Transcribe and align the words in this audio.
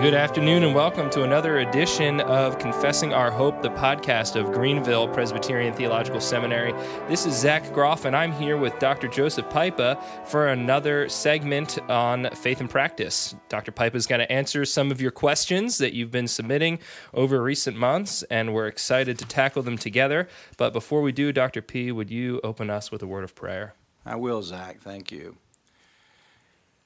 Good 0.00 0.14
afternoon, 0.14 0.62
and 0.62 0.74
welcome 0.74 1.10
to 1.10 1.24
another 1.24 1.58
edition 1.58 2.22
of 2.22 2.58
Confessing 2.58 3.12
Our 3.12 3.30
Hope, 3.30 3.60
the 3.60 3.68
podcast 3.68 4.34
of 4.34 4.50
Greenville 4.50 5.06
Presbyterian 5.06 5.74
Theological 5.74 6.22
Seminary. 6.22 6.72
This 7.06 7.26
is 7.26 7.38
Zach 7.38 7.70
Groff, 7.74 8.06
and 8.06 8.16
I'm 8.16 8.32
here 8.32 8.56
with 8.56 8.78
Dr. 8.78 9.08
Joseph 9.08 9.50
Pipa 9.50 10.02
for 10.24 10.48
another 10.48 11.06
segment 11.10 11.78
on 11.90 12.30
faith 12.30 12.60
and 12.60 12.70
practice. 12.70 13.34
Dr. 13.50 13.72
Pipa 13.72 13.94
is 13.94 14.06
going 14.06 14.20
to 14.20 14.32
answer 14.32 14.64
some 14.64 14.90
of 14.90 15.02
your 15.02 15.10
questions 15.10 15.76
that 15.76 15.92
you've 15.92 16.10
been 16.10 16.28
submitting 16.28 16.78
over 17.12 17.42
recent 17.42 17.76
months, 17.76 18.22
and 18.30 18.54
we're 18.54 18.68
excited 18.68 19.18
to 19.18 19.26
tackle 19.26 19.62
them 19.62 19.76
together. 19.76 20.28
But 20.56 20.72
before 20.72 21.02
we 21.02 21.12
do, 21.12 21.30
Dr. 21.30 21.60
P, 21.60 21.92
would 21.92 22.10
you 22.10 22.40
open 22.42 22.70
us 22.70 22.90
with 22.90 23.02
a 23.02 23.06
word 23.06 23.22
of 23.22 23.34
prayer? 23.34 23.74
I 24.06 24.16
will, 24.16 24.40
Zach. 24.40 24.80
Thank 24.80 25.12
you. 25.12 25.36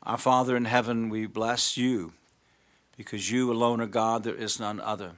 Our 0.02 0.18
Father 0.18 0.56
in 0.56 0.64
heaven, 0.64 1.10
we 1.10 1.26
bless 1.26 1.76
you 1.76 2.14
because 2.96 3.30
you 3.30 3.50
alone 3.50 3.80
are 3.80 3.86
God, 3.86 4.22
there 4.24 4.34
is 4.34 4.60
none 4.60 4.80
other. 4.80 5.12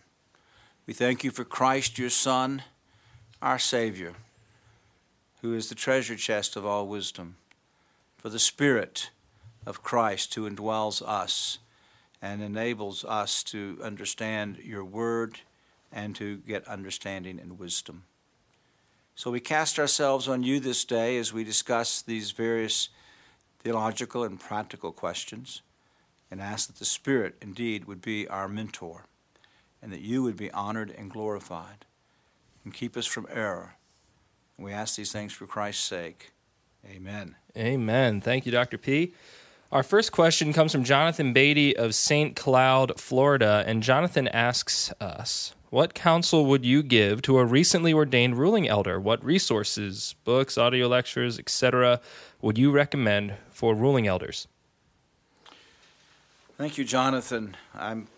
We 0.87 0.95
thank 0.95 1.25
you 1.25 1.30
for 1.30 1.45
Christ, 1.45 1.99
your 1.99 2.11
Son, 2.11 2.62
our 3.43 3.59
Savior, 3.59 4.15
who 5.43 5.55
is 5.55 5.69
the 5.69 5.75
treasure 5.75 6.16
chest 6.16 6.57
of 6.57 6.65
all 6.65 6.87
wisdom, 6.87 7.37
for 8.16 8.29
the 8.29 8.39
Spirit 8.39 9.11
of 9.66 9.83
Christ 9.83 10.35
who 10.35 10.49
indwells 10.49 11.02
us 11.07 11.59
and 12.23 12.43
enables 12.43 13.05
us 13.05 13.43
to 13.45 13.79
understand 13.83 14.59
your 14.63 14.85
word 14.85 15.41
and 15.93 16.15
to 16.16 16.38
get 16.38 16.66
understanding 16.69 17.38
and 17.38 17.59
wisdom. 17.59 18.05
So 19.15 19.30
we 19.30 19.41
cast 19.41 19.79
ourselves 19.79 20.29
on 20.29 20.43
you 20.43 20.61
this 20.61 20.85
day 20.85 21.19
as 21.19 21.33
we 21.33 21.43
discuss 21.43 22.02
these 22.02 22.30
various 22.30 22.91
theological 23.59 24.24
and 24.24 24.38
practical 24.38 24.93
questions 24.93 25.63
and 26.30 26.41
ask 26.41 26.66
that 26.66 26.77
the 26.77 26.85
Spirit 26.85 27.37
indeed 27.41 27.85
would 27.85 28.01
be 28.01 28.27
our 28.29 28.49
mentor 28.49 29.07
and 29.82 29.93
that 29.93 30.01
you 30.01 30.23
would 30.23 30.37
be 30.37 30.51
honored 30.51 30.91
and 30.91 31.10
glorified 31.10 31.85
and 32.65 32.74
keep 32.74 32.96
us 32.96 33.07
from 33.07 33.27
error. 33.30 33.77
We 34.59 34.73
ask 34.73 34.96
these 34.96 35.13
things 35.13 35.33
for 35.33 35.46
Christ's 35.46 35.85
sake. 35.85 36.33
Amen. 36.85 37.37
Amen. 37.57 38.21
Thank 38.21 38.46
you, 38.46 38.52
Dr. 38.52 38.79
P. 38.79 39.15
Our 39.73 39.83
first 39.83 40.13
question 40.13 40.52
comes 40.52 40.73
from 40.73 40.85
Jonathan 40.85 41.33
Beatty 41.33 41.77
of 41.77 41.95
St. 41.95 42.37
Cloud, 42.37 43.01
Florida, 43.01 43.65
and 43.66 43.83
Jonathan 43.83 44.29
asks 44.29 44.93
us, 45.01 45.55
what 45.71 45.93
counsel 45.95 46.46
would 46.46 46.65
you 46.65 46.83
give 46.85 47.21
to 47.23 47.38
a 47.38 47.45
recently 47.45 47.93
ordained 47.93 48.38
ruling 48.38 48.68
elder? 48.68 49.01
What 49.01 49.24
resources, 49.24 50.15
books, 50.24 50.57
audio 50.57 50.87
lectures, 50.87 51.38
etc., 51.38 52.01
would 52.40 52.57
you 52.57 52.71
recommend 52.71 53.35
for 53.51 53.74
ruling 53.74 54.07
elders? 54.07 54.46
Thank 56.59 56.79
you, 56.79 56.85
Jonathan. 56.85 57.54
I'm, 57.74 58.09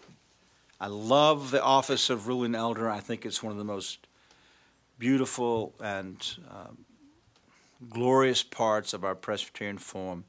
I 0.80 0.86
love 0.86 1.50
the 1.50 1.60
office 1.60 2.08
of 2.08 2.28
ruling 2.28 2.54
elder. 2.54 2.88
I 2.88 3.00
think 3.00 3.26
it's 3.26 3.42
one 3.42 3.50
of 3.50 3.58
the 3.58 3.64
most 3.64 4.06
beautiful 4.96 5.74
and 5.80 6.24
um, 6.48 6.84
glorious 7.90 8.44
parts 8.44 8.94
of 8.94 9.02
our 9.02 9.16
Presbyterian 9.16 9.76
form 9.76 10.22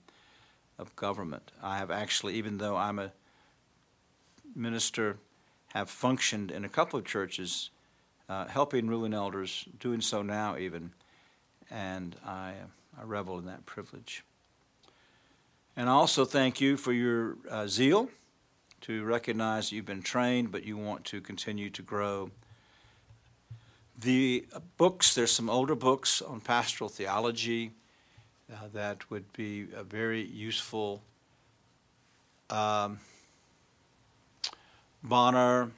of 0.79 0.95
government. 0.95 1.51
I 1.61 1.77
have 1.77 1.91
actually, 1.91 2.33
even 2.33 2.57
though 2.57 2.77
I'm 2.77 2.97
a 2.97 3.11
minister, 4.55 5.17
have 5.75 5.87
functioned 5.87 6.49
in 6.49 6.65
a 6.65 6.69
couple 6.69 6.97
of 6.97 7.05
churches, 7.05 7.69
uh, 8.27 8.47
helping 8.47 8.87
ruling 8.87 9.13
elders, 9.13 9.65
doing 9.79 10.01
so 10.01 10.23
now 10.23 10.57
even, 10.57 10.93
and 11.69 12.15
I, 12.25 12.53
I 12.99 13.03
revel 13.03 13.37
in 13.37 13.45
that 13.45 13.67
privilege. 13.67 14.23
And 15.79 15.89
I 15.89 15.93
also 15.93 16.25
thank 16.25 16.59
you 16.59 16.75
for 16.75 16.91
your 16.91 17.37
uh, 17.49 17.65
zeal 17.65 18.09
to 18.81 19.05
recognize 19.05 19.69
that 19.69 19.77
you've 19.77 19.85
been 19.85 20.01
trained, 20.01 20.51
but 20.51 20.65
you 20.65 20.75
want 20.75 21.05
to 21.05 21.21
continue 21.21 21.69
to 21.69 21.81
grow. 21.81 22.31
The 23.97 24.45
uh, 24.53 24.59
books, 24.75 25.15
there's 25.15 25.31
some 25.31 25.49
older 25.49 25.75
books 25.75 26.21
on 26.21 26.41
pastoral 26.41 26.89
theology 26.89 27.71
uh, 28.51 28.55
that 28.73 29.09
would 29.09 29.31
be 29.31 29.67
a 29.73 29.85
very 29.85 30.21
useful. 30.21 31.01
Um, 32.49 32.99
Bonar, 35.01 35.71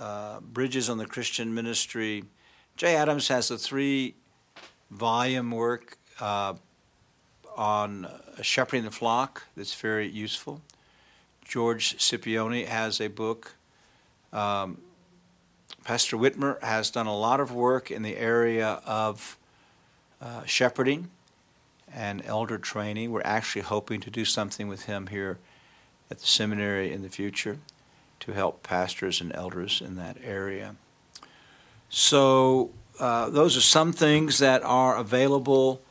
uh, 0.00 0.40
Bridges 0.40 0.90
on 0.90 0.98
the 0.98 1.06
Christian 1.06 1.54
Ministry. 1.54 2.24
Jay 2.76 2.96
Adams 2.96 3.28
has 3.28 3.52
a 3.52 3.56
three 3.56 4.16
volume 4.90 5.52
work 5.52 5.96
uh, 6.18 6.54
on 7.56 8.08
shepherding 8.42 8.84
the 8.84 8.90
flock 8.90 9.44
that's 9.56 9.74
very 9.74 10.08
useful. 10.08 10.60
George 11.44 11.96
Scipione 11.98 12.66
has 12.66 13.00
a 13.00 13.08
book. 13.08 13.54
Um, 14.32 14.78
Pastor 15.84 16.16
Witmer 16.16 16.60
has 16.62 16.90
done 16.90 17.06
a 17.06 17.16
lot 17.16 17.40
of 17.40 17.52
work 17.52 17.90
in 17.90 18.02
the 18.02 18.16
area 18.16 18.80
of 18.86 19.36
uh, 20.20 20.44
shepherding 20.44 21.10
and 21.92 22.22
elder 22.24 22.58
training. 22.58 23.12
We're 23.12 23.22
actually 23.24 23.62
hoping 23.62 24.00
to 24.00 24.10
do 24.10 24.24
something 24.24 24.66
with 24.66 24.84
him 24.84 25.08
here 25.08 25.38
at 26.10 26.18
the 26.18 26.26
seminary 26.26 26.92
in 26.92 27.02
the 27.02 27.08
future 27.08 27.58
to 28.20 28.32
help 28.32 28.62
pastors 28.62 29.20
and 29.20 29.34
elders 29.34 29.82
in 29.84 29.96
that 29.96 30.16
area. 30.24 30.76
So, 31.90 32.70
uh, 32.98 33.28
those 33.28 33.56
are 33.56 33.60
some 33.60 33.92
things 33.92 34.38
that 34.38 34.62
are 34.62 34.96
available 34.96 35.82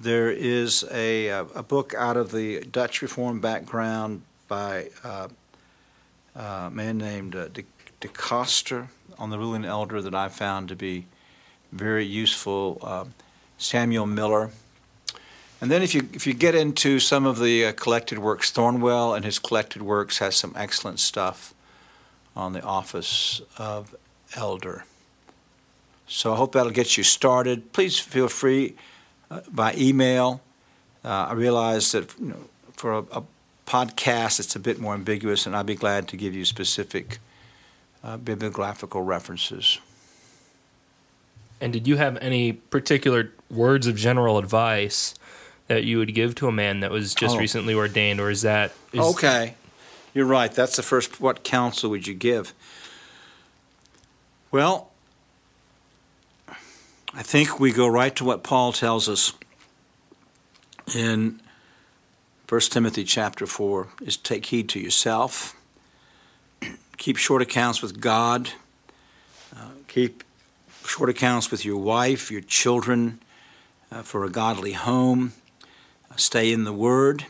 there 0.00 0.30
is 0.30 0.84
a, 0.90 1.28
a 1.28 1.62
book 1.62 1.94
out 1.94 2.16
of 2.16 2.32
the 2.32 2.60
Dutch 2.60 3.02
Reform 3.02 3.40
background 3.40 4.22
by 4.48 4.88
uh, 5.04 5.28
a 6.34 6.70
man 6.70 6.96
named 6.96 7.36
uh, 7.36 7.48
De, 7.48 7.64
De 8.00 8.08
Koster 8.08 8.88
on 9.18 9.28
the 9.28 9.38
ruling 9.38 9.66
elder 9.66 10.00
that 10.00 10.14
I 10.14 10.28
found 10.28 10.68
to 10.70 10.76
be 10.76 11.04
very 11.70 12.06
useful. 12.06 12.78
Uh, 12.82 13.04
Samuel 13.58 14.06
Miller. 14.06 14.50
And 15.60 15.70
then 15.70 15.82
if 15.82 15.94
you 15.94 16.08
if 16.14 16.26
you 16.26 16.32
get 16.32 16.54
into 16.54 16.98
some 16.98 17.26
of 17.26 17.38
the 17.38 17.66
uh, 17.66 17.72
collected 17.72 18.18
works, 18.18 18.50
Thornwell 18.50 19.14
and 19.14 19.24
his 19.24 19.38
collected 19.38 19.82
works 19.82 20.18
has 20.18 20.34
some 20.34 20.54
excellent 20.56 20.98
stuff 20.98 21.52
on 22.34 22.54
the 22.54 22.62
office 22.62 23.42
of 23.58 23.94
elder. 24.34 24.84
So 26.06 26.32
I 26.32 26.36
hope 26.36 26.52
that'll 26.52 26.72
get 26.72 26.96
you 26.96 27.04
started. 27.04 27.72
Please 27.72 27.98
feel 27.98 28.28
free 28.28 28.76
uh, 29.30 29.40
by 29.50 29.74
email. 29.74 30.40
Uh, 31.04 31.28
I 31.30 31.32
realize 31.32 31.92
that 31.92 32.14
you 32.18 32.26
know, 32.26 32.44
for 32.72 32.92
a, 32.92 32.98
a, 33.12 33.22
podcast, 33.66 34.40
it's 34.40 34.56
a 34.56 34.58
bit 34.58 34.80
more 34.80 34.94
ambiguous, 34.94 35.46
and 35.46 35.54
I'd 35.54 35.66
be 35.66 35.76
glad 35.76 36.08
to 36.08 36.16
give 36.16 36.34
you 36.34 36.44
specific 36.44 37.18
uh, 38.02 38.16
bibliographical 38.16 39.02
references. 39.02 39.78
And 41.60 41.72
did 41.72 41.86
you 41.86 41.96
have 41.96 42.16
any 42.16 42.52
particular 42.52 43.30
words 43.48 43.86
of 43.86 43.94
general 43.94 44.38
advice 44.38 45.14
that 45.68 45.84
you 45.84 45.98
would 45.98 46.14
give 46.16 46.34
to 46.36 46.48
a 46.48 46.52
man 46.52 46.80
that 46.80 46.90
was 46.90 47.14
just 47.14 47.36
oh. 47.36 47.38
recently 47.38 47.74
ordained, 47.74 48.18
or 48.18 48.28
is 48.28 48.42
that 48.42 48.72
is 48.92 49.00
okay? 49.00 49.54
You're 50.14 50.26
right. 50.26 50.50
That's 50.50 50.74
the 50.74 50.82
first. 50.82 51.20
What 51.20 51.44
counsel 51.44 51.90
would 51.90 52.08
you 52.08 52.14
give? 52.14 52.52
Well, 54.50 54.89
I 57.12 57.24
think 57.24 57.58
we 57.58 57.72
go 57.72 57.88
right 57.88 58.14
to 58.16 58.24
what 58.24 58.44
Paul 58.44 58.72
tells 58.72 59.08
us 59.08 59.32
in 60.94 61.40
1 62.48 62.60
Timothy 62.60 63.02
chapter 63.02 63.46
4 63.46 63.88
is 64.02 64.16
take 64.16 64.46
heed 64.46 64.68
to 64.68 64.78
yourself, 64.78 65.56
keep 66.98 67.16
short 67.16 67.42
accounts 67.42 67.82
with 67.82 68.00
God, 68.00 68.50
uh, 69.56 69.70
keep 69.88 70.22
short 70.86 71.10
accounts 71.10 71.50
with 71.50 71.64
your 71.64 71.78
wife, 71.78 72.30
your 72.30 72.42
children, 72.42 73.18
uh, 73.90 74.02
for 74.02 74.24
a 74.24 74.30
godly 74.30 74.72
home, 74.72 75.32
uh, 76.12 76.16
stay 76.16 76.52
in 76.52 76.62
the 76.62 76.72
Word, 76.72 77.26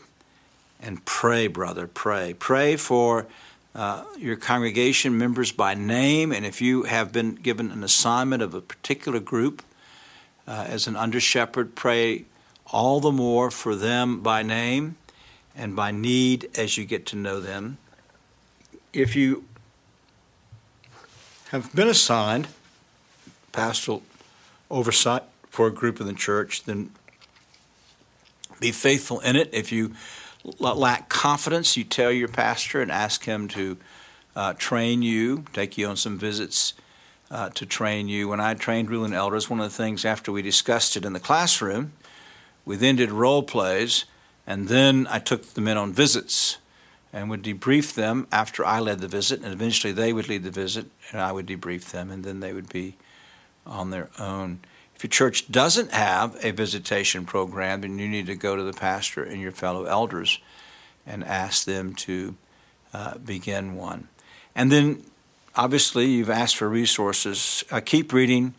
and 0.79 1.03
pray, 1.05 1.47
brother, 1.47 1.87
pray. 1.87 2.35
Pray 2.37 2.75
for 2.75 3.25
uh, 3.73 4.03
your 4.15 4.35
congregation 4.35 5.17
members 5.17 5.51
by 5.51 5.73
name, 5.73 6.31
and 6.31 6.45
if 6.45 6.61
you 6.61 6.83
have 6.83 7.11
been 7.11 7.33
given 7.33 7.71
an 7.71 7.83
assignment 7.83 8.43
of 8.43 8.53
a 8.53 8.61
particular 8.61 9.19
group, 9.19 9.63
uh, 10.51 10.65
as 10.67 10.85
an 10.85 10.97
under 10.97 11.21
shepherd, 11.21 11.75
pray 11.75 12.25
all 12.73 12.99
the 12.99 13.11
more 13.11 13.49
for 13.49 13.73
them 13.73 14.19
by 14.19 14.43
name 14.43 14.97
and 15.55 15.77
by 15.77 15.91
need 15.91 16.49
as 16.57 16.77
you 16.77 16.83
get 16.83 17.05
to 17.05 17.15
know 17.15 17.39
them. 17.39 17.77
If 18.91 19.15
you 19.15 19.45
have 21.51 21.73
been 21.73 21.87
assigned 21.87 22.49
pastoral 23.53 24.03
oversight 24.69 25.23
for 25.49 25.67
a 25.67 25.71
group 25.71 26.01
in 26.01 26.07
the 26.07 26.13
church, 26.13 26.65
then 26.65 26.91
be 28.59 28.73
faithful 28.73 29.21
in 29.21 29.37
it. 29.37 29.49
If 29.53 29.71
you 29.71 29.93
lack 30.59 31.07
confidence, 31.07 31.77
you 31.77 31.85
tell 31.85 32.11
your 32.11 32.27
pastor 32.27 32.81
and 32.81 32.91
ask 32.91 33.23
him 33.23 33.47
to 33.49 33.77
uh, 34.35 34.53
train 34.57 35.01
you, 35.01 35.45
take 35.53 35.77
you 35.77 35.87
on 35.87 35.95
some 35.95 36.17
visits 36.17 36.73
uh, 37.31 37.49
to 37.49 37.65
train 37.65 38.09
you. 38.09 38.27
When 38.27 38.39
I 38.39 38.53
trained 38.53 38.91
ruling 38.91 39.13
elders, 39.13 39.49
one 39.49 39.59
of 39.59 39.71
the 39.71 39.83
things 39.83 40.05
after 40.05 40.31
we 40.31 40.41
discussed 40.43 40.95
it 40.97 41.05
in 41.05 41.13
the 41.13 41.19
classroom, 41.19 41.93
we 42.65 42.75
then 42.75 42.97
did 42.97 43.09
role 43.09 43.41
plays, 43.41 44.05
and 44.45 44.67
then 44.67 45.07
I 45.09 45.17
took 45.19 45.53
the 45.53 45.61
men 45.61 45.77
on 45.77 45.93
visits. 45.93 46.57
and 47.13 47.29
would 47.29 47.43
debrief 47.43 47.93
them 47.93 48.27
after 48.31 48.65
I 48.65 48.79
led 48.79 48.99
the 48.99 49.07
visit, 49.07 49.41
and 49.41 49.51
eventually 49.53 49.93
they 49.93 50.13
would 50.13 50.29
lead 50.29 50.43
the 50.43 50.51
visit, 50.51 50.87
and 51.11 51.21
I 51.21 51.31
would 51.31 51.45
debrief 51.45 51.91
them, 51.91 52.09
and 52.09 52.23
then 52.23 52.39
they 52.39 52.53
would 52.53 52.69
be 52.69 52.95
on 53.65 53.89
their 53.89 54.09
own. 54.17 54.59
If 54.95 55.03
your 55.03 55.09
church 55.09 55.51
doesn't 55.51 55.91
have 55.91 56.37
a 56.43 56.51
visitation 56.51 57.25
program, 57.25 57.81
then 57.81 57.99
you 57.99 58.07
need 58.07 58.27
to 58.27 58.35
go 58.35 58.55
to 58.55 58.63
the 58.63 58.73
pastor 58.73 59.23
and 59.23 59.41
your 59.41 59.51
fellow 59.51 59.85
elders 59.85 60.39
and 61.05 61.23
ask 61.23 61.65
them 61.65 61.95
to 61.95 62.35
uh, 62.93 63.17
begin 63.17 63.75
one. 63.75 64.07
And 64.55 64.71
then, 64.71 65.03
obviously, 65.55 66.07
you've 66.07 66.29
asked 66.29 66.57
for 66.57 66.69
resources. 66.69 67.63
Uh, 67.71 67.79
keep 67.79 68.13
reading. 68.13 68.53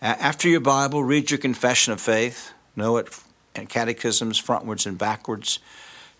after 0.00 0.48
your 0.48 0.60
Bible, 0.60 1.02
read 1.02 1.30
your 1.30 1.38
confession 1.38 1.92
of 1.92 2.00
faith. 2.00 2.52
Know 2.76 2.96
it 2.96 3.08
and 3.54 3.68
catechisms 3.68 4.40
frontwards 4.40 4.86
and 4.86 4.98
backwards. 4.98 5.58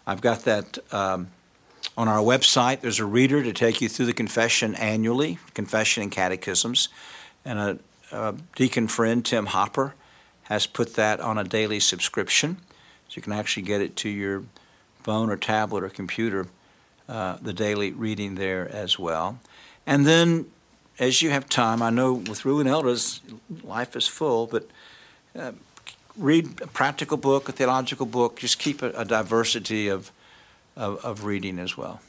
I've 0.07 0.21
got 0.21 0.45
that 0.45 0.79
um, 0.93 1.29
on 1.97 2.09
our 2.09 2.19
website. 2.19 2.81
There's 2.81 3.01
a 3.01 3.05
reader 3.05 3.43
to 3.43 3.53
take 3.53 3.81
you 3.81 3.89
through 3.89 4.07
the 4.07 4.13
confession 4.13 4.75
annually, 4.77 5.39
confession 5.55 6.03
and 6.03 6.13
catechisms, 6.13 6.89
and 7.45 7.59
a 7.59 7.79
uh, 8.13 8.33
deacon 8.55 8.87
friend, 8.87 9.25
Tim 9.25 9.47
Hopper, 9.47 9.95
has 10.45 10.67
put 10.67 10.95
that 10.95 11.21
on 11.21 11.39
a 11.39 11.45
daily 11.45 11.81
subscription. 11.81 12.59
So 13.09 13.17
you 13.17 13.23
can 13.23 13.33
actually 13.33 13.63
get 13.65 13.81
it 13.81 13.97
to 13.97 14.09
your 14.09 14.45
phone 15.03 15.31
or 15.31 15.37
tablet 15.37 15.83
or 15.83 15.89
computer, 15.89 16.47
uh, 17.09 17.39
the 17.41 17.53
daily 17.53 17.93
reading 17.93 18.35
there 18.35 18.69
as 18.69 18.99
well. 18.99 19.39
And 19.87 20.07
then, 20.07 20.47
as 20.99 21.23
you 21.23 21.31
have 21.31 21.49
time, 21.49 21.83
I 21.83 21.91
know 21.91 22.13
with 22.13 22.45
ruling 22.45 22.67
elders, 22.67 23.21
life 23.63 23.97
is 23.97 24.07
full, 24.07 24.47
but 24.47 24.69
uh, 25.39 25.53
read 26.17 26.61
a 26.63 26.67
practical 26.67 27.17
book, 27.17 27.49
a 27.49 27.53
theological 27.53 28.07
book. 28.07 28.39
Just 28.39 28.59
keep 28.59 28.83
a, 28.83 28.91
a 28.91 29.05
diversity 29.05 29.89
of, 29.89 30.11
of, 30.77 31.05
of 31.05 31.25
reading 31.25 31.59
as 31.59 31.77
well. 31.77 32.01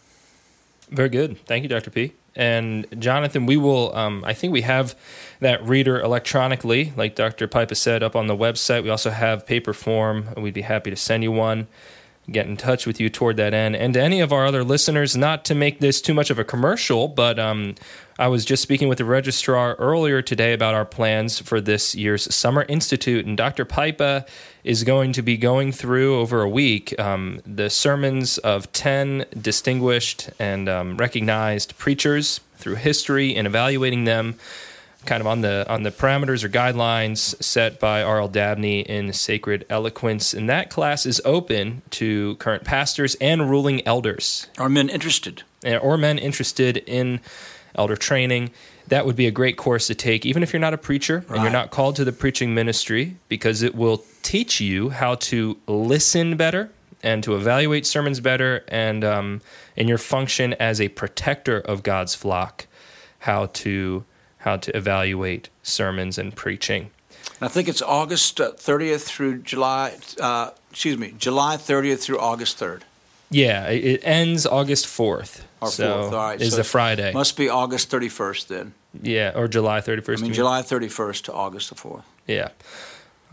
Very 0.90 1.10
good. 1.10 1.44
Thank 1.46 1.64
you, 1.64 1.70
Dr. 1.70 1.90
P. 1.90 2.14
And 2.36 2.86
Jonathan, 3.00 3.46
we 3.46 3.58
will, 3.58 3.96
um, 3.96 4.24
I 4.26 4.34
think 4.34 4.52
we 4.52 4.62
have 4.62 4.96
that 5.40 5.64
reader 5.66 6.00
electronically, 6.00 6.94
like 6.96 7.16
Dr. 7.16 7.48
Pipa 7.48 7.76
said, 7.76 8.04
up 8.04 8.16
on 8.16 8.28
the 8.28 8.36
website. 8.36 8.84
We 8.84 8.90
also 8.90 9.10
have 9.10 9.48
paper 9.48 9.74
form, 9.74 10.28
and 10.36 10.44
we'd 10.44 10.54
be 10.54 10.62
happy 10.62 10.90
to 10.90 10.98
send 10.98 11.24
you 11.24 11.32
one, 11.32 11.68
get 12.32 12.48
in 12.48 12.58
touch 12.58 12.86
with 12.86 13.00
you 13.00 13.10
toward 13.10 13.38
that 13.38 13.54
end. 13.54 13.76
And 13.76 13.94
to 13.94 14.02
any 14.02 14.20
of 14.20 14.34
our 14.34 14.46
other 14.46 14.64
listeners, 14.64 15.16
not 15.16 15.46
to 15.46 15.56
make 15.56 15.80
this 15.80 16.02
too 16.02 16.14
much 16.14 16.30
of 16.30 16.40
a 16.40 16.44
commercial, 16.44 17.08
but 17.08 17.38
um, 17.38 17.76
I 18.18 18.28
was 18.28 18.46
just 18.46 18.64
speaking 18.64 18.88
with 18.88 18.98
the 18.98 19.06
registrar 19.06 19.76
earlier 19.76 20.22
today 20.22 20.54
about 20.54 20.74
our 20.74 20.86
plans 20.86 21.40
for 21.40 21.62
this 21.62 21.96
year's 21.96 22.34
Summer 22.34 22.64
Institute, 22.68 23.26
and 23.26 23.38
Dr. 23.38 23.66
Pipa 23.66 24.26
is 24.64 24.84
going 24.84 25.14
to 25.14 25.22
be 25.22 25.38
going 25.38 25.72
through 25.72 26.20
over 26.20 26.42
a 26.42 26.50
week 26.50 26.98
um, 27.00 27.42
the 27.46 27.70
sermons 27.70 28.38
of 28.40 28.72
10 28.72 29.26
distinguished 29.40 30.30
and 30.40 30.68
um, 30.68 30.98
recognized 30.98 31.78
preachers 31.78 32.40
through 32.56 32.76
history 32.76 33.36
and 33.36 33.46
evaluating 33.46 34.06
them 34.06 34.36
kind 35.06 35.22
of 35.22 35.28
on 35.28 35.42
the 35.42 35.66
on 35.70 35.84
the 35.84 35.92
parameters 35.92 36.44
or 36.44 36.50
guidelines 36.50 37.42
set 37.42 37.80
by 37.80 38.04
R.L. 38.04 38.28
Dabney 38.28 38.82
in 38.82 39.14
Sacred 39.14 39.66
Eloquence. 39.70 40.34
And 40.34 40.50
that 40.50 40.70
class 40.70 41.06
is 41.06 41.22
open 41.24 41.82
to 41.92 42.36
current 42.36 42.64
pastors 42.64 43.16
and 43.22 43.50
ruling 43.50 43.86
elders. 43.88 44.48
Or 44.60 44.70
men 44.70 44.90
interested. 44.90 45.44
Or 45.82 45.98
men 45.98 46.18
interested 46.18 46.78
in 46.78 47.22
elder 47.76 47.96
training 47.96 48.52
that 48.88 49.06
would 49.06 49.16
be 49.16 49.28
a 49.28 49.32
great 49.32 49.58
course 49.58 49.88
to 49.88 49.96
take, 49.96 50.26
even 50.26 50.44
if 50.44 50.54
you're 50.54 50.60
not 50.60 50.74
a 50.74 50.78
preacher 50.78 51.26
and 51.30 51.42
you're 51.42 51.52
not 51.52 51.72
called 51.72 51.96
to 51.96 52.06
the 52.06 52.12
preaching 52.12 52.54
ministry, 52.54 53.18
because 53.30 53.62
it 53.62 53.74
will 53.74 54.04
teach 54.22 54.62
you 54.62 54.90
how 54.90 55.16
to 55.16 55.58
listen 55.68 56.38
better 56.38 56.70
and 57.02 57.24
to 57.24 57.36
evaluate 57.36 57.86
sermons 57.86 58.20
better, 58.20 58.64
and 58.68 59.04
um, 59.04 59.42
in 59.76 59.88
your 59.88 59.98
function 59.98 60.54
as 60.56 60.82
a 60.82 60.88
protector 60.90 61.60
of 61.60 61.84
God's 61.84 62.16
flock, 62.16 62.66
how 63.20 63.48
to 63.48 64.04
how 64.46 64.56
to 64.58 64.76
evaluate 64.78 65.50
sermons 65.64 66.18
and 66.18 66.34
preaching. 66.36 66.92
I 67.42 67.50
think 67.50 67.68
it's 67.68 67.82
August 67.82 68.38
30th 68.38 68.96
uh, 68.96 68.98
through 69.00 69.40
July. 69.40 69.98
Uh, 70.22 70.52
excuse 70.72 70.98
me, 70.98 71.14
July 71.18 71.58
30th 71.58 72.00
through 72.00 72.20
August 72.20 72.58
3rd. 72.60 72.82
Yeah, 73.30 73.68
it 73.68 74.02
ends 74.04 74.46
August 74.46 74.86
4th. 74.86 75.42
Or 75.60 75.70
so 75.70 76.04
4th, 76.04 76.12
all 76.12 76.12
right. 76.12 76.42
Is 76.42 76.54
so 76.54 76.62
a 76.62 76.64
Friday. 76.64 77.12
Must 77.12 77.36
be 77.36 77.50
August 77.50 77.92
31st 77.92 78.48
then. 78.48 78.74
Yeah, 79.02 79.34
or 79.36 79.48
July 79.48 79.82
31st. 79.82 80.20
I 80.20 80.22
mean, 80.22 80.34
July 80.34 80.62
31st 80.62 81.24
to 81.24 81.34
August 81.34 81.70
the 81.70 81.76
4th. 81.76 82.04
Yeah. 82.28 82.50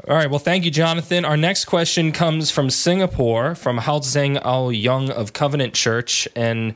All 0.08 0.16
right. 0.16 0.28
Well, 0.28 0.40
thank 0.40 0.64
you, 0.64 0.70
Jonathan. 0.70 1.24
Our 1.24 1.36
next 1.36 1.66
question 1.66 2.10
comes 2.10 2.50
from 2.50 2.70
Singapore, 2.70 3.54
from 3.54 3.78
Hao 3.78 4.00
Zeng 4.00 4.40
Ao 4.44 4.70
Young 4.70 5.10
of 5.10 5.32
Covenant 5.32 5.74
Church. 5.74 6.26
And 6.34 6.74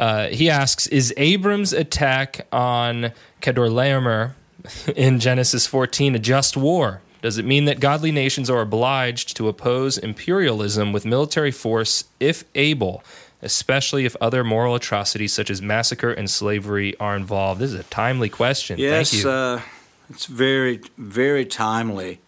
uh, 0.00 0.28
he 0.28 0.48
asks 0.48 0.86
Is 0.86 1.12
Abram's 1.18 1.74
attack 1.74 2.46
on 2.50 3.12
Kedorlaomer 3.42 4.32
in 4.96 5.20
Genesis 5.20 5.66
14 5.66 6.14
a 6.14 6.18
just 6.18 6.56
war? 6.56 7.02
Does 7.20 7.36
it 7.36 7.44
mean 7.44 7.66
that 7.66 7.80
godly 7.80 8.10
nations 8.10 8.48
are 8.48 8.62
obliged 8.62 9.36
to 9.36 9.48
oppose 9.48 9.98
imperialism 9.98 10.94
with 10.94 11.04
military 11.04 11.50
force 11.50 12.04
if 12.18 12.44
able, 12.54 13.04
especially 13.42 14.06
if 14.06 14.16
other 14.22 14.42
moral 14.42 14.74
atrocities 14.74 15.34
such 15.34 15.50
as 15.50 15.60
massacre 15.60 16.10
and 16.10 16.30
slavery 16.30 16.98
are 16.98 17.14
involved? 17.14 17.60
This 17.60 17.74
is 17.74 17.80
a 17.80 17.84
timely 17.84 18.30
question. 18.30 18.78
Yes, 18.78 19.22
uh, 19.22 19.60
it's 20.08 20.24
very, 20.24 20.80
very 20.96 21.44
timely 21.44 22.20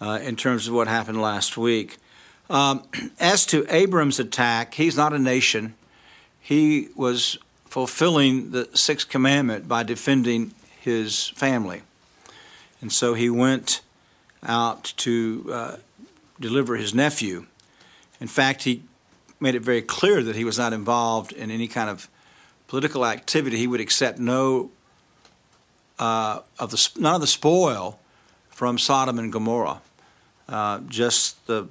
uh, 0.00 0.20
in 0.22 0.36
terms 0.36 0.68
of 0.68 0.72
what 0.72 0.88
happened 0.88 1.20
last 1.20 1.58
week. 1.58 1.98
Um, 2.48 2.84
as 3.20 3.44
to 3.46 3.66
Abram's 3.68 4.18
attack, 4.18 4.72
he's 4.72 4.96
not 4.96 5.12
a 5.12 5.18
nation. 5.18 5.74
He 6.42 6.88
was 6.96 7.38
fulfilling 7.66 8.50
the 8.50 8.68
sixth 8.74 9.08
commandment 9.08 9.68
by 9.68 9.84
defending 9.84 10.52
his 10.80 11.28
family. 11.28 11.82
And 12.80 12.92
so 12.92 13.14
he 13.14 13.30
went 13.30 13.80
out 14.42 14.92
to 14.98 15.48
uh, 15.50 15.76
deliver 16.40 16.76
his 16.76 16.92
nephew. 16.92 17.46
In 18.20 18.26
fact, 18.26 18.64
he 18.64 18.82
made 19.38 19.54
it 19.54 19.62
very 19.62 19.82
clear 19.82 20.22
that 20.22 20.34
he 20.34 20.44
was 20.44 20.58
not 20.58 20.72
involved 20.72 21.32
in 21.32 21.50
any 21.50 21.68
kind 21.68 21.88
of 21.88 22.08
political 22.66 23.06
activity. 23.06 23.56
He 23.56 23.68
would 23.68 23.80
accept 23.80 24.18
no 24.18 24.70
uh, 25.98 26.40
of 26.58 26.70
the 26.72 26.88
none 26.98 27.14
of 27.14 27.20
the 27.20 27.26
spoil 27.26 28.00
from 28.50 28.78
Sodom 28.78 29.18
and 29.18 29.32
Gomorrah, 29.32 29.80
uh, 30.48 30.80
just 30.88 31.46
the 31.46 31.68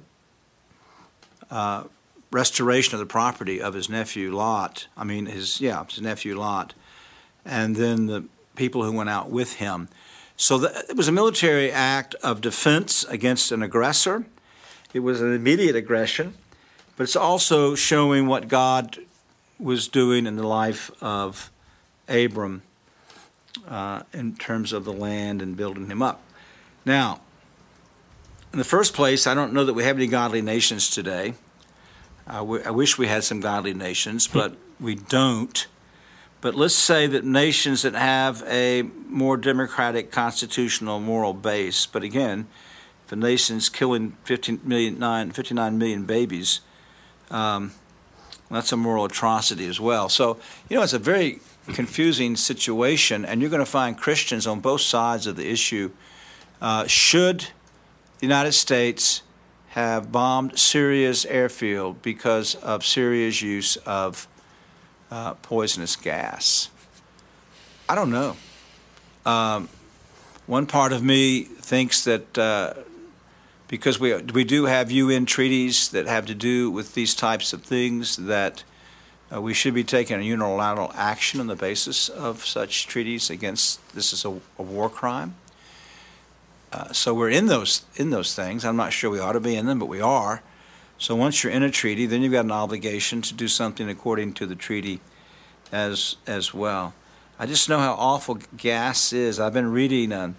uh, 1.50 1.84
restoration 2.32 2.94
of 2.94 3.00
the 3.00 3.06
property 3.06 3.60
of 3.60 3.74
his 3.74 3.88
nephew 3.88 4.34
Lot. 4.34 4.88
I 4.96 5.04
mean, 5.04 5.26
his 5.26 5.60
yeah, 5.60 5.84
his 5.84 6.00
nephew 6.00 6.36
Lot, 6.36 6.74
and 7.44 7.76
then 7.76 8.06
the 8.06 8.24
people 8.56 8.82
who 8.82 8.92
went 8.92 9.10
out 9.10 9.30
with 9.30 9.54
him. 9.54 9.88
So 10.36 10.58
the, 10.58 10.84
it 10.88 10.96
was 10.96 11.08
a 11.08 11.12
military 11.12 11.70
act 11.70 12.14
of 12.16 12.40
defense 12.40 13.04
against 13.04 13.52
an 13.52 13.62
aggressor. 13.62 14.24
It 14.92 15.00
was 15.00 15.20
an 15.20 15.32
immediate 15.32 15.76
aggression, 15.76 16.34
but 16.96 17.04
it's 17.04 17.16
also 17.16 17.74
showing 17.74 18.26
what 18.26 18.48
God 18.48 18.98
was 19.58 19.86
doing 19.86 20.26
in 20.26 20.36
the 20.36 20.46
life 20.46 20.90
of 21.00 21.50
Abram 22.08 22.62
uh, 23.68 24.02
in 24.12 24.34
terms 24.34 24.72
of 24.72 24.84
the 24.84 24.92
land 24.92 25.40
and 25.40 25.56
building 25.56 25.86
him 25.86 26.02
up. 26.02 26.22
Now, 26.84 27.20
in 28.52 28.58
the 28.58 28.64
first 28.64 28.92
place, 28.92 29.26
I 29.26 29.34
don't 29.34 29.52
know 29.52 29.64
that 29.64 29.72
we 29.74 29.84
have 29.84 29.96
any 29.96 30.06
godly 30.06 30.42
nations 30.42 30.90
today. 30.90 31.34
I, 32.26 32.38
w- 32.38 32.62
I 32.64 32.70
wish 32.70 32.98
we 32.98 33.06
had 33.06 33.24
some 33.24 33.40
godly 33.40 33.74
nations, 33.74 34.28
but 34.28 34.56
we 34.80 34.94
don't. 34.94 35.66
But 36.40 36.54
let's 36.54 36.74
say 36.74 37.06
that 37.06 37.24
nations 37.24 37.82
that 37.82 37.94
have 37.94 38.42
a 38.46 38.82
more 38.82 39.36
democratic, 39.36 40.10
constitutional, 40.10 40.98
moral 40.98 41.34
base, 41.34 41.86
but 41.86 42.02
again, 42.02 42.48
if 43.06 43.12
a 43.12 43.16
nation's 43.16 43.68
killing 43.68 44.16
15 44.24 44.60
million, 44.64 44.98
nine, 44.98 45.30
59 45.30 45.78
million 45.78 46.04
babies, 46.04 46.60
um, 47.30 47.72
that's 48.50 48.72
a 48.72 48.76
moral 48.76 49.04
atrocity 49.04 49.66
as 49.66 49.80
well. 49.80 50.08
So, 50.08 50.38
you 50.68 50.76
know, 50.76 50.82
it's 50.82 50.92
a 50.92 50.98
very 50.98 51.40
confusing 51.72 52.36
situation, 52.36 53.24
and 53.24 53.40
you're 53.40 53.50
going 53.50 53.64
to 53.64 53.70
find 53.70 53.96
Christians 53.96 54.46
on 54.46 54.60
both 54.60 54.80
sides 54.80 55.26
of 55.26 55.36
the 55.36 55.48
issue. 55.48 55.90
Uh, 56.60 56.86
should 56.86 57.40
the 58.18 58.26
United 58.26 58.52
States 58.52 59.22
have 59.72 60.12
bombed 60.12 60.58
Syria's 60.58 61.24
airfield 61.24 62.02
because 62.02 62.54
of 62.56 62.84
Syria's 62.84 63.40
use 63.40 63.76
of 63.86 64.28
uh, 65.10 65.32
poisonous 65.34 65.96
gas? 65.96 66.68
I 67.88 67.94
don't 67.94 68.10
know. 68.10 68.36
Um, 69.24 69.70
one 70.46 70.66
part 70.66 70.92
of 70.92 71.02
me 71.02 71.44
thinks 71.44 72.04
that 72.04 72.36
uh, 72.36 72.74
because 73.68 73.98
we 73.98 74.14
we 74.16 74.44
do 74.44 74.66
have 74.66 74.90
UN 74.90 75.24
treaties 75.24 75.88
that 75.88 76.06
have 76.06 76.26
to 76.26 76.34
do 76.34 76.70
with 76.70 76.92
these 76.92 77.14
types 77.14 77.54
of 77.54 77.62
things 77.62 78.16
that 78.16 78.64
uh, 79.32 79.40
we 79.40 79.54
should 79.54 79.72
be 79.72 79.84
taking 79.84 80.20
a 80.20 80.22
unilateral 80.22 80.92
action 80.94 81.40
on 81.40 81.46
the 81.46 81.56
basis 81.56 82.10
of 82.10 82.44
such 82.44 82.86
treaties 82.86 83.30
against 83.30 83.80
this 83.94 84.12
is 84.12 84.26
a, 84.26 84.38
a 84.58 84.62
war 84.62 84.90
crime. 84.90 85.34
Uh, 86.72 86.90
so 86.92 87.12
we're 87.12 87.28
in 87.28 87.46
those 87.46 87.84
in 87.96 88.10
those 88.10 88.34
things. 88.34 88.64
I'm 88.64 88.76
not 88.76 88.92
sure 88.92 89.10
we 89.10 89.20
ought 89.20 89.32
to 89.32 89.40
be 89.40 89.56
in 89.56 89.66
them, 89.66 89.78
but 89.78 89.86
we 89.86 90.00
are. 90.00 90.42
So 90.96 91.14
once 91.14 91.42
you're 91.42 91.52
in 91.52 91.62
a 91.62 91.70
treaty, 91.70 92.06
then 92.06 92.22
you've 92.22 92.32
got 92.32 92.44
an 92.44 92.52
obligation 92.52 93.22
to 93.22 93.34
do 93.34 93.48
something 93.48 93.88
according 93.88 94.34
to 94.34 94.46
the 94.46 94.54
treaty 94.54 95.00
as 95.70 96.16
as 96.26 96.54
well. 96.54 96.94
I 97.38 97.46
just 97.46 97.68
know 97.68 97.78
how 97.78 97.92
awful 97.94 98.38
gas 98.56 99.12
is. 99.12 99.40
I've 99.40 99.52
been 99.52 99.70
reading 99.72 100.12
uh, 100.12 100.32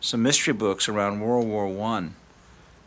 some 0.00 0.22
mystery 0.22 0.52
books 0.52 0.88
around 0.88 1.20
World 1.20 1.46
War 1.46 1.68
One, 1.68 2.14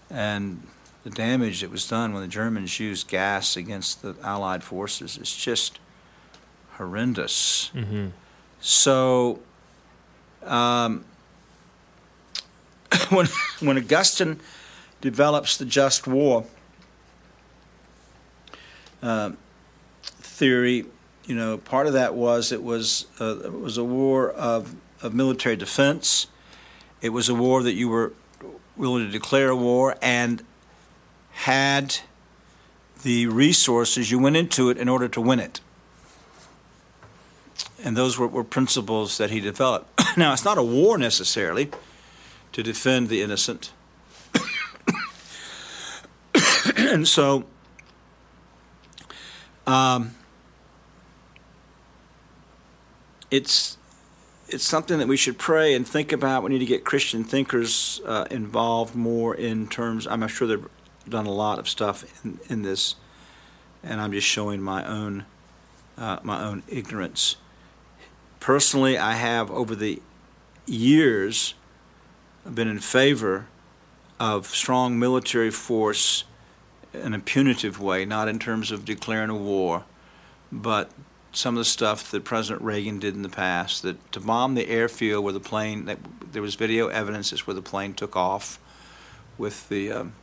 and 0.09 0.67
the 1.03 1.09
damage 1.09 1.61
that 1.61 1.71
was 1.71 1.87
done 1.87 2.13
when 2.13 2.21
the 2.21 2.27
Germans 2.27 2.79
used 2.79 3.07
gas 3.07 3.57
against 3.57 4.01
the 4.01 4.15
Allied 4.21 4.63
forces 4.63 5.17
is 5.17 5.35
just 5.35 5.79
horrendous. 6.73 7.71
Mm-hmm. 7.73 8.07
So, 8.59 9.39
um, 10.43 11.05
when 13.09 13.27
when 13.59 13.77
Augustine 13.77 14.39
develops 15.01 15.57
the 15.57 15.65
just 15.65 16.07
war 16.07 16.45
uh, 19.01 19.31
theory, 20.03 20.85
you 21.25 21.35
know, 21.35 21.57
part 21.57 21.87
of 21.87 21.93
that 21.93 22.15
was 22.15 22.51
it 22.51 22.63
was 22.63 23.05
uh, 23.19 23.39
it 23.43 23.53
was 23.53 23.77
a 23.77 23.83
war 23.83 24.31
of 24.31 24.75
of 25.01 25.13
military 25.13 25.55
defense. 25.55 26.27
It 27.01 27.09
was 27.09 27.27
a 27.27 27.35
war 27.35 27.63
that 27.63 27.73
you 27.73 27.89
were 27.89 28.13
willing 28.77 29.05
to 29.05 29.11
declare 29.11 29.49
a 29.49 29.55
war 29.55 29.97
and 30.01 30.43
had 31.31 31.97
the 33.03 33.27
resources. 33.27 34.09
You 34.09 34.19
went 34.19 34.37
into 34.37 34.69
it 34.69 34.77
in 34.77 34.87
order 34.87 35.09
to 35.09 35.19
win 35.19 35.39
it. 35.39 35.59
And 37.83 37.97
those 37.97 38.17
were, 38.17 38.27
were 38.27 38.45
principles 38.45 39.17
that 39.17 39.29
he 39.29 39.41
developed. 39.41 40.01
now, 40.17 40.31
it's 40.31 40.45
not 40.45 40.57
a 40.57 40.63
war 40.63 40.97
necessarily 40.97 41.69
to 42.53 42.63
defend 42.63 43.09
the 43.09 43.21
innocent. 43.21 43.71
and 46.77 47.07
so, 47.07 47.45
um, 49.67 50.15
it's 53.29 53.77
it's 54.47 54.63
something 54.63 54.99
that 54.99 55.07
we 55.07 55.17
should 55.17 55.39
pray 55.39 55.73
and 55.73 55.87
think 55.87 56.11
about. 56.11 56.43
We 56.43 56.51
need 56.51 56.59
to 56.59 56.65
get 56.65 56.85
Christian 56.85 57.23
thinkers 57.23 57.99
uh, 58.05 58.25
involved 58.29 58.95
more 58.95 59.33
in 59.33 59.67
terms. 59.67 60.05
I'm 60.05 60.27
sure 60.27 60.47
they've 60.47 60.67
done 61.09 61.25
a 61.25 61.31
lot 61.31 61.57
of 61.57 61.67
stuff 61.67 62.05
in, 62.23 62.39
in 62.49 62.61
this, 62.61 62.95
and 63.83 63.99
I'm 63.99 64.11
just 64.11 64.27
showing 64.27 64.61
my 64.61 64.85
own 64.85 65.25
uh, 65.97 66.19
my 66.23 66.43
own 66.43 66.63
ignorance. 66.67 67.37
Personally, 68.39 68.97
I 68.97 69.13
have 69.13 69.49
over 69.49 69.73
the 69.73 70.01
years 70.65 71.55
been 72.51 72.67
in 72.67 72.79
favor 72.79 73.47
of 74.19 74.47
strong 74.47 74.99
military 74.99 75.51
force 75.51 76.23
in 76.93 77.13
a 77.13 77.19
punitive 77.19 77.79
way, 77.79 78.05
not 78.05 78.27
in 78.27 78.39
terms 78.39 78.71
of 78.71 78.85
declaring 78.85 79.29
a 79.29 79.35
war, 79.35 79.83
but 80.51 80.91
some 81.31 81.55
of 81.55 81.59
the 81.59 81.65
stuff 81.65 82.11
that 82.11 82.23
President 82.23 82.61
Reagan 82.61 82.99
did 82.99 83.15
in 83.15 83.23
the 83.23 83.29
past, 83.29 83.81
that 83.81 84.11
to 84.11 84.19
bomb 84.19 84.53
the 84.53 84.69
airfield 84.69 85.23
where 85.23 85.33
the 85.33 85.39
plane, 85.39 85.85
that 85.85 85.97
there 86.31 86.41
was 86.41 86.55
video 86.55 86.87
evidence 86.87 87.33
as 87.33 87.47
where 87.47 87.55
the 87.55 87.61
plane 87.61 87.93
took 87.93 88.15
off 88.15 88.59
with 89.37 89.67
the 89.69 89.91
um, 89.91 90.13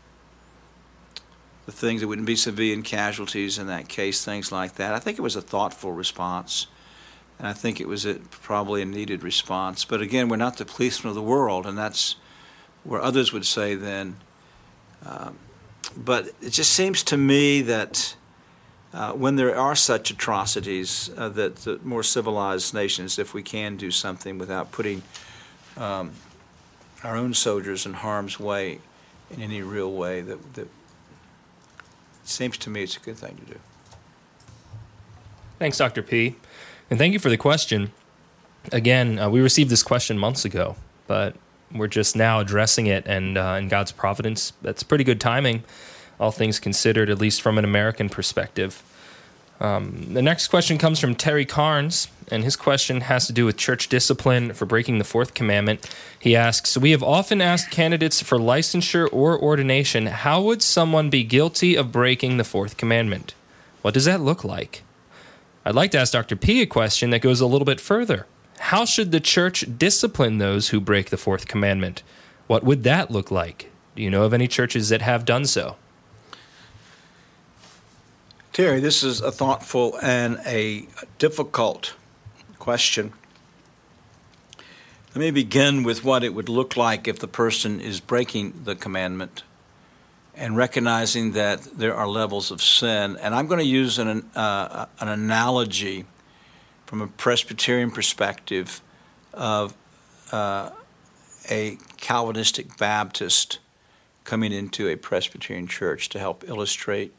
the 1.66 1.72
things 1.72 2.00
that 2.00 2.08
wouldn't 2.08 2.26
be 2.26 2.36
civilian 2.36 2.82
casualties 2.82 3.58
in 3.58 3.66
that 3.66 3.88
case, 3.88 4.24
things 4.24 4.50
like 4.50 4.74
that. 4.74 4.94
I 4.94 4.98
think 4.98 5.18
it 5.18 5.22
was 5.22 5.36
a 5.36 5.42
thoughtful 5.42 5.92
response, 5.92 6.66
and 7.40 7.49
I 7.49 7.54
think 7.54 7.80
it 7.80 7.88
was 7.88 8.04
a, 8.04 8.16
probably 8.30 8.82
a 8.82 8.85
needed 8.85 9.23
response. 9.23 9.87
But 9.87 10.02
again, 10.02 10.28
we're 10.28 10.37
not 10.37 10.59
the 10.59 10.66
policemen 10.66 11.09
of 11.09 11.14
the 11.14 11.23
world, 11.23 11.64
and 11.64 11.76
that's 11.76 12.16
where 12.85 13.00
others 13.00 13.32
would 13.32 13.47
say 13.47 13.75
then. 13.75 14.16
Um, 15.06 15.38
but 15.97 16.26
it 16.42 16.50
just 16.50 16.70
seems 16.73 17.02
to 17.04 17.16
me 17.16 17.62
that 17.62 18.14
uh, 18.92 19.12
when 19.12 19.37
there 19.37 19.56
are 19.56 19.75
such 19.75 20.11
atrocities, 20.11 21.09
uh, 21.16 21.30
that 21.30 21.56
the 21.56 21.80
more 21.82 22.02
civilized 22.02 22.75
nations, 22.75 23.18
if 23.18 23.32
we 23.32 23.42
can 23.42 23.78
do 23.78 23.90
something 23.90 24.37
without 24.37 24.70
putting 24.70 25.02
um, 25.78 26.12
our 27.02 27.16
own 27.16 27.32
soldiers 27.32 27.87
in 27.87 27.94
harm's 27.94 28.38
way 28.38 28.80
in 29.30 29.40
any 29.40 29.62
real 29.62 29.90
way, 29.90 30.20
that, 30.20 30.52
that 30.52 30.68
seems 32.23 32.59
to 32.59 32.68
me 32.68 32.82
it's 32.82 32.99
a 32.99 33.00
good 33.00 33.16
thing 33.16 33.38
to 33.47 33.54
do. 33.54 33.61
Thanks, 35.59 35.78
Dr. 35.78 36.02
P. 36.02 36.37
And 36.90 36.99
thank 36.99 37.12
you 37.12 37.20
for 37.20 37.30
the 37.30 37.37
question. 37.37 37.92
Again, 38.73 39.18
uh, 39.18 39.30
we 39.30 39.40
received 39.40 39.70
this 39.70 39.82
question 39.82 40.18
months 40.18 40.44
ago, 40.44 40.75
but 41.06 41.37
we're 41.73 41.87
just 41.87 42.16
now 42.16 42.40
addressing 42.40 42.87
it, 42.87 43.06
and 43.06 43.38
uh, 43.38 43.56
in 43.61 43.68
God's 43.68 43.92
providence, 43.92 44.52
that's 44.61 44.82
pretty 44.82 45.04
good 45.04 45.20
timing, 45.20 45.62
all 46.18 46.32
things 46.32 46.59
considered, 46.59 47.09
at 47.09 47.18
least 47.18 47.40
from 47.40 47.59
an 47.59 47.64
American 47.64 48.09
perspective. 48.09 48.82
Um, 49.61 50.14
the 50.14 50.23
next 50.23 50.49
question 50.49 50.78
comes 50.78 50.99
from 50.99 51.14
Terry 51.14 51.44
Carnes, 51.44 52.09
and 52.28 52.42
his 52.42 52.56
question 52.56 53.02
has 53.02 53.26
to 53.26 53.32
do 53.32 53.44
with 53.44 53.56
church 53.56 53.88
discipline 53.88 54.52
for 54.52 54.66
breaking 54.66 54.99
the 54.99 55.04
fourth 55.04 55.35
commandment. 55.35 55.88
He 56.18 56.35
asks 56.35 56.76
We 56.76 56.90
have 56.90 57.02
often 57.02 57.40
asked 57.40 57.70
candidates 57.70 58.23
for 58.23 58.38
licensure 58.38 59.09
or 59.12 59.38
ordination, 59.38 60.06
how 60.06 60.42
would 60.42 60.62
someone 60.62 61.09
be 61.09 61.23
guilty 61.23 61.76
of 61.76 61.92
breaking 61.92 62.37
the 62.37 62.44
fourth 62.44 62.76
commandment? 62.76 63.35
What 63.82 63.94
does 63.94 64.06
that 64.06 64.20
look 64.20 64.44
like? 64.44 64.82
I'd 65.64 65.75
like 65.75 65.90
to 65.90 65.99
ask 65.99 66.12
Dr. 66.12 66.37
P 66.37 66.62
a 66.62 66.67
question 66.67 67.11
that 67.11 67.21
goes 67.21 67.40
a 67.40 67.47
little 67.47 67.67
bit 67.67 67.81
further. 67.81 68.26
How 68.59 68.85
should 68.85 69.12
the 69.12 69.21
church 69.21 69.64
discipline 69.79 70.38
those 70.38 70.69
who 70.69 70.81
break 70.81 71.11
the 71.11 71.17
fourth 71.17 71.49
commandment? 71.49 72.02
What 72.47 72.64
would 72.64 72.83
that 72.85 73.11
look 73.11 73.31
like? 73.31 73.71
Do 73.95 74.02
you 74.02 74.11
know 74.11 74.25
of 74.25 74.33
any 74.33 74.49
churches 74.49 74.88
that 74.88 75.02
have 75.02 75.25
done 75.25 75.45
so? 75.45 75.76
Terry, 78.52 78.81
this 78.81 79.02
is 79.02 79.21
a 79.21 79.31
thoughtful 79.31 79.99
and 80.02 80.40
a 80.45 80.87
difficult 81.19 81.95
question. 82.59 83.12
Let 85.14 85.21
me 85.21 85.31
begin 85.31 85.83
with 85.83 86.05
what 86.05 86.25
it 86.25 86.35
would 86.35 86.49
look 86.49 86.76
like 86.76 87.07
if 87.07 87.19
the 87.19 87.29
person 87.29 87.81
is 87.81 88.00
breaking 88.00 88.62
the 88.64 88.76
commandment 88.76 89.43
and 90.40 90.56
recognizing 90.56 91.32
that 91.32 91.62
there 91.76 91.94
are 91.94 92.09
levels 92.09 92.50
of 92.50 92.62
sin. 92.62 93.18
And 93.18 93.35
I'm 93.35 93.47
going 93.47 93.61
to 93.61 93.66
use 93.66 93.99
an, 93.99 94.30
uh, 94.35 94.87
an 94.99 95.09
analogy 95.09 96.06
from 96.87 97.02
a 97.02 97.06
Presbyterian 97.06 97.90
perspective 97.90 98.80
of 99.35 99.75
uh, 100.32 100.70
a 101.50 101.76
Calvinistic 101.99 102.78
Baptist 102.78 103.59
coming 104.25 104.50
into 104.50 104.88
a 104.88 104.97
Presbyterian 104.97 105.66
church 105.66 106.09
to 106.09 106.18
help 106.18 106.49
illustrate 106.49 107.12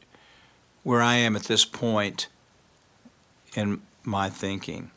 where 0.82 1.00
I 1.00 1.14
am 1.14 1.36
at 1.36 1.44
this 1.44 1.64
point 1.64 2.26
in 3.54 3.82
my 4.02 4.28
thinking. 4.30 4.90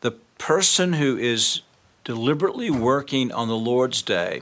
The 0.00 0.12
person 0.38 0.94
who 0.94 1.18
is 1.18 1.60
deliberately 2.02 2.70
working 2.70 3.30
on 3.30 3.48
the 3.48 3.56
Lord's 3.56 4.00
day, 4.00 4.40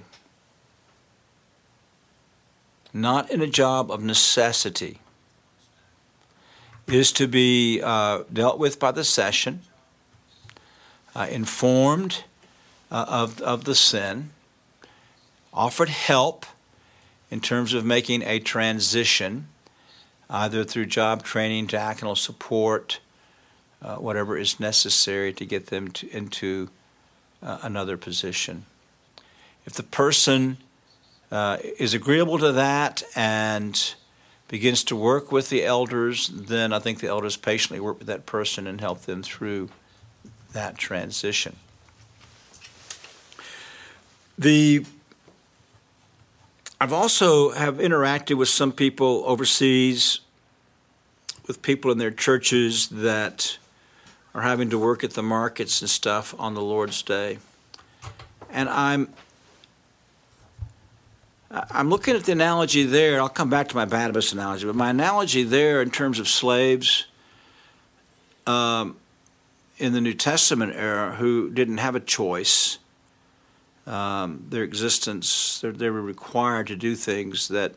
not 3.00 3.30
in 3.30 3.40
a 3.40 3.46
job 3.46 3.90
of 3.90 4.02
necessity, 4.02 4.98
is 6.86 7.12
to 7.12 7.26
be 7.26 7.80
uh, 7.82 8.22
dealt 8.32 8.58
with 8.58 8.78
by 8.78 8.90
the 8.90 9.04
session, 9.04 9.60
uh, 11.14 11.26
informed 11.30 12.24
uh, 12.90 13.04
of, 13.08 13.40
of 13.42 13.64
the 13.64 13.74
sin, 13.74 14.30
offered 15.52 15.88
help 15.88 16.46
in 17.30 17.40
terms 17.40 17.74
of 17.74 17.84
making 17.84 18.22
a 18.22 18.38
transition 18.38 19.48
either 20.28 20.64
through 20.64 20.86
job 20.86 21.22
training, 21.22 21.66
diaconal 21.66 22.16
support, 22.16 23.00
uh, 23.82 23.96
whatever 23.96 24.36
is 24.36 24.58
necessary 24.58 25.32
to 25.32 25.44
get 25.44 25.66
them 25.66 25.88
to, 25.88 26.08
into 26.10 26.68
uh, 27.42 27.58
another 27.62 27.96
position. 27.96 28.64
If 29.64 29.74
the 29.74 29.82
person 29.82 30.58
uh, 31.30 31.58
is 31.78 31.94
agreeable 31.94 32.38
to 32.38 32.52
that 32.52 33.02
and 33.14 33.94
begins 34.48 34.84
to 34.84 34.96
work 34.96 35.32
with 35.32 35.48
the 35.48 35.64
elders, 35.64 36.28
then 36.28 36.72
I 36.72 36.78
think 36.78 37.00
the 37.00 37.08
elders 37.08 37.36
patiently 37.36 37.80
work 37.80 37.98
with 37.98 38.06
that 38.06 38.26
person 38.26 38.66
and 38.66 38.80
help 38.80 39.02
them 39.02 39.22
through 39.22 39.70
that 40.52 40.78
transition. 40.78 41.56
The 44.38 44.84
I've 46.78 46.92
also 46.92 47.52
have 47.52 47.78
interacted 47.78 48.36
with 48.36 48.50
some 48.50 48.70
people 48.70 49.22
overseas, 49.24 50.20
with 51.46 51.62
people 51.62 51.90
in 51.90 51.96
their 51.96 52.10
churches 52.10 52.88
that 52.88 53.56
are 54.34 54.42
having 54.42 54.68
to 54.68 54.78
work 54.78 55.02
at 55.02 55.12
the 55.12 55.22
markets 55.22 55.80
and 55.80 55.88
stuff 55.88 56.34
on 56.38 56.52
the 56.52 56.60
Lord's 56.60 57.00
Day, 57.02 57.38
and 58.50 58.68
I'm 58.68 59.08
I'm 61.50 61.90
looking 61.90 62.16
at 62.16 62.24
the 62.24 62.32
analogy 62.32 62.82
there. 62.82 63.20
I'll 63.20 63.28
come 63.28 63.50
back 63.50 63.68
to 63.68 63.76
my 63.76 63.84
Baptist 63.84 64.32
analogy, 64.32 64.66
but 64.66 64.74
my 64.74 64.90
analogy 64.90 65.44
there 65.44 65.80
in 65.80 65.90
terms 65.90 66.18
of 66.18 66.28
slaves 66.28 67.06
um, 68.46 68.96
in 69.78 69.92
the 69.92 70.00
New 70.00 70.14
Testament 70.14 70.74
era 70.74 71.14
who 71.14 71.50
didn't 71.50 71.78
have 71.78 71.94
a 71.94 72.00
choice 72.00 72.78
um, 73.86 74.46
their 74.48 74.64
existence, 74.64 75.60
they 75.62 75.90
were 75.90 76.02
required 76.02 76.66
to 76.66 76.76
do 76.76 76.96
things 76.96 77.48
that 77.48 77.74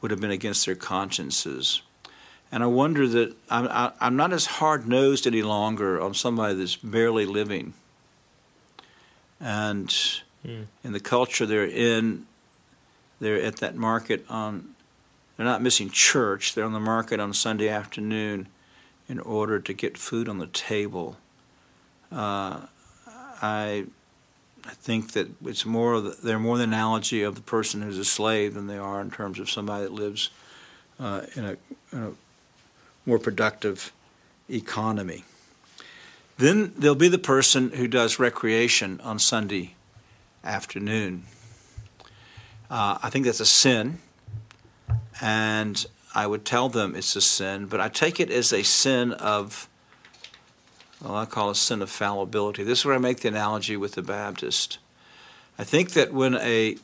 would 0.00 0.10
have 0.10 0.20
been 0.20 0.30
against 0.30 0.66
their 0.66 0.74
consciences. 0.74 1.80
And 2.50 2.62
I 2.62 2.66
wonder 2.66 3.08
that 3.08 3.34
I'm, 3.48 3.66
I, 3.68 3.92
i 3.98 4.06
am 4.06 4.16
not 4.16 4.32
as 4.34 4.44
hard 4.44 4.86
nosed 4.86 5.26
any 5.26 5.42
longer 5.42 6.00
on 6.00 6.12
somebody 6.12 6.54
that's 6.54 6.76
barely 6.76 7.24
living. 7.24 7.72
And 9.40 9.88
mm. 9.88 10.66
in 10.84 10.92
the 10.92 11.00
culture 11.00 11.46
they're 11.46 11.64
in, 11.64 12.26
they're 13.22 13.40
at 13.40 13.56
that 13.58 13.76
market 13.76 14.26
on, 14.28 14.74
they're 15.36 15.46
not 15.46 15.62
missing 15.62 15.88
church, 15.88 16.54
they're 16.54 16.64
on 16.64 16.72
the 16.72 16.80
market 16.80 17.20
on 17.20 17.32
Sunday 17.32 17.68
afternoon 17.68 18.48
in 19.08 19.20
order 19.20 19.60
to 19.60 19.72
get 19.72 19.96
food 19.96 20.28
on 20.28 20.38
the 20.38 20.48
table. 20.48 21.16
Uh, 22.10 22.62
I, 23.40 23.84
I 24.64 24.70
think 24.70 25.12
that 25.12 25.28
it's 25.44 25.64
more 25.64 26.00
the, 26.00 26.16
they're 26.22 26.40
more 26.40 26.58
the 26.58 26.64
analogy 26.64 27.22
of 27.22 27.36
the 27.36 27.40
person 27.40 27.82
who's 27.82 27.96
a 27.96 28.04
slave 28.04 28.54
than 28.54 28.66
they 28.66 28.78
are 28.78 29.00
in 29.00 29.12
terms 29.12 29.38
of 29.38 29.48
somebody 29.48 29.84
that 29.84 29.92
lives 29.92 30.30
uh, 30.98 31.22
in, 31.36 31.44
a, 31.44 31.56
in 31.92 32.02
a 32.02 32.12
more 33.06 33.20
productive 33.20 33.92
economy. 34.50 35.24
Then 36.38 36.72
there'll 36.76 36.96
be 36.96 37.08
the 37.08 37.18
person 37.18 37.70
who 37.70 37.86
does 37.86 38.18
recreation 38.18 39.00
on 39.02 39.20
Sunday 39.20 39.74
afternoon. 40.42 41.24
Uh, 42.72 42.96
I 43.02 43.10
think 43.10 43.26
that's 43.26 43.38
a 43.38 43.44
sin, 43.44 43.98
and 45.20 45.84
I 46.14 46.26
would 46.26 46.46
tell 46.46 46.70
them 46.70 46.94
it's 46.94 47.14
a 47.14 47.20
sin, 47.20 47.66
but 47.66 47.82
I 47.82 47.90
take 47.90 48.18
it 48.18 48.30
as 48.30 48.50
a 48.50 48.62
sin 48.62 49.12
of, 49.12 49.68
well, 51.04 51.14
I 51.14 51.26
call 51.26 51.50
it 51.50 51.52
a 51.52 51.54
sin 51.60 51.82
of 51.82 51.90
fallibility. 51.90 52.62
This 52.62 52.78
is 52.78 52.84
where 52.86 52.94
I 52.94 52.98
make 52.98 53.20
the 53.20 53.28
analogy 53.28 53.76
with 53.76 53.92
the 53.92 54.00
Baptist. 54.00 54.78
I 55.58 55.64
think 55.64 55.90
that 55.90 56.14
when 56.14 56.34
a, 56.36 56.78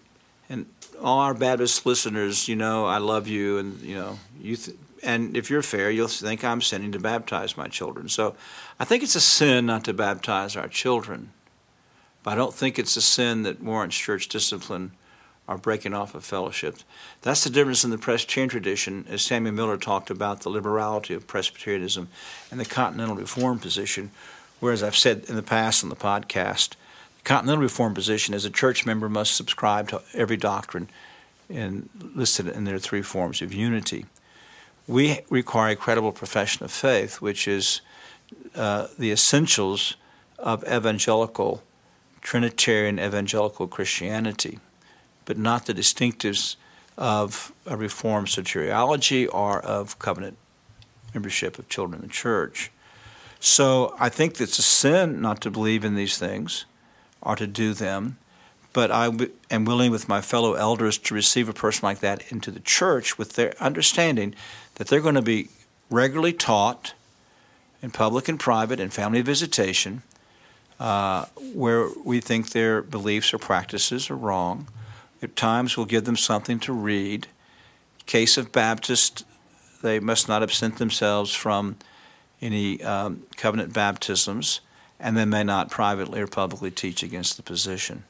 and 0.50 0.66
all 1.00 1.20
our 1.20 1.32
Baptist 1.32 1.86
listeners, 1.86 2.48
you 2.48 2.56
know, 2.56 2.84
I 2.84 2.98
love 2.98 3.26
you, 3.26 3.56
and 3.56 3.80
you 3.80 3.94
know, 3.94 4.18
you, 4.38 4.56
th- 4.56 4.76
and 5.02 5.38
if 5.38 5.48
you're 5.48 5.62
fair, 5.62 5.90
you'll 5.90 6.08
think 6.08 6.44
I'm 6.44 6.60
sinning 6.60 6.92
to 6.92 6.98
baptize 6.98 7.56
my 7.56 7.68
children. 7.68 8.10
So, 8.10 8.36
I 8.78 8.84
think 8.84 9.02
it's 9.02 9.16
a 9.16 9.22
sin 9.22 9.64
not 9.64 9.84
to 9.84 9.94
baptize 9.94 10.54
our 10.54 10.68
children, 10.68 11.32
but 12.22 12.32
I 12.32 12.34
don't 12.34 12.52
think 12.52 12.78
it's 12.78 12.98
a 12.98 13.00
sin 13.00 13.42
that 13.44 13.62
warrants 13.62 13.96
church 13.96 14.28
discipline 14.28 14.92
are 15.48 15.56
breaking 15.56 15.94
off 15.94 16.14
of 16.14 16.24
fellowship. 16.24 16.76
That's 17.22 17.42
the 17.42 17.50
difference 17.50 17.82
in 17.82 17.90
the 17.90 17.98
Presbyterian 17.98 18.50
tradition, 18.50 19.06
as 19.08 19.22
Samuel 19.22 19.54
Miller 19.54 19.78
talked 19.78 20.10
about 20.10 20.42
the 20.42 20.50
liberality 20.50 21.14
of 21.14 21.26
Presbyterianism 21.26 22.08
and 22.50 22.60
the 22.60 22.66
Continental 22.66 23.16
Reform 23.16 23.58
position. 23.58 24.10
Whereas 24.60 24.82
I've 24.82 24.96
said 24.96 25.24
in 25.26 25.36
the 25.36 25.42
past 25.42 25.82
on 25.82 25.88
the 25.88 25.96
podcast, 25.96 26.70
the 27.16 27.24
Continental 27.24 27.62
Reform 27.62 27.94
position 27.94 28.34
is 28.34 28.44
a 28.44 28.50
church 28.50 28.84
member 28.84 29.08
must 29.08 29.34
subscribe 29.34 29.88
to 29.88 30.02
every 30.12 30.36
doctrine 30.36 30.90
in, 31.48 31.88
listed 32.14 32.46
in 32.46 32.64
their 32.64 32.78
three 32.78 33.02
forms 33.02 33.40
of 33.40 33.54
unity. 33.54 34.04
We 34.86 35.20
require 35.30 35.72
a 35.72 35.76
credible 35.76 36.12
profession 36.12 36.64
of 36.64 36.70
faith, 36.70 37.22
which 37.22 37.48
is 37.48 37.80
uh, 38.54 38.88
the 38.98 39.10
essentials 39.10 39.96
of 40.38 40.62
evangelical, 40.64 41.62
Trinitarian 42.20 42.98
evangelical 42.98 43.66
Christianity 43.66 44.58
but 45.28 45.36
not 45.36 45.66
the 45.66 45.74
distinctives 45.74 46.56
of 46.96 47.52
a 47.66 47.76
Reformed 47.76 48.28
soteriology 48.28 49.28
or 49.30 49.60
of 49.60 49.98
covenant 49.98 50.38
membership 51.12 51.58
of 51.58 51.68
children 51.68 52.00
in 52.00 52.08
the 52.08 52.12
church. 52.12 52.70
So 53.38 53.94
I 54.00 54.08
think 54.08 54.40
it's 54.40 54.58
a 54.58 54.62
sin 54.62 55.20
not 55.20 55.42
to 55.42 55.50
believe 55.50 55.84
in 55.84 55.96
these 55.96 56.16
things 56.16 56.64
or 57.20 57.36
to 57.36 57.46
do 57.46 57.74
them, 57.74 58.16
but 58.72 58.90
I 58.90 59.10
am 59.50 59.66
willing 59.66 59.90
with 59.90 60.08
my 60.08 60.22
fellow 60.22 60.54
elders 60.54 60.96
to 60.96 61.14
receive 61.14 61.46
a 61.46 61.52
person 61.52 61.84
like 61.84 62.00
that 62.00 62.32
into 62.32 62.50
the 62.50 62.60
church 62.60 63.18
with 63.18 63.34
their 63.34 63.52
understanding 63.60 64.34
that 64.76 64.88
they're 64.88 65.02
going 65.02 65.14
to 65.14 65.20
be 65.20 65.50
regularly 65.90 66.32
taught 66.32 66.94
in 67.82 67.90
public 67.90 68.30
and 68.30 68.40
private 68.40 68.80
and 68.80 68.94
family 68.94 69.20
visitation 69.20 70.02
uh, 70.80 71.26
where 71.52 71.90
we 72.02 72.18
think 72.18 72.52
their 72.52 72.80
beliefs 72.80 73.34
or 73.34 73.38
practices 73.38 74.08
are 74.08 74.16
wrong 74.16 74.66
at 75.22 75.36
times, 75.36 75.76
we'll 75.76 75.86
give 75.86 76.04
them 76.04 76.16
something 76.16 76.58
to 76.60 76.72
read. 76.72 77.26
Case 78.06 78.36
of 78.36 78.52
Baptist, 78.52 79.24
they 79.82 80.00
must 80.00 80.28
not 80.28 80.42
absent 80.42 80.78
themselves 80.78 81.34
from 81.34 81.76
any 82.40 82.82
um, 82.82 83.24
covenant 83.36 83.72
baptisms, 83.72 84.60
and 85.00 85.16
they 85.16 85.24
may 85.24 85.44
not 85.44 85.70
privately 85.70 86.20
or 86.20 86.26
publicly 86.26 86.70
teach 86.70 87.02
against 87.02 87.36
the 87.36 87.42
position. 87.42 88.04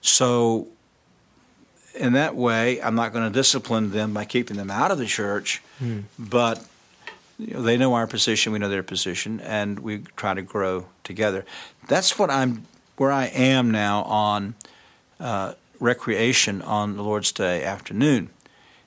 So, 0.00 0.68
in 1.94 2.14
that 2.14 2.34
way, 2.34 2.80
I'm 2.80 2.94
not 2.94 3.12
going 3.12 3.30
to 3.30 3.32
discipline 3.32 3.90
them 3.90 4.14
by 4.14 4.24
keeping 4.24 4.56
them 4.56 4.70
out 4.70 4.90
of 4.90 4.98
the 4.98 5.06
church, 5.06 5.62
mm. 5.80 6.04
but 6.18 6.64
you 7.38 7.54
know, 7.54 7.62
they 7.62 7.76
know 7.76 7.94
our 7.94 8.06
position, 8.06 8.52
we 8.52 8.58
know 8.58 8.68
their 8.68 8.82
position, 8.82 9.40
and 9.40 9.80
we 9.80 9.98
try 10.16 10.34
to 10.34 10.42
grow 10.42 10.86
together. 11.04 11.44
That's 11.88 12.18
what 12.18 12.30
I'm, 12.30 12.66
where 12.96 13.10
I 13.12 13.26
am 13.26 13.70
now 13.70 14.02
on 14.02 14.54
uh, 15.18 15.54
recreation 15.80 16.62
on 16.62 16.96
the 16.96 17.02
Lord's 17.02 17.32
Day 17.32 17.64
afternoon 17.64 18.30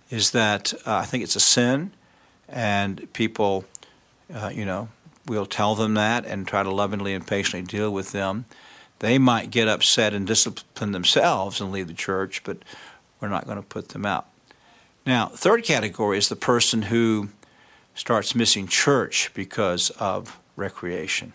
is 0.09 0.31
that 0.31 0.73
uh, 0.85 0.97
I 0.97 1.05
think 1.05 1.23
it's 1.23 1.35
a 1.35 1.39
sin, 1.39 1.91
and 2.47 3.11
people, 3.13 3.65
uh, 4.33 4.51
you 4.53 4.63
know, 4.63 4.89
we'll 5.25 5.47
tell 5.47 5.73
them 5.75 5.95
that 5.95 6.25
and 6.25 6.47
try 6.47 6.61
to 6.61 6.69
lovingly 6.69 7.13
and 7.13 7.25
patiently 7.25 7.65
deal 7.65 7.91
with 7.91 8.11
them. 8.11 8.45
They 8.99 9.17
might 9.17 9.49
get 9.49 9.67
upset 9.67 10.13
and 10.13 10.27
discipline 10.27 10.91
themselves 10.91 11.59
and 11.59 11.71
leave 11.71 11.87
the 11.87 11.93
church, 11.93 12.43
but 12.43 12.59
we're 13.19 13.29
not 13.29 13.45
going 13.45 13.57
to 13.57 13.63
put 13.63 13.89
them 13.89 14.05
out. 14.05 14.27
Now, 15.05 15.27
third 15.27 15.63
category 15.63 16.17
is 16.17 16.29
the 16.29 16.35
person 16.35 16.83
who 16.83 17.29
starts 17.95 18.35
missing 18.35 18.67
church 18.67 19.31
because 19.33 19.89
of 19.91 20.39
recreation. 20.55 21.33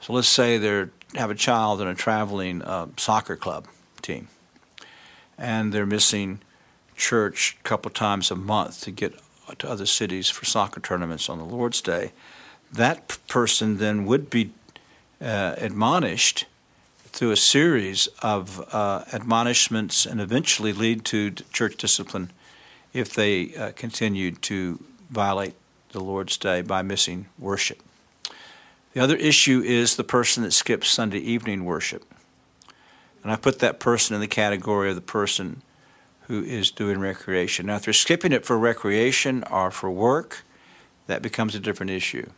So 0.00 0.12
let's 0.12 0.28
say 0.28 0.58
they 0.58 0.86
have 1.14 1.30
a 1.30 1.34
child 1.34 1.80
in 1.80 1.86
a 1.86 1.94
traveling 1.94 2.62
uh, 2.62 2.88
soccer 2.96 3.36
club 3.36 3.68
team 4.02 4.28
and 5.38 5.72
they're 5.72 5.86
missing 5.86 6.40
church 6.96 7.56
a 7.60 7.62
couple 7.62 7.90
times 7.90 8.30
a 8.30 8.36
month 8.36 8.82
to 8.82 8.90
get 8.90 9.14
to 9.58 9.68
other 9.68 9.86
cities 9.86 10.30
for 10.30 10.44
soccer 10.44 10.80
tournaments 10.80 11.28
on 11.28 11.38
the 11.38 11.44
Lord's 11.44 11.80
Day, 11.80 12.12
that 12.72 13.18
person 13.28 13.78
then 13.78 14.06
would 14.06 14.30
be 14.30 14.52
uh, 15.20 15.54
admonished 15.58 16.46
through 17.06 17.30
a 17.30 17.36
series 17.36 18.08
of 18.22 18.60
uh, 18.72 19.04
admonishments 19.12 20.06
and 20.06 20.20
eventually 20.20 20.72
lead 20.72 21.04
to 21.04 21.30
church 21.30 21.76
discipline 21.76 22.30
if 22.92 23.14
they 23.14 23.54
uh, 23.54 23.72
continued 23.72 24.40
to 24.42 24.82
violate 25.10 25.54
the 25.92 26.00
Lord's 26.00 26.36
Day 26.38 26.62
by 26.62 26.80
missing 26.80 27.26
worship. 27.38 27.82
The 28.94 29.00
other 29.00 29.16
issue 29.16 29.60
is 29.60 29.96
the 29.96 30.04
person 30.04 30.42
that 30.42 30.52
skips 30.52 30.88
Sunday 30.88 31.18
evening 31.18 31.64
worship. 31.64 32.04
And 33.22 33.30
I 33.30 33.36
put 33.36 33.60
that 33.60 33.78
person 33.78 34.14
in 34.14 34.20
the 34.20 34.26
category 34.26 34.90
of 34.90 34.96
the 34.96 35.00
person 35.00 35.62
who 36.22 36.42
is 36.42 36.70
doing 36.70 36.98
recreation. 36.98 37.66
Now, 37.66 37.76
if 37.76 37.84
they're 37.84 37.92
skipping 37.92 38.32
it 38.32 38.44
for 38.44 38.58
recreation 38.58 39.44
or 39.50 39.70
for 39.70 39.90
work, 39.90 40.44
that 41.06 41.22
becomes 41.22 41.54
a 41.54 41.60
different 41.60 41.90
issue. 41.90 42.30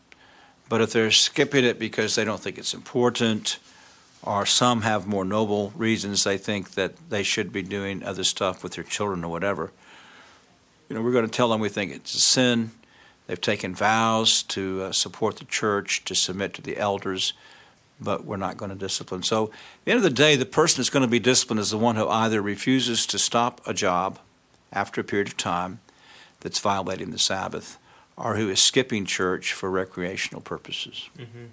But 0.68 0.80
if 0.80 0.92
they're 0.92 1.10
skipping 1.10 1.64
it 1.64 1.78
because 1.78 2.14
they 2.14 2.24
don't 2.24 2.40
think 2.40 2.58
it's 2.58 2.74
important, 2.74 3.58
or 4.22 4.46
some 4.46 4.82
have 4.82 5.06
more 5.06 5.24
noble 5.24 5.72
reasons 5.76 6.24
they 6.24 6.38
think 6.38 6.72
that 6.72 7.10
they 7.10 7.22
should 7.22 7.52
be 7.52 7.62
doing 7.62 8.02
other 8.02 8.24
stuff 8.24 8.62
with 8.62 8.72
their 8.72 8.84
children 8.84 9.22
or 9.24 9.30
whatever, 9.30 9.70
you 10.88 10.96
know, 10.96 11.02
we're 11.02 11.12
going 11.12 11.26
to 11.26 11.30
tell 11.30 11.48
them 11.48 11.60
we 11.60 11.68
think 11.68 11.92
it's 11.92 12.14
a 12.14 12.20
sin. 12.20 12.72
They've 13.26 13.40
taken 13.40 13.74
vows 13.74 14.42
to 14.44 14.82
uh, 14.82 14.92
support 14.92 15.36
the 15.36 15.44
church, 15.44 16.04
to 16.04 16.14
submit 16.14 16.52
to 16.54 16.62
the 16.62 16.76
elders 16.76 17.32
but 18.00 18.24
we're 18.24 18.36
not 18.36 18.56
going 18.56 18.70
to 18.70 18.76
discipline. 18.76 19.22
So, 19.22 19.44
at 19.46 19.84
the 19.84 19.90
end 19.92 19.98
of 19.98 20.02
the 20.02 20.10
day, 20.10 20.36
the 20.36 20.46
person 20.46 20.80
that's 20.80 20.90
going 20.90 21.02
to 21.04 21.08
be 21.08 21.20
disciplined 21.20 21.60
is 21.60 21.70
the 21.70 21.78
one 21.78 21.96
who 21.96 22.08
either 22.08 22.42
refuses 22.42 23.06
to 23.06 23.18
stop 23.18 23.60
a 23.66 23.74
job 23.74 24.18
after 24.72 25.00
a 25.00 25.04
period 25.04 25.28
of 25.28 25.36
time 25.36 25.80
that's 26.40 26.58
violating 26.58 27.10
the 27.10 27.18
Sabbath, 27.18 27.78
or 28.16 28.36
who 28.36 28.48
is 28.48 28.60
skipping 28.60 29.06
church 29.06 29.52
for 29.52 29.70
recreational 29.70 30.40
purposes. 30.40 31.08
Mm-hmm. 31.18 31.46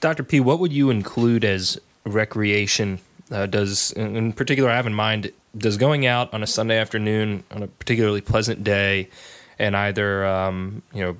Dr. 0.00 0.22
P, 0.22 0.40
what 0.40 0.58
would 0.58 0.72
you 0.72 0.90
include 0.90 1.44
as 1.44 1.80
recreation? 2.04 3.00
Uh, 3.30 3.46
does, 3.46 3.92
in 3.92 4.32
particular, 4.34 4.68
I 4.68 4.76
have 4.76 4.86
in 4.86 4.94
mind, 4.94 5.32
does 5.56 5.78
going 5.78 6.04
out 6.04 6.34
on 6.34 6.42
a 6.42 6.46
Sunday 6.46 6.76
afternoon 6.76 7.42
on 7.50 7.62
a 7.62 7.66
particularly 7.66 8.20
pleasant 8.20 8.62
day 8.62 9.08
and 9.58 9.76
either, 9.76 10.26
um, 10.26 10.82
you 10.92 11.00
know, 11.00 11.16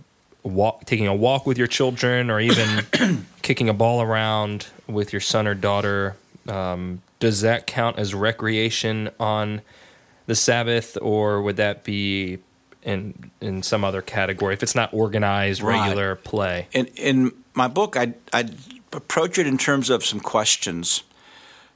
walk, 0.49 0.85
taking 0.85 1.07
a 1.07 1.15
walk 1.15 1.47
with 1.47 1.59
your 1.59 1.67
children, 1.67 2.31
or 2.31 2.41
even 2.41 3.27
kicking 3.43 3.69
a 3.69 3.75
ball 3.75 4.01
around 4.01 4.69
with 4.87 5.13
your 5.13 5.21
son 5.21 5.47
or 5.47 5.55
daughter, 5.55 6.17
um, 6.49 7.03
does 7.19 7.41
that 7.41 7.67
count 7.67 7.99
as 7.99 8.15
recreation 8.15 9.11
on 9.19 9.63
the 10.27 10.35
Sabbath, 10.35 10.97
or 11.01 11.43
would 11.43 11.57
that 11.57 11.85
be 11.85 12.39
in 12.83 13.31
in 13.41 13.63
some 13.63 13.85
other 13.85 14.03
category 14.03 14.55
if 14.55 14.63
it's 14.63 14.75
not 14.75 14.93
organized 14.93 15.63
regular 15.63 16.15
play? 16.15 16.69
In 16.73 16.87
in 16.97 17.33
my 17.55 17.69
book, 17.69 17.97
I 17.97 18.15
I 18.33 18.51
approach 18.93 19.39
it 19.39 19.47
in 19.47 19.59
terms 19.59 19.91
of 19.91 20.05
some 20.05 20.21
questions, 20.21 21.03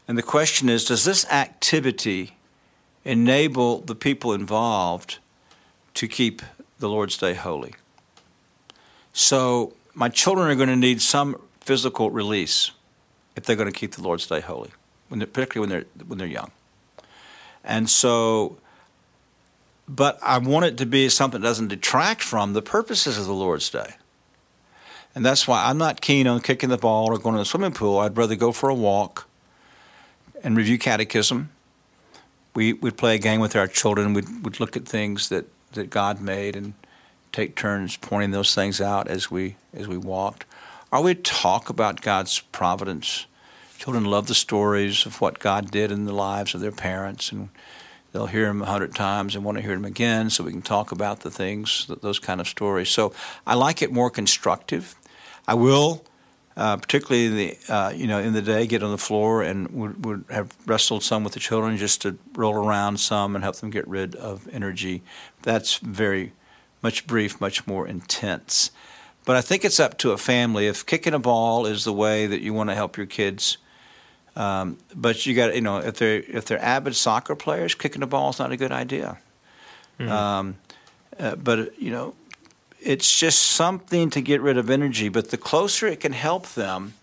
and 0.07 0.17
the 0.17 0.23
question 0.23 0.69
is: 0.69 0.85
Does 0.85 1.05
this 1.05 1.25
activity 1.27 2.37
enable 3.05 3.81
the 3.81 3.95
people 3.95 4.35
involved 4.35 5.19
to 5.95 6.07
keep 6.07 6.43
the 6.79 6.89
Lord's 6.89 7.17
Day 7.17 7.35
holy. 7.35 7.75
So 9.19 9.73
my 9.95 10.09
children 10.09 10.49
are 10.49 10.55
going 10.55 10.69
to 10.69 10.77
need 10.77 11.03
some 11.03 11.43
physical 11.61 12.09
release 12.09 12.71
if 13.35 13.43
they're 13.43 13.57
going 13.57 13.71
to 13.71 13.77
keep 13.77 13.91
the 13.97 14.01
Lord's 14.01 14.29
Day 14.29 14.39
holy, 14.39 14.71
when 15.09 15.19
particularly 15.19 15.61
when 15.61 15.69
they're 15.69 16.05
when 16.07 16.19
they're 16.19 16.29
young. 16.29 16.53
And 17.65 17.91
so, 17.91 18.59
but 19.89 20.21
I 20.23 20.39
want 20.39 20.67
it 20.67 20.79
to 20.79 20.87
be 20.87 21.09
something 21.09 21.41
that 21.41 21.47
doesn't 21.49 21.67
detract 21.67 22.23
from 22.23 22.53
the 22.53 22.63
purposes 22.63 23.19
of 23.19 23.27
the 23.27 23.35
Lord's 23.35 23.69
Day. 23.69 23.97
And 25.17 25.27
that's 25.27 25.49
why 25.49 25.65
I'm 25.65 25.79
not 25.79 26.01
keen 26.01 26.29
on 26.29 26.41
kicking 26.41 26.69
the 26.69 26.79
ball 26.79 27.07
or 27.07 27.19
going 27.19 27.35
to 27.35 27.41
the 27.41 27.45
swimming 27.45 27.73
pool. 27.73 27.99
I'd 27.99 28.17
rather 28.17 28.37
go 28.37 28.53
for 28.53 28.69
a 28.69 28.75
walk 28.75 29.27
and 30.45 30.57
review 30.57 30.79
catechism. 30.79 31.51
We 32.55 32.73
would 32.73 32.97
play 32.97 33.17
a 33.17 33.19
game 33.19 33.41
with 33.41 33.57
our 33.57 33.67
children. 33.67 34.15
We'd, 34.15 34.45
we'd 34.45 34.61
look 34.61 34.77
at 34.77 34.87
things 34.87 35.29
that, 35.31 35.47
that 35.73 35.91
God 35.91 36.21
made 36.21 36.55
and 36.55 36.75
take 37.39 37.55
turns 37.55 37.97
pointing 37.97 38.33
those 38.33 38.53
things 38.53 38.81
out 38.81 39.07
as 39.07 39.31
we 39.31 39.55
as 39.73 39.87
we 39.87 39.97
walked. 39.97 40.45
Or 40.91 41.03
we'd 41.03 41.23
talk 41.23 41.71
about 41.71 42.01
God's 42.01 42.41
providence. 42.41 43.27
Children 43.79 44.07
love 44.07 44.27
the 44.27 44.35
stories 44.35 45.07
of 45.07 45.21
what 45.21 45.39
God 45.39 45.71
did 45.71 45.93
in 45.93 46.05
the 46.05 46.13
lives 46.13 46.53
of 46.55 46.61
their 46.61 46.73
parents, 46.73 47.31
and 47.31 47.51
they'll 48.11 48.27
hear 48.27 48.47
them 48.47 48.63
a 48.63 48.67
hundred 48.67 48.93
times 48.95 49.37
and 49.37 49.45
want 49.45 49.57
to 49.57 49.63
hear 49.63 49.75
them 49.75 49.85
again. 49.85 50.31
So 50.31 50.43
we 50.43 50.51
can 50.51 50.63
talk 50.63 50.91
about 50.91 51.21
the 51.21 51.31
things, 51.31 51.87
those 52.01 52.19
kind 52.19 52.41
of 52.41 52.49
stories. 52.49 52.89
So 52.89 53.13
I 53.47 53.55
like 53.55 53.83
it 53.83 53.93
more 53.93 54.11
constructive. 54.11 54.97
I 55.47 55.55
will 55.55 56.05
uh, 56.57 56.77
particularly 56.77 57.29
the 57.29 57.73
uh, 57.73 57.91
you 57.91 58.09
know 58.09 58.19
in 58.19 58.33
the 58.33 58.43
day, 58.43 58.67
get 58.67 58.83
on 58.83 58.91
the 58.91 58.99
floor 58.99 59.43
and 59.43 59.71
would, 59.71 60.05
would 60.05 60.25
have 60.29 60.57
wrestled 60.67 61.05
some 61.05 61.23
with 61.23 61.35
the 61.35 61.39
children 61.39 61.77
just 61.77 62.03
to 62.03 62.19
roll 62.35 62.57
around 62.57 62.99
some 62.99 63.37
and 63.37 63.45
help 63.45 63.55
them 63.57 63.71
get 63.71 63.87
rid 63.87 64.17
of 64.17 64.49
energy. 64.53 65.05
That's 65.43 65.77
very 65.77 66.33
much 66.83 67.07
brief, 67.07 67.41
much 67.41 67.67
more 67.67 67.87
intense. 67.87 68.71
But 69.25 69.37
I 69.37 69.41
think 69.41 69.65
it's 69.65 69.79
up 69.79 69.99
to 69.99 70.13
a 70.13 70.19
family. 70.19 70.67
If 70.67 70.87
kicking 70.87 71.15
a 71.15 71.19
ball 71.19 71.67
is 71.67 71.85
the 71.85 71.93
way 71.93 72.27
that 72.27 72.41
you 72.41 72.55
want 72.55 72.71
to 72.71 72.75
help 72.75 72.97
your 72.97 73.07
kids, 73.07 73.59
um, 74.37 74.79
but 74.95 75.27
you 75.27 75.35
got 75.35 75.55
you 75.55 75.61
know 75.61 75.79
if 75.79 75.97
they're 75.99 76.23
if 76.27 76.47
they're 76.47 76.63
avid 76.63 76.95
soccer 76.95 77.35
players, 77.35 77.75
kicking 77.75 78.03
a 78.03 78.07
ball 78.07 78.31
is 78.31 78.39
not 78.39 78.53
a 78.53 78.57
good 78.57 78.73
idea. 78.73 79.19
Mm-hmm. 79.99 80.11
Um, 80.11 80.57
uh, 81.19 81.35
but 81.37 81.79
you 81.81 81.91
know 81.91 82.15
it's 82.81 83.19
just 83.19 83.41
something 83.43 84.11
to 84.11 84.21
get 84.21 84.41
rid 84.41 84.57
of 84.57 84.71
energy. 84.71 85.09
But 85.09 85.31
the 85.31 85.37
closer 85.37 85.87
it 85.87 86.01
can 86.01 86.13
help 86.13 86.47
them 86.55 86.95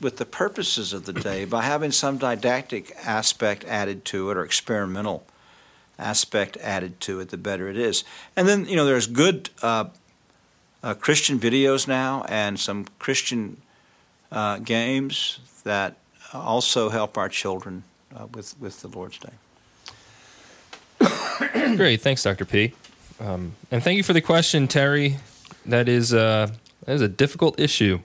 with 0.00 0.16
the 0.16 0.24
purposes 0.24 0.92
of 0.92 1.04
the 1.04 1.12
day 1.12 1.44
by 1.44 1.62
having 1.62 1.92
some 1.92 2.16
didactic 2.16 2.96
aspect 3.04 3.64
added 3.64 4.04
to 4.06 4.30
it 4.30 4.36
or 4.36 4.44
experimental 4.44 5.26
aspect 5.98 6.56
added 6.58 7.00
to 7.00 7.20
it, 7.20 7.30
the 7.30 7.36
better 7.36 7.68
it 7.68 7.76
is. 7.76 8.04
And 8.34 8.48
then, 8.48 8.66
you 8.66 8.76
know, 8.76 8.84
there's 8.84 9.06
good 9.06 9.50
uh, 9.62 9.86
uh, 10.82 10.94
Christian 10.94 11.38
videos 11.38 11.88
now 11.88 12.24
and 12.28 12.58
some 12.60 12.86
Christian 12.98 13.60
uh, 14.30 14.58
games 14.58 15.38
that 15.64 15.96
also 16.32 16.90
help 16.90 17.16
our 17.16 17.28
children 17.28 17.84
uh, 18.14 18.26
with, 18.32 18.58
with 18.60 18.82
the 18.82 18.88
Lord's 18.88 19.18
Day. 19.18 19.32
Great. 21.76 22.00
Thanks, 22.00 22.22
Dr. 22.22 22.44
P. 22.44 22.72
Um, 23.20 23.54
and 23.70 23.82
thank 23.82 23.96
you 23.96 24.02
for 24.02 24.12
the 24.12 24.20
question, 24.20 24.68
Terry. 24.68 25.16
That 25.64 25.88
is, 25.88 26.12
uh, 26.14 26.50
that 26.84 26.92
is 26.92 27.00
a 27.00 27.08
difficult 27.08 27.58
issue, 27.58 28.00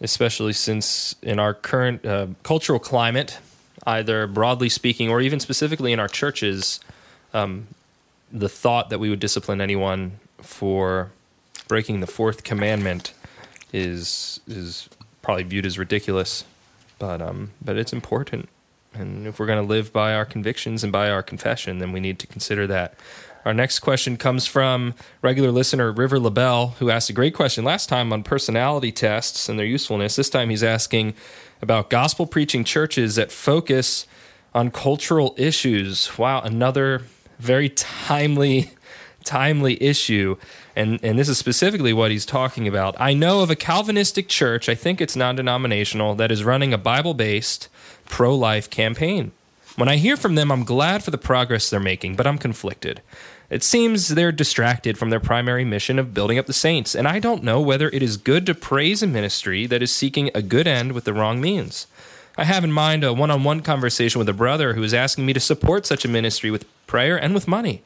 especially 0.00 0.52
since 0.52 1.14
in 1.22 1.38
our 1.38 1.54
current 1.54 2.06
uh, 2.06 2.28
cultural 2.42 2.78
climate, 2.78 3.38
either 3.86 4.26
broadly 4.26 4.68
speaking 4.68 5.10
or 5.10 5.20
even 5.20 5.40
specifically 5.40 5.92
in 5.92 6.00
our 6.00 6.08
churches, 6.08 6.80
um, 7.32 7.68
the 8.32 8.48
thought 8.48 8.90
that 8.90 8.98
we 8.98 9.10
would 9.10 9.20
discipline 9.20 9.60
anyone 9.60 10.18
for 10.38 11.10
breaking 11.68 12.00
the 12.00 12.06
fourth 12.06 12.44
commandment 12.44 13.14
is 13.72 14.40
is 14.46 14.88
probably 15.22 15.44
viewed 15.44 15.66
as 15.66 15.78
ridiculous, 15.78 16.44
but 16.98 17.22
um, 17.22 17.52
but 17.62 17.76
it's 17.76 17.92
important. 17.92 18.48
And 18.94 19.26
if 19.26 19.38
we're 19.38 19.46
going 19.46 19.62
to 19.62 19.66
live 19.66 19.92
by 19.92 20.14
our 20.14 20.26
convictions 20.26 20.84
and 20.84 20.92
by 20.92 21.10
our 21.10 21.22
confession, 21.22 21.78
then 21.78 21.92
we 21.92 22.00
need 22.00 22.18
to 22.18 22.26
consider 22.26 22.66
that. 22.66 22.94
Our 23.44 23.54
next 23.54 23.80
question 23.80 24.16
comes 24.16 24.46
from 24.46 24.94
regular 25.20 25.50
listener 25.50 25.90
River 25.90 26.20
LaBelle, 26.20 26.76
who 26.78 26.90
asked 26.90 27.10
a 27.10 27.12
great 27.12 27.34
question 27.34 27.64
last 27.64 27.88
time 27.88 28.12
on 28.12 28.22
personality 28.22 28.92
tests 28.92 29.48
and 29.48 29.58
their 29.58 29.66
usefulness. 29.66 30.14
This 30.14 30.30
time 30.30 30.50
he's 30.50 30.62
asking 30.62 31.14
about 31.60 31.90
gospel 31.90 32.26
preaching 32.26 32.64
churches 32.64 33.16
that 33.16 33.32
focus 33.32 34.06
on 34.54 34.70
cultural 34.70 35.34
issues. 35.36 36.16
Wow, 36.18 36.42
another 36.42 37.02
very 37.42 37.68
timely 37.68 38.70
timely 39.24 39.80
issue 39.80 40.36
and 40.74 40.98
and 41.02 41.18
this 41.18 41.28
is 41.28 41.38
specifically 41.38 41.92
what 41.92 42.10
he's 42.10 42.24
talking 42.24 42.66
about. 42.66 42.94
I 42.98 43.14
know 43.14 43.42
of 43.42 43.50
a 43.50 43.56
Calvinistic 43.56 44.28
church, 44.28 44.68
I 44.68 44.74
think 44.74 45.00
it's 45.00 45.16
non-denominational, 45.16 46.14
that 46.14 46.32
is 46.32 46.44
running 46.44 46.72
a 46.72 46.78
Bible-based 46.78 47.68
pro-life 48.06 48.70
campaign. 48.70 49.32
When 49.76 49.88
I 49.88 49.96
hear 49.96 50.16
from 50.16 50.34
them, 50.34 50.50
I'm 50.50 50.64
glad 50.64 51.02
for 51.02 51.10
the 51.10 51.18
progress 51.18 51.68
they're 51.68 51.80
making, 51.80 52.16
but 52.16 52.26
I'm 52.26 52.38
conflicted. 52.38 53.00
It 53.50 53.62
seems 53.62 54.08
they're 54.08 54.32
distracted 54.32 54.96
from 54.96 55.10
their 55.10 55.20
primary 55.20 55.64
mission 55.64 55.98
of 55.98 56.14
building 56.14 56.38
up 56.38 56.46
the 56.46 56.52
saints, 56.54 56.94
and 56.94 57.06
I 57.06 57.18
don't 57.18 57.44
know 57.44 57.60
whether 57.60 57.90
it 57.90 58.02
is 58.02 58.16
good 58.16 58.46
to 58.46 58.54
praise 58.54 59.02
a 59.02 59.06
ministry 59.06 59.66
that 59.66 59.82
is 59.82 59.92
seeking 59.92 60.30
a 60.34 60.40
good 60.40 60.66
end 60.66 60.92
with 60.92 61.04
the 61.04 61.12
wrong 61.12 61.40
means. 61.40 61.86
I 62.36 62.44
have 62.44 62.64
in 62.64 62.72
mind 62.72 63.04
a 63.04 63.12
one 63.12 63.30
on 63.30 63.44
one 63.44 63.60
conversation 63.60 64.18
with 64.18 64.28
a 64.28 64.32
brother 64.32 64.72
who 64.72 64.82
is 64.82 64.94
asking 64.94 65.26
me 65.26 65.34
to 65.34 65.40
support 65.40 65.84
such 65.84 66.06
a 66.06 66.08
ministry 66.08 66.50
with 66.50 66.64
prayer 66.86 67.20
and 67.20 67.34
with 67.34 67.46
money. 67.46 67.82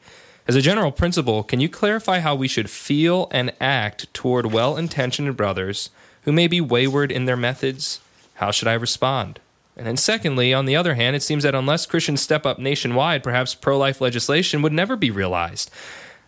As 0.47 0.55
a 0.55 0.61
general 0.61 0.93
principle, 0.93 1.43
can 1.43 1.59
you 1.59 1.67
clarify 1.67 2.19
how 2.19 2.33
we 2.33 2.47
should 2.47 2.69
feel 2.69 3.27
and 3.31 3.51
act 3.59 4.13
toward 4.13 4.53
well 4.53 4.77
intentioned 4.77 5.35
brothers 5.35 5.89
who 6.21 6.31
may 6.31 6.47
be 6.47 6.61
wayward 6.61 7.11
in 7.11 7.25
their 7.25 7.35
methods? 7.35 7.99
How 8.35 8.51
should 8.51 8.69
I 8.69 8.73
respond? 8.73 9.41
And 9.75 9.85
then, 9.85 9.97
secondly, 9.97 10.53
on 10.53 10.65
the 10.65 10.77
other 10.77 10.93
hand, 10.93 11.17
it 11.17 11.23
seems 11.23 11.43
that 11.43 11.53
unless 11.53 11.85
Christians 11.85 12.21
step 12.21 12.45
up 12.45 12.57
nationwide, 12.57 13.23
perhaps 13.23 13.53
pro 13.53 13.77
life 13.77 13.99
legislation 13.99 14.61
would 14.61 14.73
never 14.73 14.95
be 14.95 15.11
realized. 15.11 15.69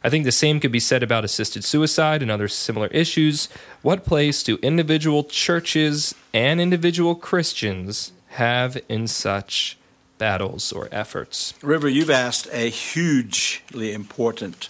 I 0.03 0.09
think 0.09 0.23
the 0.25 0.31
same 0.31 0.59
could 0.59 0.71
be 0.71 0.79
said 0.79 1.03
about 1.03 1.25
assisted 1.25 1.63
suicide 1.63 2.21
and 2.21 2.31
other 2.31 2.47
similar 2.47 2.87
issues. 2.87 3.49
What 3.81 4.05
place 4.05 4.43
do 4.43 4.57
individual 4.61 5.23
churches 5.23 6.15
and 6.33 6.61
individual 6.61 7.15
Christians 7.15 8.11
have 8.29 8.77
in 8.87 9.07
such 9.07 9.77
battles 10.17 10.71
or 10.71 10.87
efforts? 10.91 11.53
River, 11.61 11.89
you've 11.89 12.09
asked 12.09 12.47
a 12.51 12.69
hugely 12.69 13.91
important 13.91 14.69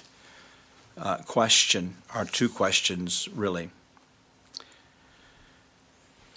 uh, 0.98 1.18
question, 1.18 1.96
or 2.16 2.26
two 2.26 2.50
questions, 2.50 3.30
really 3.34 3.70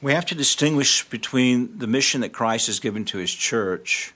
we 0.02 0.12
have 0.12 0.26
to 0.26 0.34
distinguish 0.34 1.08
between 1.08 1.78
the 1.78 1.86
mission 1.86 2.20
that 2.20 2.32
Christ 2.32 2.66
has 2.66 2.80
given 2.80 3.04
to 3.06 3.18
his 3.18 3.32
church 3.32 4.12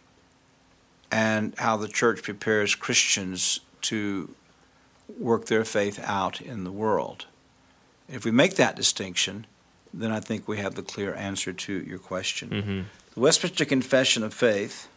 and 1.13 1.55
how 1.59 1.77
the 1.77 1.87
church 1.87 2.25
prepares 2.25 2.75
Christians 2.75 3.61
to 3.83 4.35
work 5.19 5.47
their 5.47 5.65
faith 5.65 6.01
out 6.05 6.41
in 6.41 6.65
the 6.65 6.73
world. 6.73 7.27
If 8.09 8.25
we 8.25 8.31
make 8.31 8.57
that 8.57 8.77
distinction, 8.77 9.47
then 9.93 10.13
I 10.13 10.21
think 10.21 10.47
we 10.47 10.59
have 10.59 10.75
the 10.75 10.83
clear 10.83 11.15
answer 11.15 11.53
to 11.53 11.73
your 11.73 11.99
question. 11.99 12.51
Mm-hmm. 12.51 12.81
The 13.15 13.21
Westminster 13.21 13.65
Confession 13.65 14.23
of 14.23 14.35
Faith, 14.35 14.89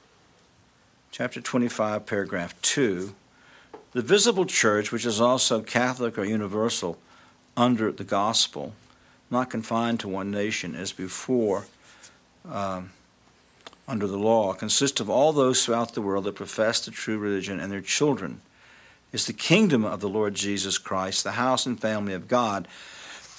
chapter 1.11 1.41
25, 1.41 2.05
paragraph 2.05 2.59
2 2.61 3.15
the 3.91 4.01
visible 4.01 4.45
church, 4.45 4.91
which 4.91 5.05
is 5.05 5.19
also 5.19 5.61
Catholic 5.61 6.17
or 6.17 6.23
universal 6.23 6.97
under 7.57 7.91
the 7.91 8.03
gospel, 8.03 8.73
not 9.31 9.49
confined 9.49 9.99
to 10.01 10.07
one 10.07 10.31
nation 10.31 10.75
as 10.75 10.91
before 10.91 11.65
um, 12.49 12.91
under 13.87 14.05
the 14.05 14.17
law, 14.17 14.53
consists 14.53 15.01
of 15.01 15.09
all 15.09 15.33
those 15.33 15.65
throughout 15.65 15.93
the 15.93 16.01
world 16.01 16.25
that 16.25 16.35
profess 16.35 16.79
the 16.79 16.91
true 16.91 17.17
religion 17.17 17.59
and 17.59 17.71
their 17.71 17.81
children. 17.81 18.41
Is 19.11 19.25
the 19.25 19.33
kingdom 19.33 19.85
of 19.85 20.01
the 20.01 20.09
Lord 20.09 20.35
Jesus 20.35 20.77
Christ, 20.77 21.23
the 21.23 21.31
house 21.31 21.65
and 21.65 21.79
family 21.79 22.13
of 22.13 22.27
God, 22.27 22.67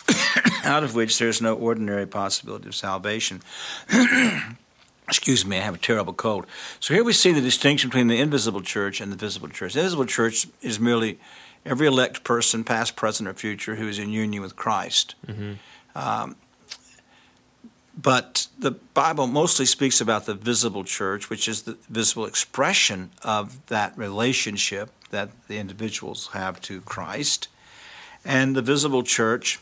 out 0.64 0.82
of 0.82 0.94
which 0.94 1.18
there 1.18 1.28
is 1.28 1.40
no 1.40 1.54
ordinary 1.54 2.06
possibility 2.06 2.66
of 2.66 2.74
salvation. 2.74 3.42
Excuse 5.08 5.44
me, 5.44 5.58
I 5.58 5.62
have 5.62 5.74
a 5.74 5.78
terrible 5.78 6.12
cold. 6.12 6.46
So 6.78 6.94
here 6.94 7.04
we 7.04 7.12
see 7.12 7.32
the 7.32 7.40
distinction 7.40 7.90
between 7.90 8.06
the 8.06 8.18
invisible 8.18 8.62
church 8.62 9.00
and 9.00 9.10
the 9.10 9.16
visible 9.16 9.48
church. 9.48 9.74
The 9.74 9.80
invisible 9.80 10.06
church 10.06 10.46
is 10.62 10.78
merely 10.78 11.18
every 11.66 11.86
elect 11.86 12.24
person, 12.24 12.64
past, 12.64 12.96
present, 12.96 13.28
or 13.28 13.34
future, 13.34 13.76
who 13.76 13.88
is 13.88 13.98
in 13.98 14.10
union 14.10 14.42
with 14.42 14.56
Christ. 14.56 15.14
Mm-hmm. 15.26 15.52
Um, 15.94 16.36
but 18.00 18.46
the 18.58 18.70
Bible 18.70 19.26
mostly 19.26 19.66
speaks 19.66 20.00
about 20.00 20.26
the 20.26 20.34
visible 20.34 20.84
church, 20.84 21.28
which 21.28 21.48
is 21.48 21.62
the 21.62 21.76
visible 21.88 22.24
expression 22.24 23.10
of 23.22 23.66
that 23.66 23.96
relationship 23.98 24.90
that 25.10 25.30
the 25.48 25.58
individuals 25.58 26.30
have 26.32 26.60
to 26.62 26.80
Christ. 26.82 27.48
And 28.24 28.54
the 28.54 28.62
visible 28.62 29.02
church 29.02 29.58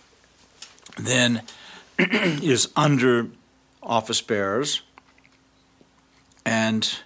then 0.96 1.42
is 1.98 2.68
under 2.76 3.28
office 3.82 4.20
bearers 4.20 4.82
and 6.44 7.00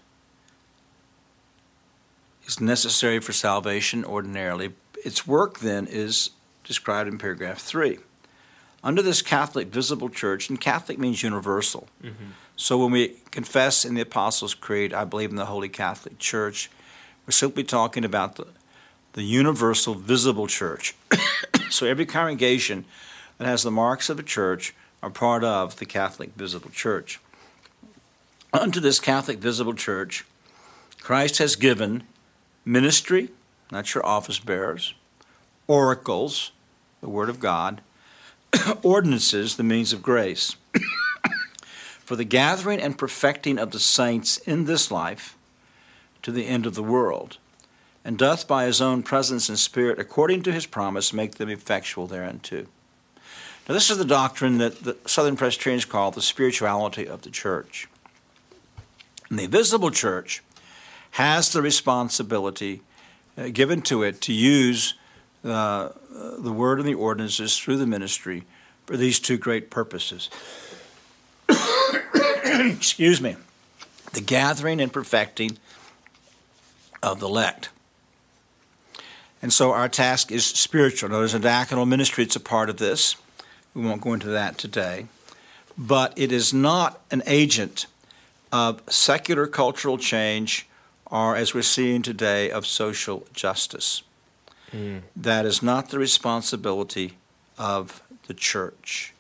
is 2.47 2.61
necessary 2.61 3.21
for 3.21 3.33
salvation 3.33 4.05
ordinarily. 4.05 4.73
Its 5.05 5.27
work 5.27 5.61
then 5.61 5.87
is 5.87 6.31
described 6.65 7.09
in 7.09 7.19
paragraph 7.19 7.59
3. 7.59 7.99
Under 8.85 9.03
this 9.03 9.23
Catholic 9.23 9.69
visible 9.69 10.09
church, 10.09 10.49
and 10.49 10.61
Catholic 10.61 10.99
means 10.99 11.23
universal. 11.23 11.89
Mm-hmm. 12.03 12.33
So 12.57 12.79
when 12.79 12.91
we 12.91 13.17
confess 13.31 13.85
in 13.85 13.95
the 13.95 14.01
Apostles' 14.01 14.55
Creed, 14.55 14.93
I 14.93 15.05
believe 15.05 15.31
in 15.31 15.37
the 15.37 15.47
Holy 15.47 15.69
Catholic 15.69 16.19
Church, 16.19 16.71
we're 17.27 17.33
simply 17.33 17.65
talking 17.65 18.05
about 18.05 18.37
the, 18.37 18.47
the 19.13 19.23
universal 19.23 19.95
visible 19.95 20.47
church. 20.47 20.95
so 21.71 21.87
every 21.87 22.07
congregation 22.07 22.85
that 23.39 23.47
has 23.47 23.63
the 23.63 23.71
marks 23.71 24.11
of 24.11 24.19
a 24.19 24.23
church 24.23 24.75
are 25.03 25.11
part 25.11 25.45
of 25.45 25.79
the 25.79 25.87
Catholic 25.87 26.35
visible 26.35 26.71
church. 26.71 27.21
Unto 28.53 28.81
this 28.81 29.01
Catholic 29.01 29.39
visible 29.39 29.75
church, 29.75 30.25
Christ 31.01 31.39
has 31.39 31.57
given 31.57 32.05
ministry, 32.65 33.31
that's 33.71 33.95
your 33.95 34.05
office 34.05 34.39
bearers, 34.39 34.95
oracles, 35.67 36.53
the 37.01 37.09
Word 37.09 37.29
of 37.29 37.41
God, 37.41 37.81
ordinances, 38.83 39.57
the 39.57 39.63
means 39.63 39.93
of 39.93 40.03
grace, 40.03 40.57
for 42.05 42.15
the 42.15 42.25
gathering 42.25 42.81
and 42.81 42.99
perfecting 42.99 43.59
of 43.59 43.71
the 43.71 43.81
saints 43.81 44.39
in 44.39 44.67
this 44.67 44.91
life 44.91 45.37
to 46.23 46.33
the 46.33 46.47
end 46.47 46.67
of 46.67 46.75
the 46.75 46.83
world, 46.83 47.39
and 48.05 48.19
doth 48.19 48.49
by 48.49 48.65
his 48.65 48.81
own 48.81 49.03
presence 49.03 49.49
and 49.49 49.59
spirit, 49.59 49.99
according 49.99 50.43
to 50.43 50.53
his 50.53 50.67
promise, 50.67 51.13
make 51.13 51.37
them 51.37 51.49
effectual 51.49 52.07
thereunto. 52.07 52.67
Now, 53.69 53.75
this 53.75 53.91
is 53.91 53.99
the 53.99 54.05
doctrine 54.05 54.59
that 54.59 54.83
the 54.83 54.97
Southern 55.07 55.37
Presbyterians 55.37 55.85
call 55.85 56.11
the 56.11 56.23
spirituality 56.23 57.07
of 57.07 57.23
the 57.23 57.31
church. 57.31 57.89
And 59.31 59.39
the 59.39 59.47
visible 59.47 59.91
church 59.91 60.43
has 61.13 61.53
the 61.53 61.63
responsibility 61.63 62.83
uh, 63.39 63.49
given 63.49 63.81
to 63.83 64.03
it 64.03 64.21
to 64.23 64.33
use 64.33 64.95
uh, 65.45 65.91
the 66.39 66.53
word 66.53 66.79
and 66.79 66.89
the 66.89 66.95
ordinances 66.95 67.59
through 67.59 67.77
the 67.77 67.87
ministry 67.87 68.45
for 68.87 68.97
these 68.97 69.19
two 69.19 69.37
great 69.37 69.71
purposes. 69.71 70.29
Excuse 72.45 73.21
me. 73.21 73.37
The 74.13 74.21
gathering 74.21 74.81
and 74.81 74.93
perfecting 74.93 75.59
of 77.03 77.21
the 77.21 77.27
elect. 77.27 77.71
And 79.41 79.53
so 79.53 79.73
our 79.73 79.89
task 79.89 80.31
is 80.31 80.47
spiritual. 80.47 81.11
Now, 81.11 81.19
there's 81.19 81.35
a 81.35 81.41
diaconal 81.41 81.87
ministry, 81.89 82.25
it's 82.25 82.37
a 82.37 82.41
part 82.41 82.71
of 82.71 82.77
this. 82.77 83.17
We 83.75 83.85
won't 83.85 84.01
go 84.01 84.13
into 84.13 84.29
that 84.29 84.57
today. 84.57 85.07
But 85.77 86.13
it 86.17 86.31
is 86.31 86.55
not 86.55 87.01
an 87.11 87.23
agent 87.27 87.87
of 88.53 88.83
secular 88.89 89.47
cultural 89.47 89.99
change 89.99 90.69
or, 91.07 91.35
as 91.35 91.55
we're 91.55 91.63
seeing 91.63 92.03
today, 92.03 92.51
of 92.51 92.67
social 92.67 93.27
justice. 93.33 94.03
Mm. 94.73 95.03
That 95.17 95.45
is 95.45 95.63
not 95.63 95.91
the 95.91 95.99
responsibility 95.99 97.17
of 97.59 98.03
the 98.29 98.35
church. 98.35 99.13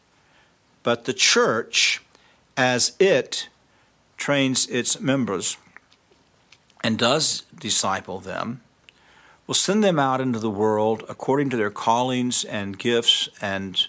But 0.82 1.04
the 1.04 1.12
church, 1.12 2.02
as 2.56 2.92
it 2.98 3.48
trains 4.16 4.66
its 4.68 5.00
members 5.00 5.56
and 6.82 6.98
does 6.98 7.42
disciple 7.58 8.18
them, 8.18 8.60
will 9.46 9.54
send 9.54 9.82
them 9.82 9.98
out 9.98 10.20
into 10.20 10.38
the 10.38 10.50
world 10.50 11.04
according 11.08 11.50
to 11.50 11.56
their 11.56 11.70
callings 11.70 12.44
and 12.44 12.78
gifts 12.78 13.28
and 13.40 13.86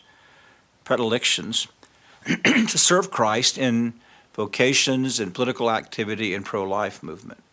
predilections 0.83 1.67
to 2.45 2.77
serve 2.77 3.11
Christ 3.11 3.57
in 3.57 3.93
vocations 4.33 5.19
and 5.19 5.33
political 5.33 5.69
activity 5.69 6.33
and 6.33 6.45
pro 6.45 6.63
life 6.63 7.03
movement. 7.03 7.43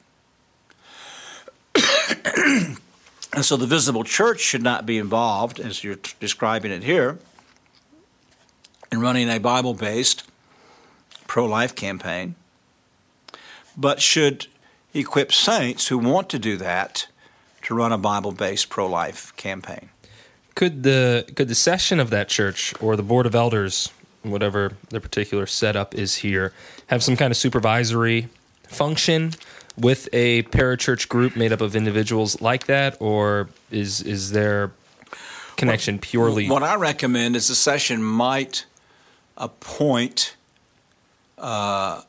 and 2.36 3.44
so 3.44 3.56
the 3.56 3.66
visible 3.66 4.04
church 4.04 4.40
should 4.40 4.62
not 4.62 4.86
be 4.86 4.98
involved, 4.98 5.60
as 5.60 5.84
you're 5.84 5.98
describing 6.18 6.72
it 6.72 6.82
here, 6.82 7.18
in 8.90 9.00
running 9.00 9.28
a 9.28 9.38
Bible 9.38 9.74
based 9.74 10.28
pro 11.26 11.46
life 11.46 11.74
campaign, 11.74 12.34
but 13.76 14.00
should 14.00 14.46
equip 14.94 15.32
saints 15.32 15.88
who 15.88 15.98
want 15.98 16.28
to 16.30 16.38
do 16.38 16.56
that 16.56 17.06
to 17.62 17.74
run 17.74 17.92
a 17.92 17.98
Bible 17.98 18.32
based 18.32 18.68
pro 18.68 18.86
life 18.86 19.34
campaign. 19.36 19.90
Could 20.54 20.82
the 20.82 21.30
could 21.34 21.48
the 21.48 21.54
session 21.54 22.00
of 22.00 22.10
that 22.10 22.28
church 22.28 22.74
or 22.80 22.96
the 22.96 23.02
board 23.02 23.26
of 23.26 23.34
elders, 23.34 23.90
whatever 24.22 24.72
the 24.88 25.00
particular 25.00 25.46
setup 25.46 25.94
is 25.94 26.16
here, 26.16 26.52
have 26.88 27.02
some 27.02 27.16
kind 27.16 27.30
of 27.30 27.36
supervisory 27.36 28.28
function 28.64 29.32
with 29.76 30.08
a 30.12 30.42
parachurch 30.44 31.08
group 31.08 31.36
made 31.36 31.52
up 31.52 31.60
of 31.60 31.74
individuals 31.74 32.40
like 32.40 32.66
that, 32.66 32.96
or 33.00 33.48
is 33.70 34.02
is 34.02 34.32
there 34.32 34.72
connection 35.56 35.98
purely? 35.98 36.48
What 36.48 36.62
I 36.62 36.74
recommend 36.74 37.36
is 37.36 37.48
the 37.48 37.54
session 37.54 38.02
might 38.02 38.66
appoint 39.36 40.36
uh, 41.38 42.02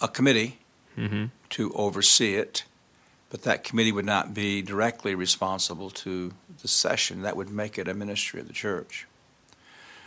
a 0.00 0.08
committee 0.08 0.58
mm-hmm. 0.96 1.26
To 1.52 1.72
oversee 1.74 2.34
it, 2.34 2.64
but 3.30 3.42
that 3.42 3.64
committee 3.64 3.92
would 3.92 4.04
not 4.04 4.34
be 4.34 4.62
directly 4.62 5.14
responsible 5.14 5.90
to 5.90 6.32
the 6.60 6.68
session. 6.68 7.22
That 7.22 7.36
would 7.36 7.50
make 7.50 7.78
it 7.78 7.88
a 7.88 7.94
ministry 7.94 8.40
of 8.40 8.48
the 8.48 8.52
church. 8.52 9.06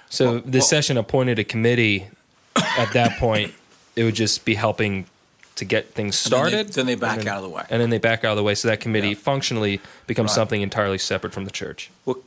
So 0.09 0.33
well, 0.33 0.41
the 0.41 0.59
well, 0.59 0.61
session 0.61 0.97
appointed 0.97 1.39
a 1.39 1.43
committee. 1.43 2.07
At 2.55 2.93
that 2.93 3.17
point, 3.19 3.53
it 3.95 4.03
would 4.03 4.15
just 4.15 4.45
be 4.45 4.55
helping 4.55 5.07
to 5.55 5.65
get 5.65 5.93
things 5.93 6.17
started. 6.17 6.51
Then 6.51 6.65
they, 6.65 6.71
then 6.71 6.85
they 6.85 6.95
back 6.95 7.17
then, 7.19 7.27
out 7.27 7.37
of 7.37 7.43
the 7.43 7.49
way. 7.49 7.63
And 7.69 7.81
then 7.81 7.89
they 7.89 7.97
back 7.97 8.23
out 8.23 8.31
of 8.31 8.37
the 8.37 8.43
way. 8.43 8.55
So 8.55 8.67
that 8.67 8.79
committee 8.79 9.09
yeah. 9.09 9.15
functionally 9.15 9.81
becomes 10.07 10.29
right. 10.29 10.35
something 10.35 10.61
entirely 10.61 10.97
separate 10.97 11.33
from 11.33 11.45
the 11.45 11.51
church. 11.51 11.89
Well, 12.05 12.17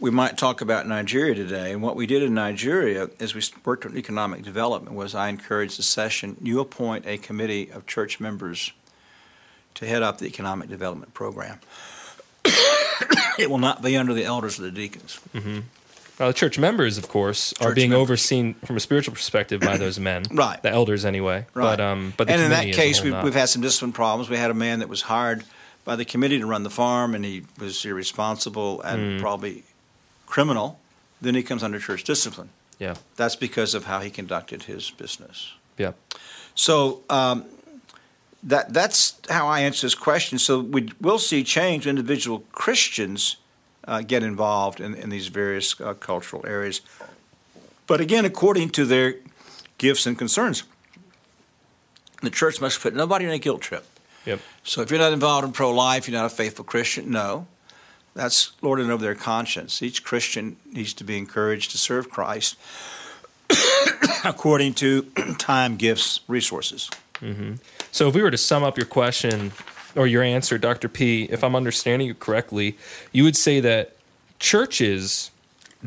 we 0.00 0.10
might 0.10 0.38
talk 0.38 0.62
about 0.62 0.88
Nigeria 0.88 1.34
today. 1.34 1.72
And 1.72 1.82
what 1.82 1.94
we 1.94 2.06
did 2.06 2.22
in 2.22 2.32
Nigeria 2.32 3.10
as 3.20 3.34
we 3.34 3.42
worked 3.64 3.84
on 3.84 3.96
economic 3.96 4.42
development 4.42 4.96
was 4.96 5.14
I 5.14 5.28
encouraged 5.28 5.78
the 5.78 5.82
session, 5.82 6.38
you 6.42 6.58
appoint 6.58 7.06
a 7.06 7.18
committee 7.18 7.70
of 7.70 7.86
church 7.86 8.18
members 8.18 8.72
to 9.74 9.86
head 9.86 10.02
up 10.02 10.18
the 10.18 10.26
economic 10.26 10.70
development 10.70 11.12
program. 11.12 11.60
it 13.38 13.50
will 13.50 13.58
not 13.58 13.82
be 13.82 13.96
under 13.96 14.14
the 14.14 14.24
elders 14.24 14.58
or 14.58 14.62
the 14.62 14.70
deacons. 14.70 15.20
Mm-hmm. 15.34 15.60
Now, 16.18 16.26
the 16.26 16.34
church 16.34 16.58
members, 16.58 16.98
of 16.98 17.08
course, 17.08 17.52
church 17.54 17.68
are 17.68 17.74
being 17.74 17.90
members. 17.90 18.02
overseen 18.02 18.54
from 18.54 18.76
a 18.76 18.80
spiritual 18.80 19.14
perspective 19.14 19.60
by 19.60 19.76
those 19.76 19.98
men, 19.98 20.24
right? 20.32 20.60
The 20.62 20.70
elders, 20.70 21.06
anyway. 21.06 21.46
Right. 21.54 21.76
But 21.76 21.80
um, 21.80 22.12
but 22.16 22.28
and 22.28 22.42
in 22.42 22.50
that 22.50 22.74
case, 22.74 23.02
we've, 23.02 23.22
we've 23.22 23.32
had 23.32 23.48
some 23.48 23.62
discipline 23.62 23.92
problems. 23.92 24.28
We 24.28 24.36
had 24.36 24.50
a 24.50 24.54
man 24.54 24.80
that 24.80 24.88
was 24.90 25.00
hired 25.00 25.44
by 25.86 25.96
the 25.96 26.04
committee 26.04 26.38
to 26.38 26.46
run 26.46 26.62
the 26.62 26.70
farm, 26.70 27.14
and 27.14 27.24
he 27.24 27.44
was 27.58 27.82
irresponsible 27.86 28.82
and 28.82 29.18
mm. 29.18 29.20
probably 29.22 29.64
criminal, 30.30 30.78
then 31.20 31.34
he 31.34 31.42
comes 31.42 31.62
under 31.62 31.78
church 31.78 32.04
discipline. 32.04 32.48
Yeah. 32.78 32.94
That's 33.16 33.36
because 33.36 33.76
of 33.76 33.84
how 33.84 34.00
he 34.00 34.10
conducted 34.10 34.62
his 34.62 34.90
business. 34.90 35.54
Yeah. 35.76 35.92
So 36.54 37.02
um, 37.10 37.44
that 38.42 38.72
that's 38.72 39.18
how 39.28 39.46
I 39.48 39.60
answer 39.60 39.86
this 39.86 39.94
question. 39.94 40.38
So 40.38 40.60
we 40.60 40.88
will 41.00 41.18
see 41.18 41.44
change. 41.44 41.86
Individual 41.86 42.44
Christians 42.52 43.36
uh, 43.84 44.00
get 44.00 44.22
involved 44.22 44.80
in, 44.80 44.94
in 44.94 45.10
these 45.10 45.28
various 45.28 45.78
uh, 45.80 45.94
cultural 45.94 46.44
areas, 46.46 46.80
but 47.86 48.00
again, 48.00 48.24
according 48.24 48.70
to 48.70 48.84
their 48.84 49.14
gifts 49.78 50.06
and 50.06 50.18
concerns. 50.18 50.64
The 52.22 52.30
church 52.30 52.60
must 52.60 52.80
put 52.82 52.94
nobody 52.94 53.24
in 53.24 53.30
a 53.30 53.38
guilt 53.38 53.62
trip. 53.62 53.84
Yep. 54.26 54.40
So 54.62 54.82
if 54.82 54.90
you're 54.90 55.00
not 55.00 55.12
involved 55.12 55.46
in 55.46 55.52
pro-life, 55.52 56.06
you're 56.06 56.20
not 56.20 56.26
a 56.26 56.34
faithful 56.34 56.64
Christian. 56.64 57.10
No. 57.10 57.46
That's 58.14 58.52
lording 58.60 58.90
over 58.90 59.02
their 59.02 59.14
conscience. 59.14 59.82
Each 59.82 60.02
Christian 60.02 60.56
needs 60.72 60.92
to 60.94 61.04
be 61.04 61.16
encouraged 61.16 61.70
to 61.72 61.78
serve 61.78 62.10
Christ 62.10 62.56
according 64.24 64.74
to 64.74 65.02
time, 65.38 65.76
gifts, 65.76 66.20
resources. 66.28 66.90
Mm-hmm. 67.20 67.54
So, 67.92 68.08
if 68.08 68.14
we 68.14 68.22
were 68.22 68.30
to 68.30 68.38
sum 68.38 68.62
up 68.62 68.76
your 68.76 68.86
question 68.86 69.52
or 69.94 70.06
your 70.06 70.22
answer, 70.22 70.58
Dr. 70.58 70.88
P, 70.88 71.24
if 71.24 71.44
I'm 71.44 71.54
understanding 71.54 72.08
you 72.08 72.14
correctly, 72.14 72.76
you 73.12 73.24
would 73.24 73.36
say 73.36 73.60
that 73.60 73.96
churches 74.38 75.30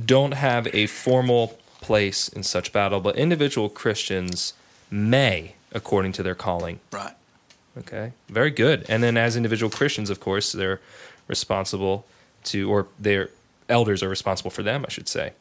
don't 0.05 0.33
have 0.33 0.67
a 0.73 0.87
formal 0.87 1.59
place 1.81 2.27
in 2.27 2.43
such 2.43 2.71
battle, 2.71 2.99
but 2.99 3.15
individual 3.15 3.69
Christians 3.69 4.53
may, 4.89 5.55
according 5.71 6.11
to 6.13 6.23
their 6.23 6.35
calling. 6.35 6.79
Right. 6.91 7.13
Okay. 7.77 8.13
Very 8.29 8.51
good. 8.51 8.85
And 8.87 9.01
then, 9.03 9.17
as 9.17 9.35
individual 9.35 9.69
Christians, 9.69 10.09
of 10.09 10.19
course, 10.19 10.51
they're 10.51 10.79
responsible 11.27 12.05
to, 12.45 12.69
or 12.69 12.87
their 12.99 13.29
elders 13.69 14.03
are 14.03 14.09
responsible 14.09 14.51
for 14.51 14.63
them, 14.63 14.85
I 14.87 14.91
should 14.91 15.07
say. 15.07 15.33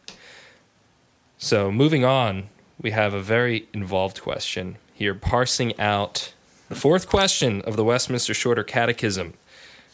So, 1.38 1.72
moving 1.72 2.04
on, 2.04 2.48
we 2.80 2.92
have 2.92 3.14
a 3.14 3.20
very 3.20 3.66
involved 3.72 4.22
question 4.22 4.76
here, 4.94 5.14
parsing 5.14 5.78
out 5.78 6.32
the 6.68 6.74
fourth 6.74 7.08
question 7.08 7.60
of 7.62 7.76
the 7.76 7.84
Westminster 7.84 8.34
Shorter 8.34 8.62
Catechism. 8.62 9.34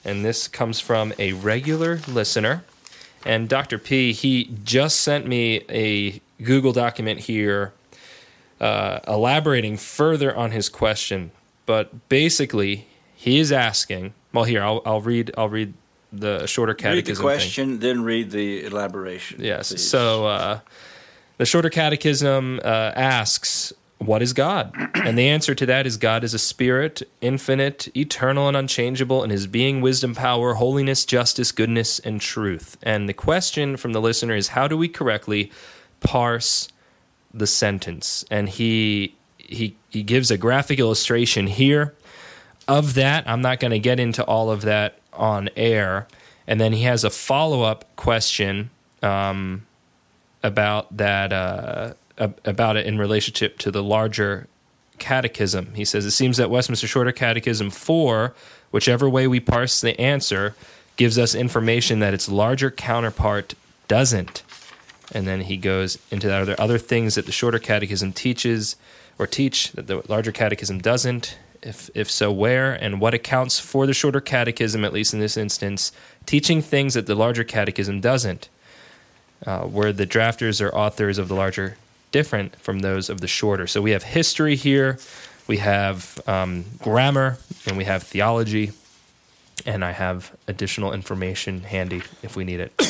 And 0.04 0.24
this 0.24 0.46
comes 0.48 0.80
from 0.80 1.12
a 1.18 1.32
regular 1.32 2.00
listener. 2.06 2.64
And 3.24 3.48
Dr. 3.48 3.78
P, 3.78 4.12
he 4.12 4.54
just 4.62 5.00
sent 5.00 5.26
me 5.26 5.64
a 5.68 6.20
Google 6.42 6.72
document 6.72 7.20
here 7.20 7.72
uh, 8.60 9.00
elaborating 9.06 9.76
further 9.76 10.34
on 10.36 10.52
his 10.52 10.68
question. 10.68 11.30
But 11.66 12.08
basically, 12.08 12.86
he 13.14 13.38
is 13.38 13.50
asking 13.50 14.14
well, 14.32 14.44
here 14.44 14.62
I'll 14.62 14.82
I'll 14.84 15.00
read 15.00 15.32
I'll 15.36 15.48
read 15.48 15.74
the 16.12 16.46
shorter 16.46 16.72
Read 16.72 16.78
catechism. 16.78 17.04
the 17.06 17.14
thing. 17.16 17.22
question, 17.22 17.78
then 17.80 18.02
read 18.02 18.30
the 18.30 18.64
elaboration. 18.64 19.40
Yes. 19.42 19.70
please. 19.70 19.88
So 19.88 20.26
uh, 20.26 20.60
the 21.36 21.46
shorter 21.46 21.70
catechism 21.70 22.60
uh, 22.64 22.92
asks, 22.96 23.72
What 23.98 24.22
is 24.22 24.32
God? 24.32 24.72
And 24.94 25.16
the 25.18 25.28
answer 25.28 25.54
to 25.54 25.64
that 25.66 25.86
is 25.86 25.96
God 25.96 26.24
is 26.24 26.34
a 26.34 26.38
spirit, 26.38 27.02
infinite, 27.20 27.88
eternal, 27.96 28.48
and 28.48 28.56
unchangeable 28.56 29.22
in 29.24 29.30
his 29.30 29.46
being, 29.46 29.80
wisdom, 29.80 30.14
power, 30.14 30.54
holiness, 30.54 31.04
justice, 31.04 31.52
goodness, 31.52 31.98
and 32.00 32.20
truth. 32.20 32.76
And 32.82 33.08
the 33.08 33.14
question 33.14 33.76
from 33.76 33.92
the 33.92 34.00
listener 34.00 34.34
is, 34.34 34.48
How 34.48 34.66
do 34.68 34.76
we 34.76 34.88
correctly 34.88 35.50
parse 36.00 36.68
the 37.32 37.46
sentence? 37.46 38.24
And 38.30 38.48
he. 38.48 39.14
He, 39.50 39.76
he 39.88 40.02
gives 40.02 40.30
a 40.30 40.36
graphic 40.36 40.78
illustration 40.78 41.46
here 41.46 41.94
of 42.66 42.92
that. 42.94 43.26
I'm 43.26 43.40
not 43.40 43.60
going 43.60 43.70
to 43.70 43.78
get 43.78 43.98
into 43.98 44.22
all 44.24 44.50
of 44.50 44.60
that 44.60 44.98
on 45.18 45.50
air. 45.56 46.06
And 46.46 46.60
then 46.60 46.72
he 46.72 46.82
has 46.84 47.04
a 47.04 47.10
follow 47.10 47.62
up 47.62 47.84
question 47.96 48.70
um, 49.02 49.66
about 50.42 50.96
that 50.96 51.32
uh, 51.32 51.92
about 52.16 52.76
it 52.76 52.86
in 52.86 52.98
relationship 52.98 53.58
to 53.58 53.70
the 53.70 53.82
larger 53.82 54.46
catechism. 54.98 55.72
He 55.74 55.84
says 55.84 56.04
it 56.04 56.10
seems 56.12 56.36
that 56.38 56.50
Westminster 56.50 56.86
Shorter 56.86 57.12
Catechism 57.12 57.70
four, 57.70 58.34
whichever 58.70 59.08
way 59.08 59.26
we 59.26 59.40
parse 59.40 59.80
the 59.80 59.98
answer, 60.00 60.54
gives 60.96 61.18
us 61.18 61.34
information 61.34 62.00
that 62.00 62.14
its 62.14 62.28
larger 62.28 62.70
counterpart 62.70 63.54
doesn't. 63.86 64.42
And 65.12 65.26
then 65.26 65.42
he 65.42 65.56
goes 65.56 65.98
into 66.10 66.26
that. 66.26 66.42
Are 66.42 66.44
there 66.44 66.60
other 66.60 66.78
things 66.78 67.14
that 67.14 67.26
the 67.26 67.32
Shorter 67.32 67.58
Catechism 67.58 68.12
teaches 68.12 68.76
or 69.18 69.26
teach 69.26 69.72
that 69.72 69.86
the 69.86 70.02
larger 70.08 70.32
catechism 70.32 70.78
doesn't? 70.78 71.38
If, 71.62 71.90
if 71.94 72.10
so, 72.10 72.30
where 72.30 72.72
and 72.72 73.00
what 73.00 73.14
accounts 73.14 73.58
for 73.58 73.86
the 73.86 73.94
shorter 73.94 74.20
catechism, 74.20 74.84
at 74.84 74.92
least 74.92 75.12
in 75.12 75.20
this 75.20 75.36
instance, 75.36 75.92
teaching 76.24 76.62
things 76.62 76.94
that 76.94 77.06
the 77.06 77.14
larger 77.14 77.44
catechism 77.44 78.00
doesn't? 78.00 78.48
uh, 79.46 79.60
where 79.62 79.92
the 79.92 80.06
drafters 80.06 80.64
or 80.64 80.74
authors 80.74 81.18
of 81.18 81.28
the 81.28 81.34
larger 81.34 81.76
different 82.10 82.56
from 82.56 82.80
those 82.80 83.10
of 83.10 83.20
the 83.20 83.28
shorter. 83.28 83.66
So 83.66 83.82
we 83.82 83.90
have 83.92 84.02
history 84.02 84.56
here, 84.56 84.98
we 85.46 85.58
have 85.58 86.20
um, 86.26 86.64
grammar, 86.80 87.38
and 87.66 87.76
we 87.76 87.84
have 87.84 88.02
theology, 88.02 88.72
and 89.66 89.84
I 89.84 89.92
have 89.92 90.34
additional 90.46 90.92
information 90.92 91.60
handy 91.62 92.02
if 92.22 92.34
we 92.36 92.44
need 92.44 92.60
it. 92.60 92.72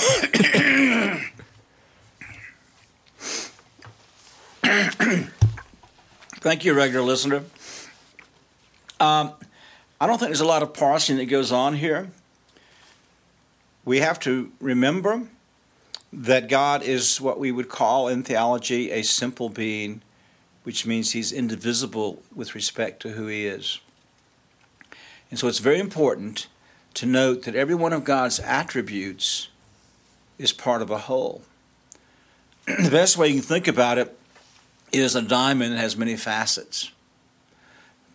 Thank 6.40 6.64
you, 6.64 6.72
regular 6.72 7.04
listener. 7.04 7.42
Um, 9.00 9.32
I 10.00 10.06
don't 10.06 10.18
think 10.18 10.28
there's 10.28 10.40
a 10.40 10.46
lot 10.46 10.62
of 10.62 10.74
parsing 10.74 11.16
that 11.16 11.26
goes 11.26 11.52
on 11.52 11.74
here. 11.74 12.10
We 13.84 14.00
have 14.00 14.20
to 14.20 14.52
remember 14.60 15.28
that 16.12 16.48
God 16.48 16.82
is 16.82 17.20
what 17.20 17.38
we 17.38 17.52
would 17.52 17.68
call 17.68 18.08
in 18.08 18.22
theology 18.22 18.90
a 18.90 19.02
simple 19.02 19.48
being, 19.48 20.02
which 20.62 20.86
means 20.86 21.12
he's 21.12 21.32
indivisible 21.32 22.22
with 22.34 22.54
respect 22.54 23.00
to 23.02 23.10
who 23.10 23.26
he 23.26 23.46
is. 23.46 23.80
And 25.30 25.38
so 25.38 25.48
it's 25.48 25.58
very 25.58 25.78
important 25.78 26.48
to 26.94 27.06
note 27.06 27.42
that 27.42 27.54
every 27.54 27.74
one 27.74 27.92
of 27.92 28.04
God's 28.04 28.40
attributes 28.40 29.48
is 30.38 30.52
part 30.52 30.82
of 30.82 30.90
a 30.90 30.98
whole. 30.98 31.42
the 32.66 32.90
best 32.90 33.16
way 33.16 33.28
you 33.28 33.34
can 33.34 33.42
think 33.42 33.68
about 33.68 33.98
it 33.98 34.18
is 34.92 35.14
a 35.14 35.22
diamond 35.22 35.76
has 35.76 35.96
many 35.96 36.16
facets. 36.16 36.92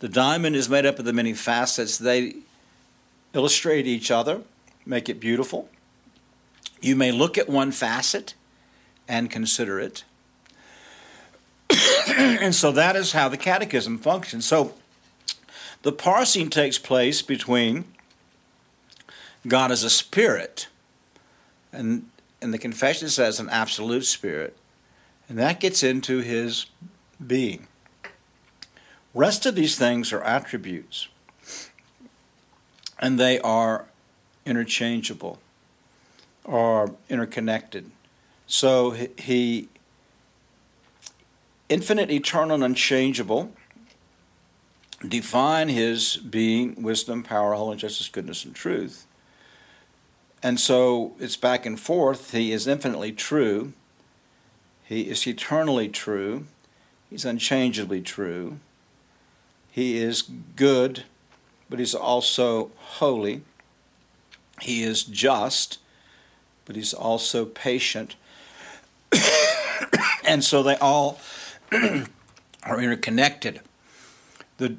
The 0.03 0.09
diamond 0.09 0.57
is 0.57 0.67
made 0.67 0.85
up 0.85 0.99
of 0.99 1.05
the 1.05 1.13
many 1.13 1.31
facets. 1.31 1.97
They 1.97 2.35
illustrate 3.33 3.87
each 3.87 4.11
other, 4.11 4.41
make 4.85 5.07
it 5.07 5.17
beautiful. 5.17 5.69
You 6.81 6.97
may 6.97 7.13
look 7.13 7.37
at 7.37 7.47
one 7.47 7.71
facet 7.71 8.33
and 9.07 9.31
consider 9.31 9.79
it. 9.79 10.03
and 12.09 12.53
so 12.53 12.73
that 12.73 12.97
is 12.97 13.13
how 13.13 13.29
the 13.29 13.37
catechism 13.37 13.97
functions. 13.97 14.45
So 14.45 14.73
the 15.83 15.93
parsing 15.93 16.49
takes 16.49 16.77
place 16.77 17.21
between 17.21 17.85
God 19.47 19.71
as 19.71 19.85
a 19.85 19.89
spirit, 19.89 20.67
and, 21.71 22.09
and 22.41 22.53
the 22.53 22.57
confession 22.57 23.07
says 23.07 23.39
an 23.39 23.47
absolute 23.47 24.03
spirit, 24.03 24.57
and 25.29 25.37
that 25.37 25.61
gets 25.61 25.81
into 25.81 26.19
his 26.19 26.65
being. 27.25 27.69
Rest 29.13 29.45
of 29.45 29.55
these 29.55 29.77
things 29.77 30.11
are 30.11 30.23
attributes, 30.23 31.07
and 32.99 33.19
they 33.19 33.39
are 33.39 33.85
interchangeable 34.45 35.39
or 36.43 36.95
interconnected. 37.09 37.91
So 38.47 38.91
he, 38.91 39.69
infinite, 41.69 42.09
eternal, 42.09 42.55
and 42.55 42.63
unchangeable, 42.63 43.51
define 45.07 45.69
his 45.69 46.17
being, 46.17 46.81
wisdom, 46.81 47.23
power, 47.23 47.53
holiness, 47.53 47.81
justice, 47.81 48.09
goodness, 48.09 48.45
and 48.45 48.55
truth. 48.55 49.05
And 50.41 50.59
so 50.59 51.13
it's 51.19 51.37
back 51.37 51.65
and 51.65 51.79
forth. 51.79 52.31
He 52.31 52.51
is 52.51 52.67
infinitely 52.67 53.11
true. 53.11 53.73
He 54.83 55.09
is 55.09 55.25
eternally 55.25 55.87
true. 55.87 56.47
He's 57.09 57.25
unchangeably 57.25 58.01
true. 58.01 58.59
He 59.73 59.97
is 59.97 60.21
good, 60.55 61.03
but 61.67 61.79
he's 61.79 61.95
also 61.95 62.69
holy. 62.75 63.41
He 64.61 64.83
is 64.83 65.03
just, 65.03 65.79
but 66.65 66.75
he's 66.75 66.93
also 66.93 67.43
patient. 67.43 68.15
and 70.23 70.43
so 70.43 70.61
they 70.61 70.75
all 70.75 71.19
are 71.71 72.79
interconnected. 72.79 73.61
The, 74.57 74.75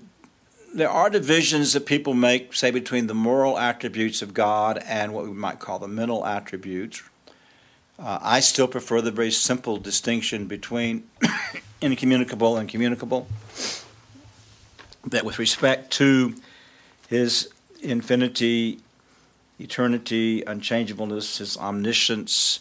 there 0.72 0.90
are 0.90 1.10
divisions 1.10 1.72
that 1.72 1.86
people 1.86 2.14
make, 2.14 2.54
say, 2.54 2.70
between 2.70 3.08
the 3.08 3.14
moral 3.14 3.58
attributes 3.58 4.22
of 4.22 4.32
God 4.32 4.80
and 4.86 5.12
what 5.12 5.24
we 5.24 5.32
might 5.32 5.58
call 5.58 5.80
the 5.80 5.88
mental 5.88 6.24
attributes. 6.24 7.02
Uh, 7.98 8.20
I 8.22 8.38
still 8.38 8.68
prefer 8.68 9.00
the 9.00 9.10
very 9.10 9.32
simple 9.32 9.76
distinction 9.76 10.46
between 10.46 11.08
incommunicable 11.80 12.56
and 12.56 12.68
communicable. 12.68 13.26
That 15.06 15.24
with 15.24 15.38
respect 15.38 15.90
to 15.92 16.34
his 17.08 17.50
infinity, 17.82 18.80
eternity, 19.58 20.42
unchangeableness, 20.46 21.38
his 21.38 21.56
omniscience, 21.56 22.60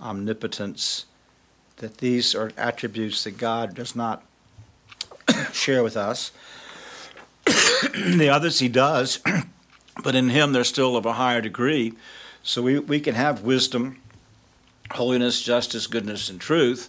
omnipotence, 0.00 1.06
that 1.76 1.98
these 1.98 2.34
are 2.34 2.52
attributes 2.56 3.24
that 3.24 3.36
God 3.36 3.74
does 3.74 3.96
not 3.96 4.22
share 5.52 5.82
with 5.82 5.96
us. 5.96 6.30
the 7.44 8.28
others 8.28 8.60
he 8.60 8.68
does, 8.68 9.18
but 10.04 10.14
in 10.14 10.30
him 10.30 10.52
they're 10.52 10.64
still 10.64 10.96
of 10.96 11.06
a 11.06 11.14
higher 11.14 11.40
degree. 11.40 11.94
So 12.42 12.62
we, 12.62 12.78
we 12.78 13.00
can 13.00 13.14
have 13.14 13.42
wisdom, 13.42 14.00
holiness, 14.92 15.42
justice, 15.42 15.86
goodness, 15.86 16.28
and 16.28 16.40
truth, 16.40 16.88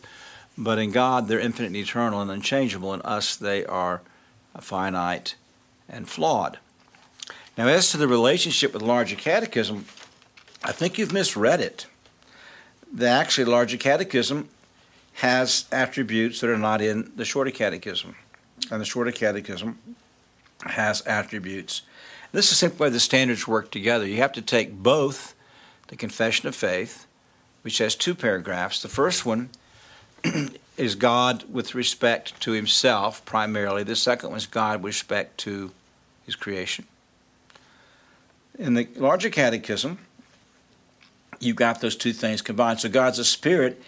but 0.58 0.80
in 0.80 0.92
God 0.92 1.28
they're 1.28 1.40
infinite 1.40 1.68
and 1.68 1.76
eternal 1.76 2.22
and 2.22 2.32
unchangeable. 2.32 2.94
In 2.94 3.02
us 3.02 3.36
they 3.36 3.66
are 3.66 4.02
finite 4.62 5.36
and 5.90 6.08
flawed. 6.08 6.60
Now, 7.58 7.68
as 7.68 7.92
to 7.92 7.98
the 7.98 8.08
relationship 8.08 8.74
with 8.74 8.82
larger 8.82 9.16
catechism, 9.16 9.86
I 10.64 10.72
think 10.72 10.98
you've 10.98 11.14
misread 11.14 11.60
it. 11.60 11.86
The 12.92 13.08
actually 13.08 13.46
larger 13.46 13.78
catechism 13.78 14.50
has 15.16 15.66
attributes 15.72 16.42
that 16.42 16.50
are 16.50 16.58
not 16.58 16.82
in 16.82 17.12
the 17.16 17.26
shorter 17.26 17.52
catechism. 17.52 18.16
And 18.72 18.82
the 18.82 18.86
shorter 18.86 19.12
catechism 19.12 19.78
has 20.62 21.02
attributes. 21.02 21.82
This 22.32 22.52
is 22.52 22.58
simply 22.58 22.90
the 22.90 23.00
standards 23.00 23.48
work 23.48 23.70
together. 23.70 24.08
You 24.08 24.18
have 24.18 24.34
to 24.34 24.42
take 24.42 24.74
both 24.74 25.36
the 25.88 25.96
Confession 25.96 26.48
of 26.48 26.56
Faith, 26.56 27.06
which 27.62 27.78
has 27.78 27.94
two 27.96 28.16
paragraphs. 28.16 28.82
The 28.82 28.90
first 28.90 29.26
one 29.26 29.50
is 30.78 30.96
God 30.96 31.44
with 31.52 31.76
respect 31.76 32.40
to 32.42 32.52
himself 32.52 33.24
primarily. 33.26 33.84
The 33.84 33.96
second 33.96 34.30
one 34.30 34.38
is 34.38 34.46
God 34.46 34.82
with 34.82 34.94
respect 34.94 35.38
to 35.40 35.72
his 36.26 36.36
creation. 36.36 36.86
In 38.58 38.74
the 38.74 38.88
larger 38.96 39.30
catechism, 39.30 40.00
you've 41.40 41.56
got 41.56 41.82
those 41.82 41.96
two 41.96 42.14
things 42.14 42.42
combined. 42.42 42.80
So 42.80 42.90
God's 42.90 43.20
a 43.20 43.26
spirit 43.26 43.82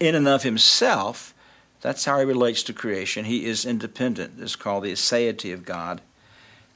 in 0.00 0.14
and 0.14 0.28
of 0.28 0.42
himself. 0.42 1.34
That's 1.80 2.04
how 2.04 2.18
he 2.18 2.24
relates 2.24 2.62
to 2.64 2.72
creation. 2.72 3.24
He 3.24 3.46
is 3.46 3.64
independent. 3.64 4.34
It's 4.38 4.56
called 4.56 4.84
the 4.84 4.92
aseity 4.92 5.52
of 5.52 5.64
God. 5.64 6.00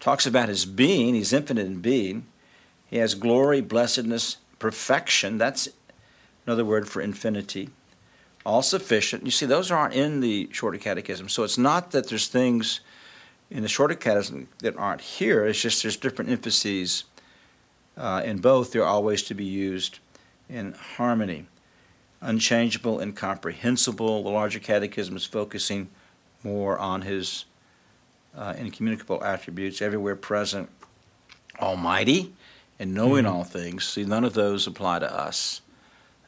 Talks 0.00 0.26
about 0.26 0.48
his 0.48 0.64
being. 0.64 1.14
He's 1.14 1.32
infinite 1.32 1.66
in 1.66 1.80
being. 1.80 2.26
He 2.86 2.98
has 2.98 3.14
glory, 3.14 3.60
blessedness, 3.60 4.36
perfection. 4.58 5.38
That's 5.38 5.68
another 6.46 6.64
word 6.64 6.88
for 6.88 7.00
infinity. 7.00 7.70
All 8.46 8.62
sufficient. 8.62 9.24
You 9.24 9.32
see, 9.32 9.44
those 9.44 9.72
aren't 9.72 9.92
in 9.92 10.20
the 10.20 10.48
shorter 10.52 10.78
catechism. 10.78 11.28
So 11.28 11.42
it's 11.42 11.58
not 11.58 11.90
that 11.90 12.08
there's 12.08 12.28
things 12.28 12.78
in 13.50 13.62
the 13.62 13.68
shorter 13.68 13.96
catechism 13.96 14.46
that 14.60 14.76
aren't 14.76 15.00
here. 15.00 15.44
It's 15.44 15.60
just 15.60 15.82
there's 15.82 15.96
different 15.96 16.30
emphases 16.30 17.02
uh, 17.96 18.22
in 18.24 18.38
both. 18.38 18.70
They're 18.70 18.84
always 18.84 19.24
to 19.24 19.34
be 19.34 19.44
used 19.44 19.98
in 20.48 20.74
harmony. 20.74 21.46
Unchangeable, 22.20 23.00
incomprehensible. 23.00 24.22
The 24.22 24.30
larger 24.30 24.60
catechism 24.60 25.16
is 25.16 25.24
focusing 25.24 25.88
more 26.44 26.78
on 26.78 27.02
his 27.02 27.46
uh, 28.36 28.54
incommunicable 28.56 29.24
attributes, 29.24 29.82
everywhere 29.82 30.14
present, 30.14 30.70
almighty, 31.58 32.32
and 32.78 32.94
knowing 32.94 33.24
mm-hmm. 33.24 33.34
all 33.38 33.42
things. 33.42 33.88
See, 33.88 34.04
none 34.04 34.22
of 34.22 34.34
those 34.34 34.68
apply 34.68 35.00
to 35.00 35.12
us. 35.12 35.62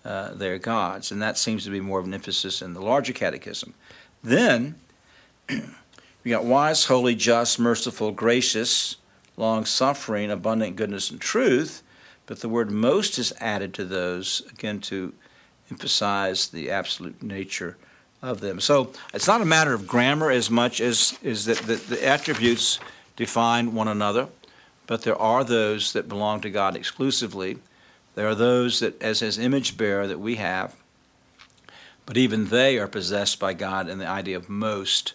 Uh, 0.08 0.32
they're 0.32 0.56
God's. 0.56 1.12
And 1.12 1.20
that 1.20 1.36
seems 1.36 1.64
to 1.64 1.70
be 1.70 1.80
more 1.80 2.00
of 2.00 2.06
an 2.06 2.14
emphasis 2.14 2.62
in 2.62 2.72
the 2.72 2.80
larger 2.80 3.12
catechism. 3.12 3.74
Then, 4.24 4.76
we 5.50 6.30
got 6.30 6.46
wise, 6.46 6.86
holy, 6.86 7.14
just, 7.14 7.58
merciful, 7.58 8.10
gracious, 8.12 8.96
long 9.36 9.66
suffering, 9.66 10.30
abundant 10.30 10.76
goodness 10.76 11.10
and 11.10 11.20
truth. 11.20 11.82
But 12.24 12.40
the 12.40 12.48
word 12.48 12.70
most 12.70 13.18
is 13.18 13.34
added 13.38 13.74
to 13.74 13.84
those, 13.84 14.40
again, 14.50 14.80
to 14.80 15.12
emphasize 15.70 16.48
the 16.48 16.70
absolute 16.70 17.22
nature 17.22 17.76
of 18.22 18.40
them. 18.40 18.60
So 18.60 18.94
it's 19.12 19.26
not 19.26 19.42
a 19.42 19.44
matter 19.44 19.74
of 19.74 19.86
grammar 19.86 20.30
as 20.30 20.50
much 20.50 20.80
as 20.80 21.18
is 21.22 21.44
that 21.44 21.58
the, 21.58 21.74
the 21.74 22.06
attributes 22.06 22.80
define 23.14 23.74
one 23.74 23.88
another, 23.88 24.28
but 24.86 25.02
there 25.02 25.20
are 25.20 25.44
those 25.44 25.92
that 25.92 26.08
belong 26.08 26.40
to 26.40 26.48
God 26.48 26.76
exclusively. 26.76 27.58
There 28.18 28.26
are 28.26 28.34
those 28.34 28.80
that, 28.80 29.00
as 29.00 29.20
his 29.20 29.38
image 29.38 29.76
bearer, 29.76 30.08
that 30.08 30.18
we 30.18 30.34
have, 30.34 30.74
but 32.04 32.16
even 32.16 32.46
they 32.46 32.76
are 32.76 32.88
possessed 32.88 33.38
by 33.38 33.52
God 33.52 33.88
in 33.88 33.98
the 33.98 34.08
idea 34.08 34.36
of 34.36 34.48
most 34.48 35.14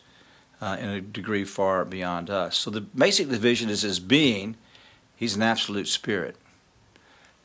uh, 0.62 0.78
in 0.80 0.88
a 0.88 1.02
degree 1.02 1.44
far 1.44 1.84
beyond 1.84 2.30
us. 2.30 2.58
So 2.58 2.72
the 2.72 2.80
basic 2.80 3.28
division 3.28 3.70
is 3.70 3.82
his 3.82 4.00
being, 4.00 4.56
he's 5.18 5.36
an 5.36 5.42
absolute 5.42 5.90
spirit. 5.90 6.38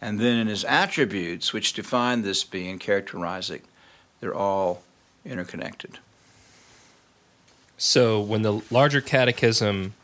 And 0.01 0.21
then 0.21 0.39
in 0.39 0.47
his 0.47 0.65
attributes, 0.65 1.53
which 1.53 1.73
define 1.73 2.23
this 2.23 2.45
being, 2.45 2.79
characterize 2.79 3.51
it, 3.51 3.65
they're 4.21 4.33
all 4.33 4.85
interconnected. 5.25 5.99
So 7.77 8.21
when 8.21 8.43
the 8.43 8.63
larger 8.71 9.01
catechism 9.01 9.95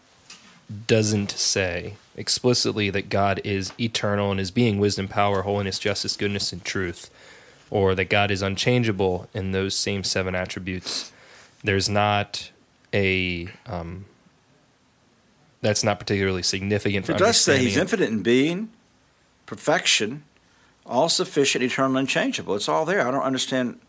doesn't 0.86 1.30
say 1.30 1.94
explicitly 2.16 2.90
that 2.90 3.08
God 3.08 3.40
is 3.44 3.72
eternal 3.78 4.32
in 4.32 4.38
his 4.38 4.50
being, 4.50 4.78
wisdom, 4.78 5.08
power, 5.08 5.42
holiness, 5.42 5.78
justice, 5.78 6.16
goodness, 6.16 6.52
and 6.52 6.64
truth, 6.64 7.10
or 7.70 7.94
that 7.94 8.06
God 8.06 8.30
is 8.30 8.42
unchangeable 8.42 9.28
in 9.34 9.52
those 9.52 9.74
same 9.74 10.04
seven 10.04 10.34
attributes, 10.34 11.12
there's 11.62 11.88
not 11.88 12.50
a 12.92 13.48
um, 13.66 14.04
that's 15.60 15.82
not 15.82 15.98
particularly 15.98 16.42
significant. 16.42 17.06
For 17.06 17.12
it 17.12 17.18
does 17.18 17.40
say 17.40 17.58
he's 17.58 17.76
infinite 17.76 18.10
in 18.10 18.22
being, 18.22 18.70
perfection, 19.46 20.24
all 20.86 21.08
sufficient, 21.08 21.64
eternal, 21.64 21.96
unchangeable. 21.96 22.54
It's 22.54 22.68
all 22.68 22.84
there. 22.84 23.06
I 23.06 23.10
don't 23.10 23.22
understand 23.22 23.80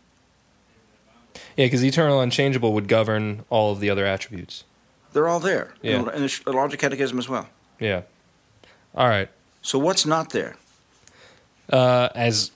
yeah, 1.56 1.66
because 1.66 1.84
eternal 1.84 2.20
unchangeable 2.20 2.72
would 2.72 2.88
govern 2.88 3.44
all 3.50 3.72
of 3.72 3.80
the 3.80 3.90
other 3.90 4.06
attributes. 4.06 4.64
They're 5.12 5.28
all 5.28 5.40
there. 5.40 5.74
Yeah. 5.82 5.98
In 6.12 6.22
the 6.22 6.52
larger 6.52 6.76
catechism 6.76 7.18
as 7.18 7.28
well. 7.28 7.48
Yeah. 7.80 8.02
All 8.94 9.08
right. 9.08 9.28
So 9.62 9.78
what's 9.78 10.06
not 10.06 10.30
there? 10.30 10.56
Uh, 11.70 12.08
as 12.14 12.52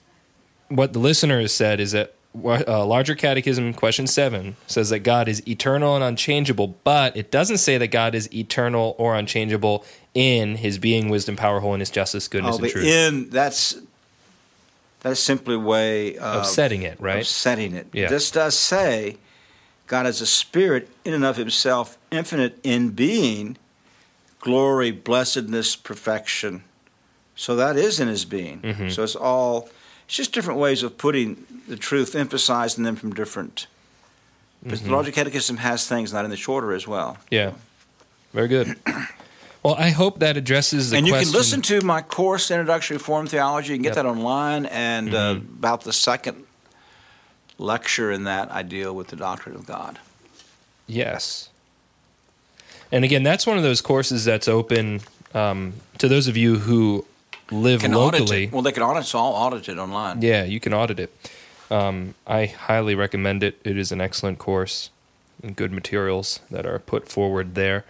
what 0.69 0.93
the 0.93 0.99
listener 0.99 1.41
has 1.41 1.53
said 1.53 1.81
is 1.81 1.93
that 1.93 2.15
uh, 2.45 2.87
larger 2.87 3.17
catechism 3.17 3.75
question 3.75 4.07
7 4.07 4.55
says 4.69 4.91
that 4.91 5.01
god 5.01 5.29
is 5.29 5.45
eternal 5.49 5.97
and 5.97 6.05
unchangeable 6.05 6.77
but 6.85 7.17
it 7.17 7.29
doesn't 7.33 7.57
say 7.57 7.77
that 7.77 7.89
god 7.89 8.15
is 8.15 8.33
eternal 8.33 8.95
or 8.99 9.17
unchangeable 9.17 9.85
in 10.15 10.55
his 10.55 10.79
being 10.79 11.09
wisdom 11.09 11.35
power 11.35 11.59
holiness 11.59 11.91
justice 11.91 12.29
goodness 12.29 12.55
oh, 12.57 12.63
and 12.63 12.71
truth 12.71 12.87
in 12.87 13.31
that's 13.31 13.81
that's 15.01 15.21
simply 15.21 15.55
a 15.55 15.59
way 15.59 16.17
of, 16.17 16.41
of 16.41 16.47
setting 16.47 16.83
it, 16.83 17.01
right? 17.01 17.21
of 17.21 17.27
setting 17.27 17.75
it. 17.75 17.89
Yeah. 17.93 18.09
This 18.09 18.31
does 18.31 18.57
say 18.59 19.17
God 19.91 20.07
is 20.07 20.21
a 20.21 20.27
spirit 20.27 20.89
in 21.05 21.15
and 21.15 21.25
of 21.25 21.37
himself, 21.37 21.99
infinite 22.13 22.61
in 22.63 22.91
being, 22.91 23.57
glory, 24.39 24.93
blessedness, 24.93 25.75
perfection. 25.75 26.63
So 27.35 27.57
that 27.57 27.77
is 27.77 27.99
in 27.99 28.07
his 28.07 28.25
being. 28.25 28.61
Mm-hmm. 28.61 28.91
So 28.91 29.03
it's 29.03 29.17
all, 29.17 29.69
it's 30.05 30.15
just 30.15 30.33
different 30.33 30.61
ways 30.61 30.85
of 30.85 30.97
putting 30.97 31.45
the 31.67 31.75
truth, 31.75 32.15
emphasizing 32.15 32.85
them 32.85 32.95
from 32.95 33.13
different. 33.13 33.67
But 34.63 34.75
mm-hmm. 34.75 34.87
the 34.87 34.93
larger 34.93 35.11
catechism 35.11 35.57
has 35.57 35.89
things 35.89 36.13
not 36.13 36.25
in 36.25 36.31
the 36.31 36.37
shorter 36.37 36.73
as 36.73 36.87
well. 36.87 37.19
Yeah. 37.29 37.55
Very 38.33 38.47
good. 38.47 38.77
Well, 39.63 39.75
I 39.75 39.91
hope 39.91 40.21
that 40.21 40.39
addresses 40.39 40.89
the 40.89 40.97
and 40.97 41.07
question. 41.07 41.21
you 41.21 41.33
can 41.33 41.39
listen 41.39 41.61
to 41.61 41.83
my 41.83 42.01
course, 42.01 42.51
Introductory 42.51 42.97
Reformed 42.97 43.29
Theology. 43.29 43.73
You 43.73 43.77
can 43.77 43.83
get 43.83 43.89
yep. 43.91 43.97
that 43.97 44.07
online. 44.07 44.65
And 44.65 45.15
uh, 45.15 45.35
mm-hmm. 45.35 45.53
uh, 45.53 45.59
about 45.59 45.83
the 45.83 45.93
second 45.93 46.47
lecture 47.61 48.11
in 48.11 48.25
that, 48.25 48.51
I 48.51 48.63
deal 48.63 48.95
with 48.95 49.09
the 49.09 49.17
doctrine 49.17 49.55
of 49.55 49.67
God. 49.67 49.99
Yes. 50.87 51.51
And 52.91 53.05
again, 53.05 53.23
that's 53.23 53.47
one 53.47 53.57
of 53.57 53.63
those 53.63 53.81
courses 53.81 54.25
that's 54.25 54.49
open 54.49 55.03
um, 55.35 55.75
to 55.99 56.09
those 56.09 56.27
of 56.27 56.37
you 56.37 56.59
who 56.59 57.05
live 57.51 57.83
can 57.83 57.93
locally. 57.93 58.49
Well, 58.49 58.63
they 58.63 58.73
can 58.73 58.83
audit. 58.83 59.03
It's 59.03 59.15
all 59.15 59.35
audited 59.35 59.79
online. 59.79 60.23
Yeah, 60.23 60.45
you 60.45 60.59
can 60.59 60.75
audit 60.75 60.99
it. 60.99 61.31
Um, 61.71 62.15
I 62.27 62.47
highly 62.47 62.97
recommend 62.97 63.45
it. 63.45 63.61
It 63.63 63.79
is 63.79 63.93
an 63.93 64.01
excellent 64.01 64.39
course 64.39 64.91
and 65.43 65.55
good 65.55 65.71
materials 65.71 66.41
that 66.51 66.67
are 66.67 66.79
put 66.81 67.09
forward 67.09 67.55
there. 67.55 67.85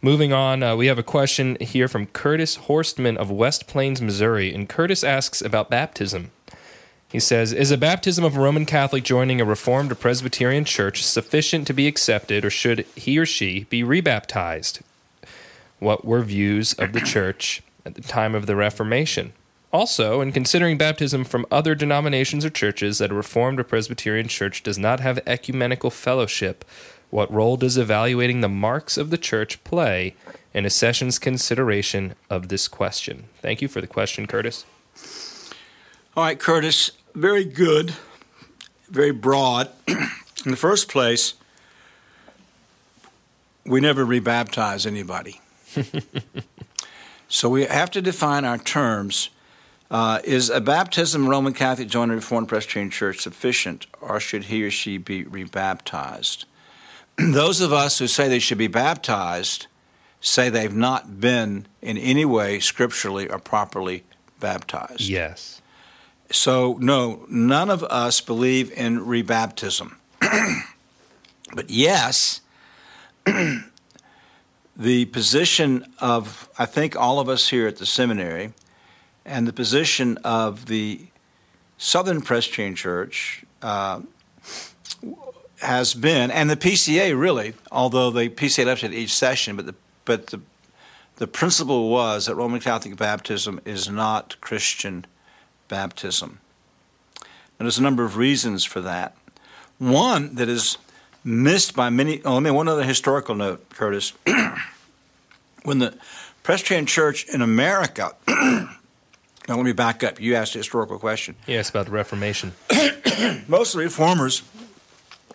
Moving 0.00 0.32
on, 0.32 0.62
uh, 0.62 0.76
we 0.76 0.86
have 0.86 0.98
a 0.98 1.02
question 1.02 1.56
here 1.60 1.88
from 1.88 2.06
Curtis 2.06 2.58
Horstman 2.58 3.16
of 3.16 3.30
West 3.30 3.66
Plains, 3.66 4.00
Missouri. 4.00 4.54
And 4.54 4.68
Curtis 4.68 5.02
asks 5.02 5.42
about 5.42 5.70
baptism. 5.70 6.30
He 7.16 7.20
says, 7.20 7.54
Is 7.54 7.70
a 7.70 7.78
baptism 7.78 8.26
of 8.26 8.36
a 8.36 8.40
Roman 8.40 8.66
Catholic 8.66 9.02
joining 9.02 9.40
a 9.40 9.44
Reformed 9.46 9.90
or 9.90 9.94
Presbyterian 9.94 10.66
church 10.66 11.02
sufficient 11.02 11.66
to 11.66 11.72
be 11.72 11.86
accepted, 11.86 12.44
or 12.44 12.50
should 12.50 12.80
he 12.94 13.16
or 13.16 13.24
she 13.24 13.64
be 13.70 13.82
rebaptized? 13.82 14.82
What 15.78 16.04
were 16.04 16.20
views 16.20 16.74
of 16.74 16.92
the 16.92 17.00
church 17.00 17.62
at 17.86 17.94
the 17.94 18.02
time 18.02 18.34
of 18.34 18.44
the 18.44 18.54
Reformation? 18.54 19.32
Also, 19.72 20.20
in 20.20 20.30
considering 20.30 20.76
baptism 20.76 21.24
from 21.24 21.46
other 21.50 21.74
denominations 21.74 22.44
or 22.44 22.50
churches, 22.50 22.98
that 22.98 23.10
a 23.10 23.14
Reformed 23.14 23.60
or 23.60 23.64
Presbyterian 23.64 24.28
church 24.28 24.62
does 24.62 24.78
not 24.78 25.00
have 25.00 25.18
ecumenical 25.26 25.90
fellowship 25.90 26.66
what 27.08 27.32
role 27.32 27.56
does 27.56 27.78
evaluating 27.78 28.42
the 28.42 28.48
marks 28.50 28.98
of 28.98 29.08
the 29.08 29.16
church 29.16 29.64
play 29.64 30.14
in 30.52 30.66
a 30.66 30.70
session's 30.70 31.18
consideration 31.18 32.14
of 32.28 32.48
this 32.48 32.68
question? 32.68 33.30
Thank 33.40 33.62
you 33.62 33.68
for 33.68 33.80
the 33.80 33.86
question, 33.86 34.26
Curtis. 34.26 34.66
All 36.14 36.24
right, 36.24 36.38
Curtis, 36.38 36.92
very 37.16 37.44
good, 37.44 37.94
very 38.90 39.10
broad. 39.10 39.70
in 39.88 40.50
the 40.50 40.56
first 40.56 40.88
place, 40.88 41.34
we 43.64 43.80
never 43.80 44.04
rebaptize 44.04 44.86
anybody. 44.86 45.40
so 47.28 47.48
we 47.48 47.64
have 47.64 47.90
to 47.90 48.02
define 48.02 48.44
our 48.44 48.58
terms. 48.58 49.30
Uh, 49.88 50.18
is 50.24 50.50
a 50.50 50.60
baptism 50.60 51.28
Roman 51.28 51.52
Catholic 51.52 51.88
joining 51.88 52.12
a 52.12 52.16
Reformed 52.16 52.48
Presbyterian 52.48 52.90
Church 52.90 53.20
sufficient, 53.20 53.86
or 54.00 54.18
should 54.18 54.44
he 54.44 54.64
or 54.64 54.70
she 54.70 54.98
be 54.98 55.22
rebaptized? 55.22 56.44
those 57.16 57.60
of 57.60 57.72
us 57.72 57.98
who 57.98 58.08
say 58.08 58.28
they 58.28 58.40
should 58.40 58.58
be 58.58 58.66
baptized 58.66 59.68
say 60.20 60.48
they've 60.48 60.74
not 60.74 61.20
been 61.20 61.66
in 61.80 61.96
any 61.96 62.24
way 62.24 62.58
scripturally 62.58 63.28
or 63.28 63.38
properly 63.38 64.02
baptized. 64.40 65.02
Yes. 65.02 65.62
So, 66.30 66.76
no, 66.80 67.24
none 67.28 67.70
of 67.70 67.84
us 67.84 68.20
believe 68.20 68.72
in 68.72 69.00
rebaptism. 69.00 69.96
but 71.54 71.70
yes, 71.70 72.40
the 74.76 75.04
position 75.06 75.92
of, 76.00 76.48
I 76.58 76.66
think, 76.66 76.96
all 76.96 77.20
of 77.20 77.28
us 77.28 77.48
here 77.48 77.68
at 77.68 77.76
the 77.76 77.86
seminary 77.86 78.52
and 79.24 79.46
the 79.46 79.52
position 79.52 80.18
of 80.18 80.66
the 80.66 81.06
Southern 81.78 82.22
Presbyterian 82.22 82.74
Church 82.74 83.44
uh, 83.62 84.00
has 85.60 85.94
been, 85.94 86.30
and 86.30 86.48
the 86.48 86.56
PCA 86.56 87.18
really, 87.18 87.54
although 87.70 88.10
the 88.10 88.28
PCA 88.28 88.66
left 88.66 88.84
at 88.84 88.92
each 88.92 89.14
session, 89.14 89.56
but 89.56 89.66
the 89.66 89.74
but 90.04 90.28
the 90.28 90.40
the 91.16 91.26
principle 91.26 91.88
was 91.88 92.26
that 92.26 92.34
Roman 92.34 92.60
Catholic 92.60 92.96
baptism 92.96 93.60
is 93.64 93.88
not 93.88 94.38
Christian 94.40 95.06
baptism. 95.68 96.40
And 97.58 97.66
there's 97.66 97.78
a 97.78 97.82
number 97.82 98.04
of 98.04 98.16
reasons 98.16 98.64
for 98.64 98.80
that. 98.82 99.16
One 99.78 100.34
that 100.36 100.48
is 100.48 100.78
missed 101.24 101.74
by 101.74 101.90
many. 101.90 102.22
Oh, 102.24 102.34
let 102.34 102.42
me 102.42 102.50
one 102.50 102.68
other 102.68 102.84
historical 102.84 103.34
note, 103.34 103.68
Curtis. 103.70 104.12
when 105.62 105.78
the 105.78 105.96
Presbyterian 106.42 106.86
Church 106.86 107.26
in 107.28 107.42
America. 107.42 108.14
now 108.28 108.68
let 109.48 109.64
me 109.64 109.72
back 109.72 110.04
up. 110.04 110.20
You 110.20 110.34
asked 110.34 110.54
a 110.54 110.58
historical 110.58 110.98
question. 110.98 111.36
Yes, 111.46 111.70
about 111.70 111.86
the 111.86 111.92
Reformation. 111.92 112.52
Most 113.48 113.74
of 113.74 113.78
the 113.78 113.84
reformers 113.84 114.42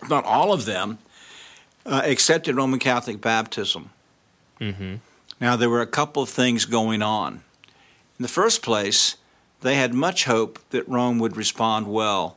not 0.08 0.24
all 0.24 0.52
of 0.52 0.64
them, 0.64 0.98
uh, 1.86 2.02
accepted 2.04 2.56
Roman 2.56 2.78
Catholic 2.78 3.20
baptism. 3.20 3.90
Mm-hmm. 4.60 4.96
Now, 5.40 5.56
there 5.56 5.70
were 5.70 5.80
a 5.80 5.86
couple 5.86 6.22
of 6.22 6.28
things 6.28 6.64
going 6.64 7.02
on. 7.02 7.42
In 8.18 8.22
the 8.22 8.28
first 8.28 8.62
place, 8.62 9.16
they 9.62 9.76
had 9.76 9.94
much 9.94 10.24
hope 10.24 10.58
that 10.70 10.88
Rome 10.88 11.18
would 11.18 11.36
respond 11.36 11.86
well 11.86 12.36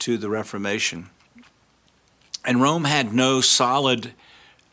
to 0.00 0.16
the 0.16 0.28
Reformation. 0.28 1.10
And 2.44 2.60
Rome 2.62 2.84
had 2.84 3.12
no 3.12 3.40
solid 3.40 4.12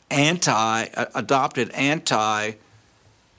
anti, 0.09 0.85
adopted 1.15 1.71
anti 1.71 2.53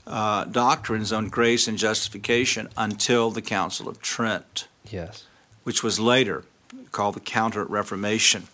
uh, 0.07 0.45
doctrines 0.45 1.13
on 1.13 1.29
grace 1.29 1.67
and 1.67 1.77
justification 1.79 2.69
until 2.77 3.31
the 3.31 3.43
Council 3.43 3.89
of 3.89 4.01
Trent, 4.01 4.69
Yes. 4.91 5.25
which 5.65 5.83
was 5.83 5.99
later 5.99 6.45
called 6.93 7.15
the 7.17 7.21
Counter 7.21 7.65
Reformation. 7.65 8.45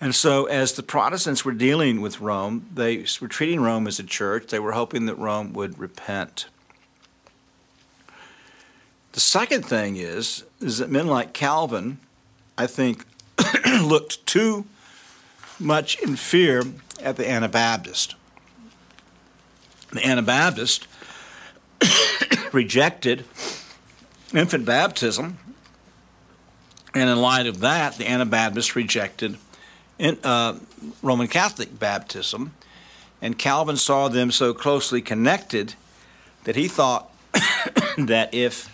And 0.00 0.14
so, 0.14 0.44
as 0.46 0.72
the 0.74 0.82
Protestants 0.82 1.44
were 1.44 1.52
dealing 1.52 2.00
with 2.00 2.20
Rome, 2.20 2.66
they 2.74 3.04
were 3.20 3.28
treating 3.28 3.60
Rome 3.60 3.86
as 3.86 3.98
a 3.98 4.04
church. 4.04 4.48
They 4.48 4.58
were 4.58 4.72
hoping 4.72 5.06
that 5.06 5.16
Rome 5.16 5.52
would 5.54 5.78
repent. 5.78 6.46
The 9.14 9.20
second 9.20 9.64
thing 9.64 9.96
is, 9.96 10.42
is 10.60 10.78
that 10.78 10.90
men 10.90 11.06
like 11.06 11.32
Calvin, 11.32 11.98
I 12.58 12.66
think, 12.66 13.04
looked 13.80 14.26
too 14.26 14.64
much 15.60 16.00
in 16.00 16.16
fear 16.16 16.64
at 17.00 17.14
the 17.14 17.30
Anabaptist. 17.30 18.16
The 19.92 20.04
Anabaptist 20.04 20.88
rejected 22.52 23.24
infant 24.34 24.64
baptism, 24.64 25.38
and 26.92 27.08
in 27.08 27.20
light 27.20 27.46
of 27.46 27.60
that, 27.60 27.96
the 27.96 28.10
Anabaptists 28.10 28.74
rejected 28.74 29.38
in, 29.96 30.18
uh, 30.24 30.58
Roman 31.02 31.28
Catholic 31.28 31.78
baptism, 31.78 32.52
and 33.22 33.38
Calvin 33.38 33.76
saw 33.76 34.08
them 34.08 34.32
so 34.32 34.52
closely 34.52 35.00
connected 35.00 35.74
that 36.42 36.56
he 36.56 36.66
thought 36.66 37.12
that 37.96 38.34
if 38.34 38.73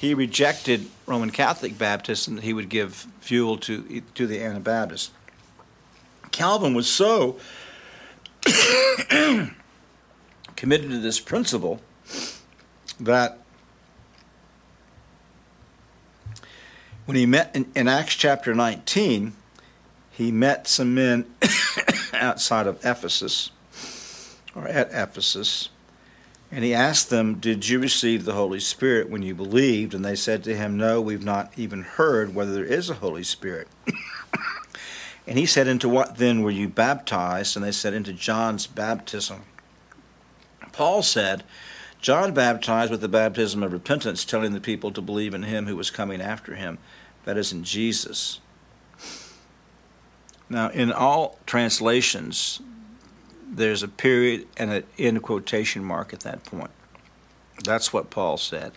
he 0.00 0.14
rejected 0.14 0.86
Roman 1.06 1.30
Catholic 1.30 1.76
baptism, 1.76 2.38
he 2.38 2.52
would 2.52 2.68
give 2.68 3.06
fuel 3.20 3.56
to 3.58 4.02
to 4.14 4.26
the 4.26 4.40
Anabaptists. 4.40 5.10
Calvin 6.30 6.74
was 6.74 6.88
so 6.88 7.38
committed 10.56 10.90
to 10.90 10.98
this 11.00 11.18
principle 11.18 11.80
that 13.00 13.38
when 17.06 17.16
he 17.16 17.26
met 17.26 17.50
in, 17.54 17.70
in 17.74 17.88
Acts 17.88 18.14
chapter 18.14 18.54
19, 18.54 19.32
he 20.12 20.30
met 20.30 20.68
some 20.68 20.94
men 20.94 21.24
outside 22.12 22.66
of 22.66 22.84
Ephesus, 22.84 23.50
or 24.54 24.68
at 24.68 24.90
Ephesus, 24.92 25.70
and 26.50 26.64
he 26.64 26.72
asked 26.72 27.10
them, 27.10 27.34
Did 27.34 27.68
you 27.68 27.78
receive 27.78 28.24
the 28.24 28.32
Holy 28.32 28.60
Spirit 28.60 29.10
when 29.10 29.22
you 29.22 29.34
believed? 29.34 29.94
And 29.94 30.04
they 30.04 30.16
said 30.16 30.42
to 30.44 30.56
him, 30.56 30.76
No, 30.76 31.00
we've 31.00 31.24
not 31.24 31.52
even 31.56 31.82
heard 31.82 32.34
whether 32.34 32.52
there 32.52 32.64
is 32.64 32.88
a 32.88 32.94
Holy 32.94 33.22
Spirit. 33.22 33.68
and 35.26 35.38
he 35.38 35.44
said, 35.44 35.66
Into 35.66 35.88
what 35.88 36.16
then 36.16 36.42
were 36.42 36.50
you 36.50 36.68
baptized? 36.68 37.54
And 37.56 37.64
they 37.64 37.72
said, 37.72 37.92
Into 37.92 38.12
John's 38.14 38.66
baptism. 38.66 39.42
Paul 40.72 41.02
said, 41.02 41.44
John 42.00 42.32
baptized 42.32 42.90
with 42.90 43.00
the 43.00 43.08
baptism 43.08 43.62
of 43.62 43.72
repentance, 43.72 44.24
telling 44.24 44.52
the 44.52 44.60
people 44.60 44.92
to 44.92 45.02
believe 45.02 45.34
in 45.34 45.42
him 45.42 45.66
who 45.66 45.76
was 45.76 45.90
coming 45.90 46.20
after 46.20 46.54
him, 46.54 46.78
that 47.24 47.36
is, 47.36 47.52
in 47.52 47.64
Jesus. 47.64 48.40
Now, 50.48 50.70
in 50.70 50.92
all 50.92 51.38
translations, 51.44 52.60
there's 53.50 53.82
a 53.82 53.88
period 53.88 54.46
and 54.56 54.70
an 54.70 54.84
end 54.98 55.22
quotation 55.22 55.84
mark 55.84 56.12
at 56.12 56.20
that 56.20 56.44
point. 56.44 56.70
That's 57.64 57.92
what 57.92 58.10
Paul 58.10 58.36
said. 58.36 58.72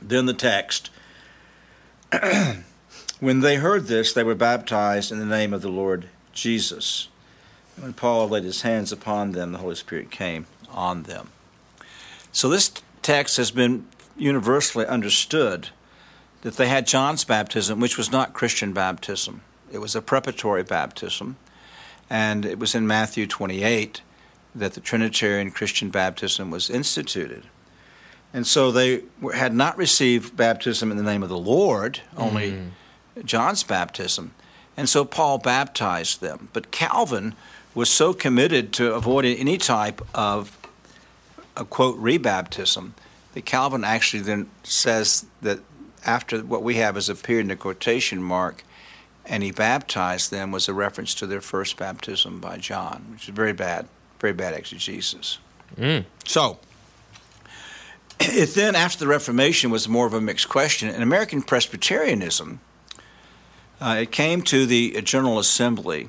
Then 0.00 0.26
the 0.26 0.34
text 0.34 0.90
When 3.18 3.40
they 3.40 3.56
heard 3.56 3.86
this, 3.86 4.12
they 4.12 4.22
were 4.22 4.34
baptized 4.34 5.10
in 5.10 5.18
the 5.18 5.24
name 5.24 5.54
of 5.54 5.62
the 5.62 5.70
Lord 5.70 6.08
Jesus. 6.34 7.08
When 7.78 7.94
Paul 7.94 8.28
laid 8.28 8.44
his 8.44 8.60
hands 8.60 8.92
upon 8.92 9.32
them, 9.32 9.52
the 9.52 9.58
Holy 9.58 9.74
Spirit 9.74 10.10
came 10.10 10.46
on 10.70 11.04
them. 11.04 11.30
So 12.30 12.50
this 12.50 12.70
text 13.00 13.38
has 13.38 13.50
been 13.50 13.86
universally 14.18 14.84
understood 14.84 15.70
that 16.42 16.58
they 16.58 16.68
had 16.68 16.86
John's 16.86 17.24
baptism, 17.24 17.80
which 17.80 17.96
was 17.96 18.12
not 18.12 18.34
Christian 18.34 18.74
baptism. 18.74 19.40
It 19.72 19.78
was 19.78 19.96
a 19.96 20.02
preparatory 20.02 20.62
baptism, 20.62 21.36
and 22.08 22.44
it 22.44 22.58
was 22.58 22.74
in 22.74 22.86
Matthew 22.86 23.26
28 23.26 24.02
that 24.54 24.74
the 24.74 24.80
Trinitarian 24.80 25.50
Christian 25.50 25.90
baptism 25.90 26.50
was 26.50 26.70
instituted. 26.70 27.44
And 28.32 28.46
so 28.46 28.70
they 28.70 29.02
had 29.34 29.54
not 29.54 29.76
received 29.76 30.36
baptism 30.36 30.90
in 30.90 30.96
the 30.96 31.02
name 31.02 31.22
of 31.22 31.28
the 31.28 31.38
Lord, 31.38 32.00
only 32.16 32.52
mm. 32.52 33.24
John's 33.24 33.62
baptism. 33.62 34.34
And 34.76 34.88
so 34.88 35.04
Paul 35.04 35.38
baptized 35.38 36.20
them. 36.20 36.48
But 36.52 36.70
Calvin 36.70 37.34
was 37.74 37.90
so 37.90 38.12
committed 38.12 38.72
to 38.74 38.94
avoiding 38.94 39.38
any 39.38 39.58
type 39.58 40.00
of 40.14 40.56
a 41.56 41.64
quote 41.64 41.98
rebaptism 41.98 42.92
that 43.34 43.44
Calvin 43.44 43.84
actually 43.84 44.22
then 44.22 44.50
says 44.62 45.26
that 45.42 45.60
after 46.04 46.40
what 46.40 46.62
we 46.62 46.76
have 46.76 46.96
as 46.96 47.08
a 47.08 47.14
period 47.14 47.42
in 47.42 47.48
the 47.48 47.56
quotation 47.56 48.22
mark, 48.22 48.64
and 49.26 49.42
he 49.42 49.50
baptized 49.50 50.30
them 50.30 50.52
was 50.52 50.68
a 50.68 50.74
reference 50.74 51.14
to 51.16 51.26
their 51.26 51.40
first 51.40 51.76
baptism 51.76 52.40
by 52.40 52.58
John, 52.58 53.06
which 53.12 53.28
is 53.28 53.34
very 53.34 53.52
bad, 53.52 53.88
very 54.20 54.32
bad 54.32 54.54
exegesis. 54.54 55.38
Mm. 55.76 56.04
So, 56.24 56.58
it 58.20 58.54
then, 58.54 58.74
after 58.74 58.98
the 58.98 59.08
Reformation, 59.08 59.70
was 59.70 59.88
more 59.88 60.06
of 60.06 60.14
a 60.14 60.20
mixed 60.20 60.48
question. 60.48 60.88
In 60.88 61.02
American 61.02 61.42
Presbyterianism, 61.42 62.60
uh, 63.80 63.98
it 64.00 64.10
came 64.10 64.42
to 64.42 64.64
the 64.64 65.02
General 65.02 65.38
Assembly, 65.38 66.08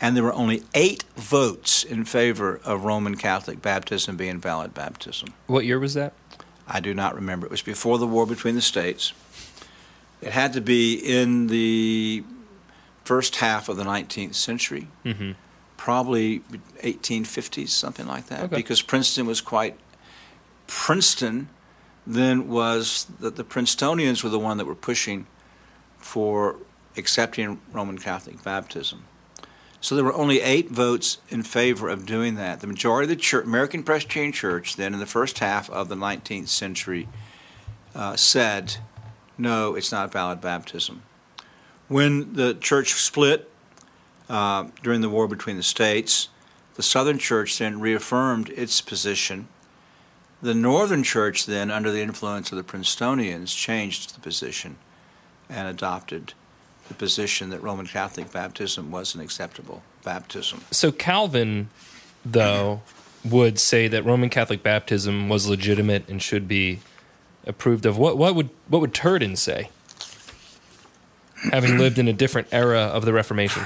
and 0.00 0.16
there 0.16 0.22
were 0.22 0.32
only 0.32 0.62
eight 0.74 1.04
votes 1.16 1.82
in 1.82 2.04
favor 2.04 2.60
of 2.64 2.84
Roman 2.84 3.16
Catholic 3.16 3.60
baptism 3.60 4.16
being 4.16 4.38
valid 4.38 4.74
baptism. 4.74 5.30
What 5.46 5.64
year 5.64 5.80
was 5.80 5.94
that? 5.94 6.12
I 6.68 6.80
do 6.80 6.94
not 6.94 7.14
remember. 7.14 7.46
It 7.46 7.50
was 7.50 7.62
before 7.62 7.98
the 7.98 8.06
war 8.06 8.26
between 8.26 8.54
the 8.54 8.62
states. 8.62 9.12
It 10.20 10.32
had 10.32 10.52
to 10.54 10.60
be 10.60 10.94
in 10.94 11.48
the 11.48 12.24
first 13.04 13.36
half 13.36 13.68
of 13.68 13.76
the 13.76 13.84
19th 13.84 14.34
century, 14.34 14.88
mm-hmm. 15.04 15.32
probably 15.76 16.40
1850s, 16.82 17.68
something 17.68 18.06
like 18.06 18.26
that, 18.26 18.44
okay. 18.44 18.56
because 18.56 18.82
Princeton 18.82 19.26
was 19.26 19.40
quite. 19.40 19.78
Princeton 20.66 21.48
then 22.06 22.48
was 22.48 23.06
that 23.20 23.36
the 23.36 23.44
Princetonians 23.44 24.22
were 24.22 24.30
the 24.30 24.38
one 24.38 24.58
that 24.58 24.64
were 24.64 24.74
pushing 24.74 25.26
for 25.98 26.56
accepting 26.96 27.60
Roman 27.72 27.98
Catholic 27.98 28.42
baptism. 28.42 29.04
So 29.80 29.94
there 29.94 30.04
were 30.04 30.14
only 30.14 30.40
eight 30.40 30.70
votes 30.70 31.18
in 31.28 31.42
favor 31.42 31.88
of 31.88 32.06
doing 32.06 32.34
that. 32.36 32.60
The 32.60 32.66
majority 32.66 33.04
of 33.04 33.10
the 33.10 33.22
church, 33.22 33.44
American 33.44 33.82
Presbyterian 33.82 34.32
Church, 34.32 34.76
then 34.76 34.94
in 34.94 35.00
the 35.00 35.06
first 35.06 35.38
half 35.38 35.70
of 35.70 35.88
the 35.88 35.94
19th 35.94 36.48
century, 36.48 37.08
uh, 37.94 38.16
said 38.16 38.78
no, 39.38 39.74
it's 39.74 39.92
not 39.92 40.12
valid 40.12 40.40
baptism. 40.40 41.02
When 41.88 42.34
the 42.34 42.54
church 42.54 42.94
split 42.94 43.50
uh, 44.28 44.66
during 44.82 45.00
the 45.00 45.08
war 45.08 45.28
between 45.28 45.56
the 45.56 45.62
states, 45.62 46.28
the 46.74 46.82
Southern 46.82 47.18
Church 47.18 47.58
then 47.58 47.80
reaffirmed 47.80 48.50
its 48.50 48.80
position. 48.80 49.48
The 50.42 50.54
Northern 50.54 51.02
Church 51.02 51.46
then, 51.46 51.70
under 51.70 51.90
the 51.90 52.02
influence 52.02 52.52
of 52.52 52.56
the 52.58 52.64
Princetonians, 52.64 53.54
changed 53.56 54.14
the 54.14 54.20
position 54.20 54.76
and 55.48 55.68
adopted 55.68 56.34
the 56.88 56.94
position 56.94 57.50
that 57.50 57.62
Roman 57.62 57.86
Catholic 57.86 58.30
baptism 58.32 58.90
was 58.90 59.14
an 59.14 59.20
acceptable 59.20 59.82
baptism. 60.04 60.62
So 60.70 60.92
Calvin, 60.92 61.68
though, 62.24 62.82
would 63.24 63.58
say 63.58 63.88
that 63.88 64.04
Roman 64.04 64.28
Catholic 64.28 64.62
baptism 64.62 65.28
was 65.28 65.48
legitimate 65.48 66.08
and 66.08 66.22
should 66.22 66.46
be 66.46 66.80
approved 67.46 67.86
of. 67.86 67.96
What 67.98 68.16
what 68.18 68.34
would 68.34 68.50
what 68.68 68.80
would 68.80 68.92
Turretin 68.94 69.36
say? 69.36 69.70
Having 71.52 71.78
lived 71.78 71.98
in 71.98 72.08
a 72.08 72.12
different 72.12 72.48
era 72.50 72.80
of 72.80 73.04
the 73.04 73.12
Reformation. 73.12 73.62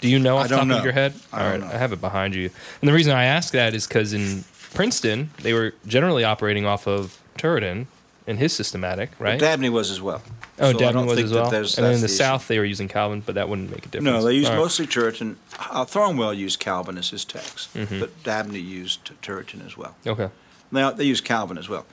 Do 0.00 0.08
you 0.08 0.18
know 0.18 0.36
off 0.36 0.48
the 0.48 0.56
top 0.56 0.66
know. 0.66 0.78
of 0.78 0.84
your 0.84 0.92
head? 0.92 1.14
I 1.32 1.42
All 1.44 1.50
right, 1.50 1.60
know. 1.60 1.66
I 1.66 1.70
have 1.78 1.92
it 1.92 2.00
behind 2.00 2.34
you. 2.34 2.50
And 2.82 2.88
the 2.88 2.92
reason 2.92 3.12
I 3.14 3.24
ask 3.24 3.52
that 3.52 3.74
is 3.74 3.86
because 3.86 4.12
in 4.12 4.44
Princeton, 4.74 5.30
they 5.40 5.52
were 5.54 5.72
generally 5.86 6.24
operating 6.24 6.66
off 6.66 6.86
of 6.86 7.22
Turretin 7.38 7.86
and 8.26 8.38
his 8.38 8.52
systematic, 8.52 9.10
right? 9.18 9.38
Dabney 9.38 9.70
was 9.70 9.90
as 9.90 10.02
well. 10.02 10.20
oh, 10.58 10.72
So 10.72 10.78
Dabney 10.78 11.04
was 11.04 11.18
as 11.20 11.32
well. 11.32 11.44
And 11.54 11.64
then 11.64 11.94
in 11.94 12.00
the 12.00 12.06
issue. 12.06 12.08
South, 12.08 12.48
they 12.48 12.58
were 12.58 12.64
using 12.64 12.88
Calvin, 12.88 13.22
but 13.24 13.36
that 13.36 13.48
wouldn't 13.48 13.70
make 13.70 13.86
a 13.86 13.88
difference. 13.88 14.04
No, 14.04 14.22
they 14.22 14.34
used 14.34 14.48
All 14.50 14.56
right. 14.56 14.62
mostly 14.62 14.86
Turretin. 14.86 15.36
Uh, 15.58 15.84
Thornwell 15.86 16.36
used 16.36 16.58
Calvin 16.58 16.98
as 16.98 17.10
his 17.10 17.24
text, 17.24 17.72
Mhm. 17.74 18.00
but 18.00 18.22
Dabney 18.24 18.58
used 18.58 19.12
Turretin 19.22 19.64
as 19.64 19.76
well. 19.78 19.94
Okay. 20.06 20.28
Now 20.72 20.90
they 20.90 21.04
use 21.04 21.20
Calvin 21.22 21.56
as 21.56 21.68
well. 21.68 21.86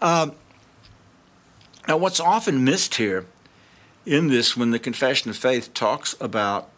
Um, 0.00 0.32
now, 1.86 1.96
what's 1.96 2.20
often 2.20 2.64
missed 2.64 2.94
here 2.94 3.26
in 4.06 4.28
this, 4.28 4.56
when 4.56 4.70
the 4.70 4.78
Confession 4.78 5.30
of 5.30 5.36
Faith 5.36 5.74
talks 5.74 6.14
about 6.20 6.70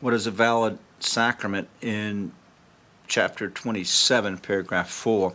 what 0.00 0.14
is 0.14 0.26
a 0.26 0.30
valid 0.30 0.78
sacrament 0.98 1.68
in 1.82 2.32
chapter 3.06 3.50
27, 3.50 4.38
paragraph 4.38 4.88
4, 4.88 5.34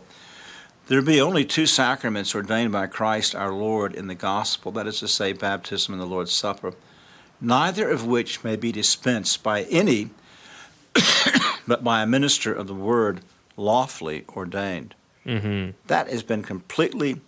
there 0.88 1.02
be 1.02 1.20
only 1.20 1.44
two 1.44 1.66
sacraments 1.66 2.34
ordained 2.34 2.72
by 2.72 2.86
Christ 2.86 3.34
our 3.34 3.52
Lord 3.52 3.94
in 3.94 4.06
the 4.06 4.14
gospel, 4.14 4.72
that 4.72 4.86
is 4.86 5.00
to 5.00 5.08
say, 5.08 5.32
baptism 5.32 5.94
and 5.94 6.00
the 6.00 6.06
Lord's 6.06 6.32
Supper, 6.32 6.74
neither 7.40 7.88
of 7.88 8.06
which 8.06 8.42
may 8.42 8.56
be 8.56 8.72
dispensed 8.72 9.42
by 9.42 9.62
any 9.64 10.10
but 11.66 11.84
by 11.84 12.02
a 12.02 12.06
minister 12.06 12.52
of 12.52 12.66
the 12.66 12.74
word 12.74 13.20
lawfully 13.56 14.24
ordained. 14.34 14.94
Mm-hmm. 15.24 15.72
That 15.86 16.08
has 16.08 16.22
been 16.22 16.42
completely 16.42 17.20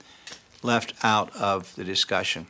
left 0.63 0.93
out 1.03 1.35
of 1.37 1.75
the 1.77 1.85
discussion. 1.85 2.47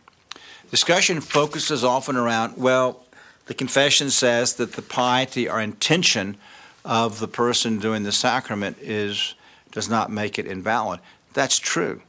Discussion 0.70 1.20
focuses 1.20 1.82
often 1.84 2.16
around, 2.16 2.56
well, 2.56 3.04
the 3.46 3.54
confession 3.54 4.10
says 4.10 4.54
that 4.54 4.74
the 4.74 4.82
piety 4.82 5.48
or 5.48 5.60
intention 5.60 6.36
of 6.84 7.20
the 7.20 7.28
person 7.28 7.78
doing 7.78 8.02
the 8.02 8.12
sacrament 8.12 8.76
is 8.80 9.34
does 9.72 9.88
not 9.88 10.10
make 10.10 10.38
it 10.38 10.46
invalid. 10.46 11.00
That's 11.34 11.58
true. 11.58 12.02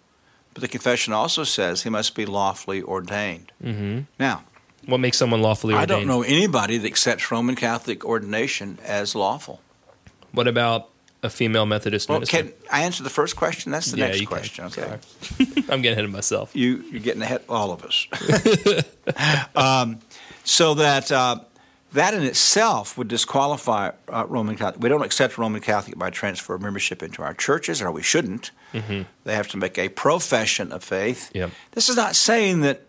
But 0.54 0.62
the 0.62 0.68
confession 0.68 1.14
also 1.14 1.44
says 1.44 1.84
he 1.84 1.90
must 1.90 2.16
be 2.16 2.26
lawfully 2.26 2.82
ordained. 2.82 3.52
Mm-hmm. 3.64 4.02
Now, 4.20 4.44
What 4.86 5.00
makes 5.00 5.18
someone 5.18 5.42
lawfully 5.42 5.74
ordained? 5.74 5.92
I 5.92 5.96
don't 5.96 6.08
know 6.08 6.24
anybody 6.24 6.78
that 6.78 6.88
accepts 6.88 7.32
Roman 7.32 7.56
Catholic 7.56 8.04
ordination 8.06 8.78
as 8.84 9.16
lawful. 9.16 9.62
What 10.32 10.48
about 10.48 10.89
a 11.22 11.30
female 11.30 11.66
Methodist 11.66 12.08
Well, 12.10 12.20
minister? 12.20 12.44
can 12.44 12.54
I 12.72 12.84
answer 12.84 13.04
the 13.04 13.10
first 13.10 13.36
question? 13.36 13.72
That's 13.72 13.92
the 13.92 13.98
Yeah, 13.98 14.08
next 14.08 14.26
question. 14.26 14.66
Okay. 14.66 14.98
I'm 15.70 15.82
getting 15.82 15.94
ahead 15.94 16.06
of 16.06 16.12
myself. 16.12 16.56
You, 16.56 16.84
you're 16.92 17.02
getting 17.02 17.22
ahead, 17.22 17.42
of 17.42 17.50
all 17.50 17.72
of 17.72 17.84
us. 17.84 18.08
um, 19.56 20.00
so 20.44 20.74
that 20.76 21.12
uh, 21.12 21.40
that 21.94 22.14
in 22.14 22.24
itself 22.24 22.98
would 22.98 23.08
disqualify 23.08 23.92
uh, 24.08 24.26
Roman 24.28 24.56
Catholic. 24.56 24.82
We 24.82 24.90
don't 24.90 25.04
accept 25.04 25.38
Roman 25.38 25.62
Catholic 25.62 25.98
by 25.98 26.10
transfer 26.10 26.54
of 26.54 26.62
membership 26.62 27.02
into 27.04 27.22
our 27.24 27.34
churches, 27.34 27.82
or 27.82 27.92
we 27.92 28.04
shouldn't. 28.04 28.52
Mm-hmm. 28.74 29.04
They 29.24 29.36
have 29.36 29.48
to 29.50 29.58
make 29.58 29.78
a 29.78 29.90
profession 29.90 30.72
of 30.72 30.84
faith. 30.84 31.32
Yep. 31.34 31.52
This 31.72 31.90
is 31.90 31.96
not 31.96 32.16
saying 32.16 32.62
that 32.62 32.84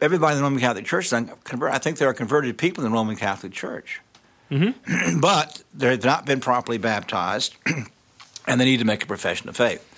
everybody 0.00 0.32
in 0.34 0.38
the 0.38 0.44
Roman 0.44 0.60
Catholic 0.60 0.84
Church 0.84 1.06
is 1.06 1.12
unconverted. 1.12 1.74
I 1.74 1.78
think 1.78 1.98
there 1.98 2.08
are 2.08 2.14
converted 2.14 2.56
people 2.58 2.84
in 2.84 2.90
the 2.90 2.94
Roman 2.94 3.16
Catholic 3.16 3.52
Church, 3.52 4.00
Mm-hmm. 4.50 5.20
but 5.20 5.62
they've 5.74 6.02
not 6.02 6.26
been 6.26 6.40
properly 6.40 6.78
baptized, 6.78 7.54
and 8.46 8.60
they 8.60 8.64
need 8.64 8.78
to 8.78 8.84
make 8.84 9.02
a 9.02 9.06
profession 9.06 9.48
of 9.48 9.56
faith. 9.56 9.90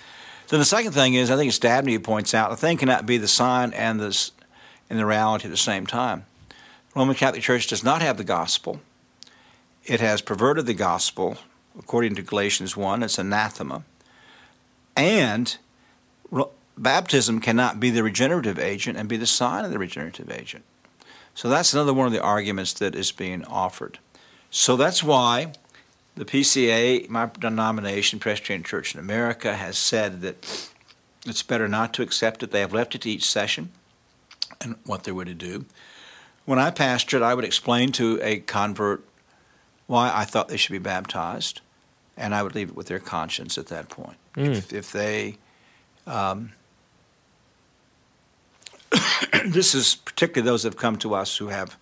Then 0.47 0.59
the 0.59 0.65
second 0.65 0.93
thing 0.93 1.13
is, 1.13 1.29
I 1.29 1.35
think 1.35 1.49
it's 1.49 1.59
Dabney 1.59 1.93
who 1.93 1.99
points 1.99 2.33
out, 2.33 2.51
a 2.51 2.55
thing 2.55 2.77
cannot 2.77 3.05
be 3.05 3.17
the 3.17 3.27
sign 3.27 3.73
and 3.73 3.99
the 3.99 4.31
and 4.89 4.97
the 4.97 5.05
reality 5.05 5.45
at 5.45 5.51
the 5.51 5.57
same 5.57 5.85
time. 5.85 6.25
Roman 6.95 7.15
Catholic 7.15 7.43
Church 7.43 7.67
does 7.67 7.83
not 7.83 8.01
have 8.01 8.17
the 8.17 8.23
gospel. 8.23 8.79
It 9.85 9.99
has 9.99 10.21
perverted 10.21 10.65
the 10.65 10.73
gospel, 10.73 11.37
according 11.77 12.15
to 12.15 12.21
Galatians 12.21 12.75
1, 12.75 13.03
it's 13.03 13.17
anathema. 13.17 13.83
And 14.95 15.57
baptism 16.77 17.39
cannot 17.39 17.79
be 17.79 17.89
the 17.89 18.03
regenerative 18.03 18.57
agent 18.57 18.97
and 18.97 19.07
be 19.07 19.17
the 19.17 19.27
sign 19.27 19.65
of 19.65 19.71
the 19.71 19.79
regenerative 19.79 20.31
agent. 20.31 20.63
So 21.35 21.49
that's 21.49 21.73
another 21.73 21.93
one 21.93 22.07
of 22.07 22.13
the 22.13 22.21
arguments 22.21 22.73
that 22.73 22.95
is 22.95 23.11
being 23.11 23.45
offered. 23.45 23.99
So 24.57 24.75
that's 24.75 25.03
why 25.03 25.53
the 26.15 26.25
PCA, 26.25 27.07
my 27.09 27.29
denomination, 27.39 28.17
Presbyterian 28.17 28.63
Church 28.63 28.95
in 28.95 28.99
America, 28.99 29.55
has 29.55 29.77
said 29.77 30.21
that 30.21 30.71
it's 31.27 31.43
better 31.43 31.67
not 31.67 31.93
to 31.93 32.01
accept 32.01 32.41
it. 32.41 32.49
They 32.49 32.61
have 32.61 32.73
left 32.73 32.95
it 32.95 33.01
to 33.01 33.09
each 33.11 33.29
session 33.29 33.69
and 34.59 34.75
what 34.83 35.03
they 35.03 35.11
were 35.11 35.25
to 35.25 35.35
do. 35.35 35.65
When 36.45 36.57
I 36.57 36.71
pastored, 36.71 37.21
I 37.21 37.35
would 37.35 37.45
explain 37.45 37.91
to 37.93 38.19
a 38.23 38.39
convert 38.39 39.05
why 39.85 40.11
I 40.11 40.25
thought 40.25 40.47
they 40.47 40.57
should 40.57 40.71
be 40.73 40.79
baptized, 40.79 41.61
and 42.17 42.33
I 42.33 42.41
would 42.41 42.55
leave 42.55 42.69
it 42.69 42.75
with 42.75 42.87
their 42.87 42.99
conscience 42.99 43.59
at 43.59 43.67
that 43.67 43.89
point. 43.89 44.17
Mm. 44.35 44.55
If, 44.55 44.73
if 44.73 44.91
they, 44.91 45.37
um, 46.07 46.53
this 49.45 49.75
is 49.75 49.93
particularly 49.93 50.49
those 50.49 50.63
that 50.63 50.73
have 50.73 50.79
come 50.79 50.95
to 50.97 51.13
us 51.13 51.37
who 51.37 51.49
have 51.49 51.77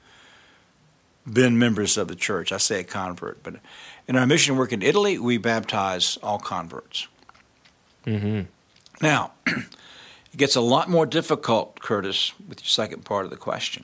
been 1.31 1.57
members 1.57 1.97
of 1.97 2.07
the 2.07 2.15
church. 2.15 2.51
I 2.51 2.57
say 2.57 2.79
a 2.81 2.83
convert, 2.83 3.41
but 3.43 3.55
in 4.07 4.15
our 4.15 4.25
mission 4.27 4.55
work 4.57 4.71
in 4.71 4.81
Italy, 4.81 5.17
we 5.17 5.37
baptize 5.37 6.17
all 6.21 6.37
converts. 6.39 7.07
Mm-hmm. 8.05 8.41
Now, 9.01 9.31
it 9.47 10.37
gets 10.37 10.55
a 10.55 10.61
lot 10.61 10.89
more 10.89 11.05
difficult, 11.05 11.79
Curtis, 11.81 12.33
with 12.47 12.61
your 12.61 12.67
second 12.69 13.03
part 13.05 13.25
of 13.25 13.31
the 13.31 13.37
question. 13.37 13.83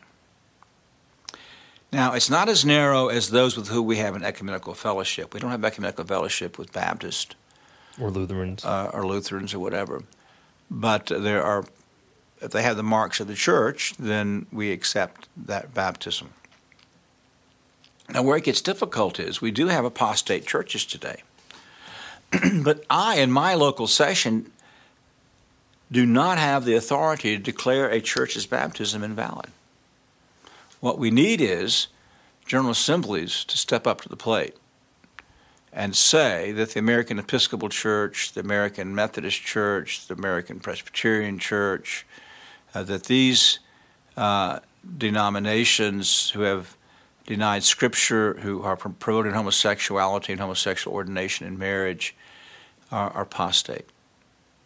Now, 1.92 2.14
it's 2.14 2.30
not 2.30 2.48
as 2.48 2.64
narrow 2.64 3.10
as 3.10 3.32
those 3.32 3.58
with 3.58 3.68
whom 3.68 3.86
we 3.86 3.98
have 3.98 4.16
an 4.16 4.24
ecumenical 4.24 4.74
fellowship. 4.74 5.34
We 5.34 5.40
don't 5.42 5.52
have 5.52 5.66
ecumenical 5.66 6.06
fellowship 6.06 6.58
with 6.58 6.72
Baptists 6.72 7.36
Or 8.00 8.10
Lutherans. 8.10 8.64
uh, 8.64 8.90
or 8.94 9.06
Lutherans 9.06 9.54
or 9.54 9.60
whatever. 9.60 10.04
But 10.70 11.08
there 11.08 11.44
are, 11.44 11.66
if 12.42 12.52
they 12.52 12.62
have 12.62 12.78
the 12.78 12.84
marks 12.84 13.20
of 13.20 13.28
the 13.28 13.34
church, 13.36 13.94
then 14.00 14.46
we 14.54 14.72
accept 14.72 15.28
that 15.36 15.74
baptism. 15.74 16.30
Now, 18.14 18.24
where 18.24 18.38
it 18.38 18.44
gets 18.44 18.62
difficult 18.62 19.20
is 19.20 19.42
we 19.42 19.52
do 19.52 19.68
have 19.68 19.86
apostate 19.86 20.46
churches 20.46 20.86
today. 20.86 21.24
but 22.64 22.84
I, 22.90 23.20
in 23.20 23.32
my 23.32 23.54
local 23.54 23.88
session, 23.88 24.52
do 25.92 26.06
not 26.06 26.38
have 26.38 26.66
the 26.66 26.76
authority 26.76 27.38
to 27.38 27.44
declare 27.44 27.90
a 27.90 28.02
church's 28.02 28.46
baptism 28.46 29.04
invalid. 29.04 29.50
What 30.80 30.98
we 30.98 31.12
need 31.12 31.42
is 31.42 31.88
General 32.46 32.72
Assemblies 32.72 33.46
to 33.46 33.58
step 33.58 33.88
up 33.88 34.02
to 34.02 34.10
the 34.10 34.18
plate 34.18 34.56
and 35.72 35.96
say 35.96 36.52
that 36.52 36.72
the 36.72 36.80
American 36.80 37.18
Episcopal 37.18 37.70
Church, 37.70 38.34
the 38.34 38.42
American 38.42 38.94
Methodist 38.94 39.42
Church, 39.42 40.08
the 40.08 40.14
American 40.14 40.60
Presbyterian 40.60 41.40
Church, 41.40 42.06
uh, 42.74 42.84
that 42.84 43.06
these 43.06 43.60
uh, 44.18 44.60
denominations 44.98 46.32
who 46.32 46.42
have 46.42 46.76
denied 47.26 47.64
Scripture, 47.64 48.36
who 48.42 48.64
are 48.64 48.76
promoting 48.76 49.34
homosexuality 49.34 50.34
and 50.34 50.42
homosexual 50.42 50.96
ordination 50.96 51.48
in 51.48 51.58
marriage, 51.58 52.16
are, 52.92 53.10
are 53.12 53.24
apostate. 53.24 53.86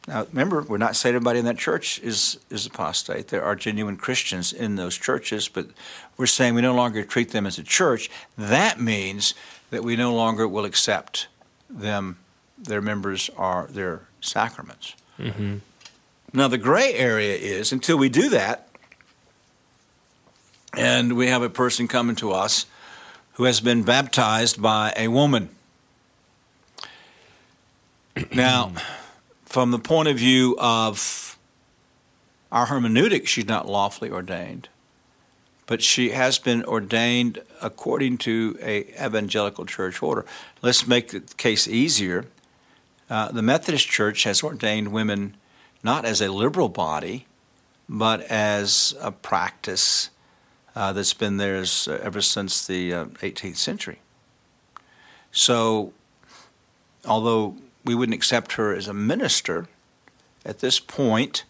Now, 0.08 0.28
remember, 0.32 0.62
we're 0.62 0.78
not 0.78 0.95
saying 0.95 1.16
everybody 1.16 1.39
in 1.39 1.45
that 1.45 1.58
church 1.58 1.99
is, 1.99 2.39
is 2.51 2.66
apostate. 2.66 3.30
There 3.30 3.43
are 3.43 3.56
genuine 3.56 3.97
Christians 3.97 4.53
in 4.53 4.76
those 4.76 4.95
churches, 4.97 5.47
but 5.47 5.68
we're 6.16 6.28
saying 6.28 6.53
we 6.53 6.62
no 6.62 6.76
longer 6.76 7.03
treat 7.03 7.32
them 7.32 7.47
as 7.47 7.58
a 7.58 7.64
church. 7.64 8.10
That 8.38 8.80
means 8.80 9.34
that 9.72 9.84
we 9.84 9.95
no 9.95 10.14
longer 10.14 10.47
will 10.47 10.66
accept 10.66 11.28
them, 11.70 12.20
their 12.58 12.82
members, 12.82 13.32
are 13.36 13.68
their 13.68 14.01
sacraments. 14.22 14.95
mm-hmm. 15.18 15.58
Now, 16.34 16.49
the 16.49 16.58
gray 16.58 16.93
area 16.93 17.34
is 17.36 17.72
until 17.72 17.97
we 17.97 18.10
do 18.10 18.30
that, 18.30 18.64
and 20.78 21.13
we 21.15 21.28
have 21.28 21.41
a 21.41 21.49
person 21.49 21.88
coming 21.88 22.15
to 22.17 22.32
us 22.32 22.65
who 23.34 23.43
has 23.45 23.59
been 23.61 23.84
baptized 23.84 24.61
by 24.61 24.93
a 24.95 25.07
woman. 25.07 25.49
Now, 28.34 28.71
from 29.43 29.71
the 29.71 29.80
point 29.80 30.07
of 30.07 30.17
view 30.17 30.55
of 30.57 31.38
our 32.51 32.67
hermeneutic, 32.67 33.28
she's 33.28 33.47
not 33.47 33.67
lawfully 33.67 34.09
ordained, 34.09 34.69
but 35.65 35.82
she 35.82 36.11
has 36.11 36.39
been 36.39 36.63
ordained 36.63 37.41
according 37.61 38.17
to 38.19 38.57
a 38.61 38.84
evangelical 39.05 39.65
church 39.65 40.01
order. 40.01 40.26
Let's 40.61 40.88
make 40.88 41.09
the 41.09 41.19
case 41.19 41.67
easier. 41.67 42.26
Uh, 43.09 43.32
the 43.32 43.41
Methodist 43.41 43.88
Church 43.88 44.23
has 44.23 44.41
ordained 44.41 44.93
women 44.93 45.36
not 45.84 46.05
as 46.05 46.21
a 46.21 46.32
liberal 46.32 46.69
body, 46.69 47.26
but 47.89 48.21
as 48.21 48.95
a 49.01 49.11
practice 49.11 50.09
uh, 50.76 50.91
that's 50.93 51.13
been 51.13 51.38
there 51.38 51.63
ever 51.88 52.21
since 52.21 52.65
the 52.65 52.93
uh, 52.93 53.05
18th 53.05 53.57
century. 53.57 53.99
So, 55.32 55.93
although 57.05 57.57
we 57.84 57.95
wouldn't 57.95 58.15
accept 58.15 58.53
her 58.53 58.73
as 58.73 58.88
a 58.88 58.93
minister 58.93 59.67
at 60.45 60.59
this 60.59 60.80
point, 60.80 61.43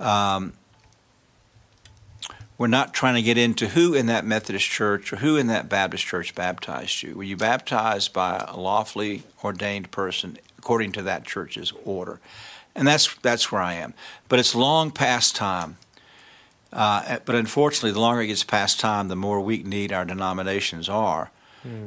um, 0.00 0.54
we're 2.56 2.66
not 2.68 2.94
trying 2.94 3.16
to 3.16 3.22
get 3.22 3.36
into 3.36 3.68
who 3.68 3.94
in 3.94 4.06
that 4.06 4.24
Methodist 4.24 4.68
church 4.68 5.12
or 5.12 5.16
who 5.16 5.36
in 5.36 5.48
that 5.48 5.68
Baptist 5.68 6.04
church 6.04 6.34
baptized 6.34 7.02
you. 7.02 7.16
Were 7.16 7.24
you 7.24 7.36
baptized 7.36 8.12
by 8.12 8.44
a 8.48 8.56
lawfully 8.56 9.24
ordained 9.42 9.90
person 9.90 10.38
according 10.56 10.92
to 10.92 11.02
that 11.02 11.24
church's 11.24 11.72
order? 11.84 12.20
And 12.76 12.86
that's 12.86 13.14
that's 13.16 13.50
where 13.50 13.62
I 13.62 13.74
am. 13.74 13.94
But 14.28 14.38
it's 14.38 14.54
long 14.54 14.90
past 14.90 15.34
time. 15.34 15.78
Uh, 16.74 17.18
but 17.24 17.34
unfortunately, 17.36 17.92
the 17.92 18.00
longer 18.00 18.22
it 18.22 18.26
gets 18.26 18.42
past 18.44 18.80
time, 18.80 19.08
the 19.08 19.16
more 19.16 19.40
weak 19.40 19.64
need 19.64 19.92
our 19.92 20.04
denominations 20.04 20.88
are. 20.88 21.30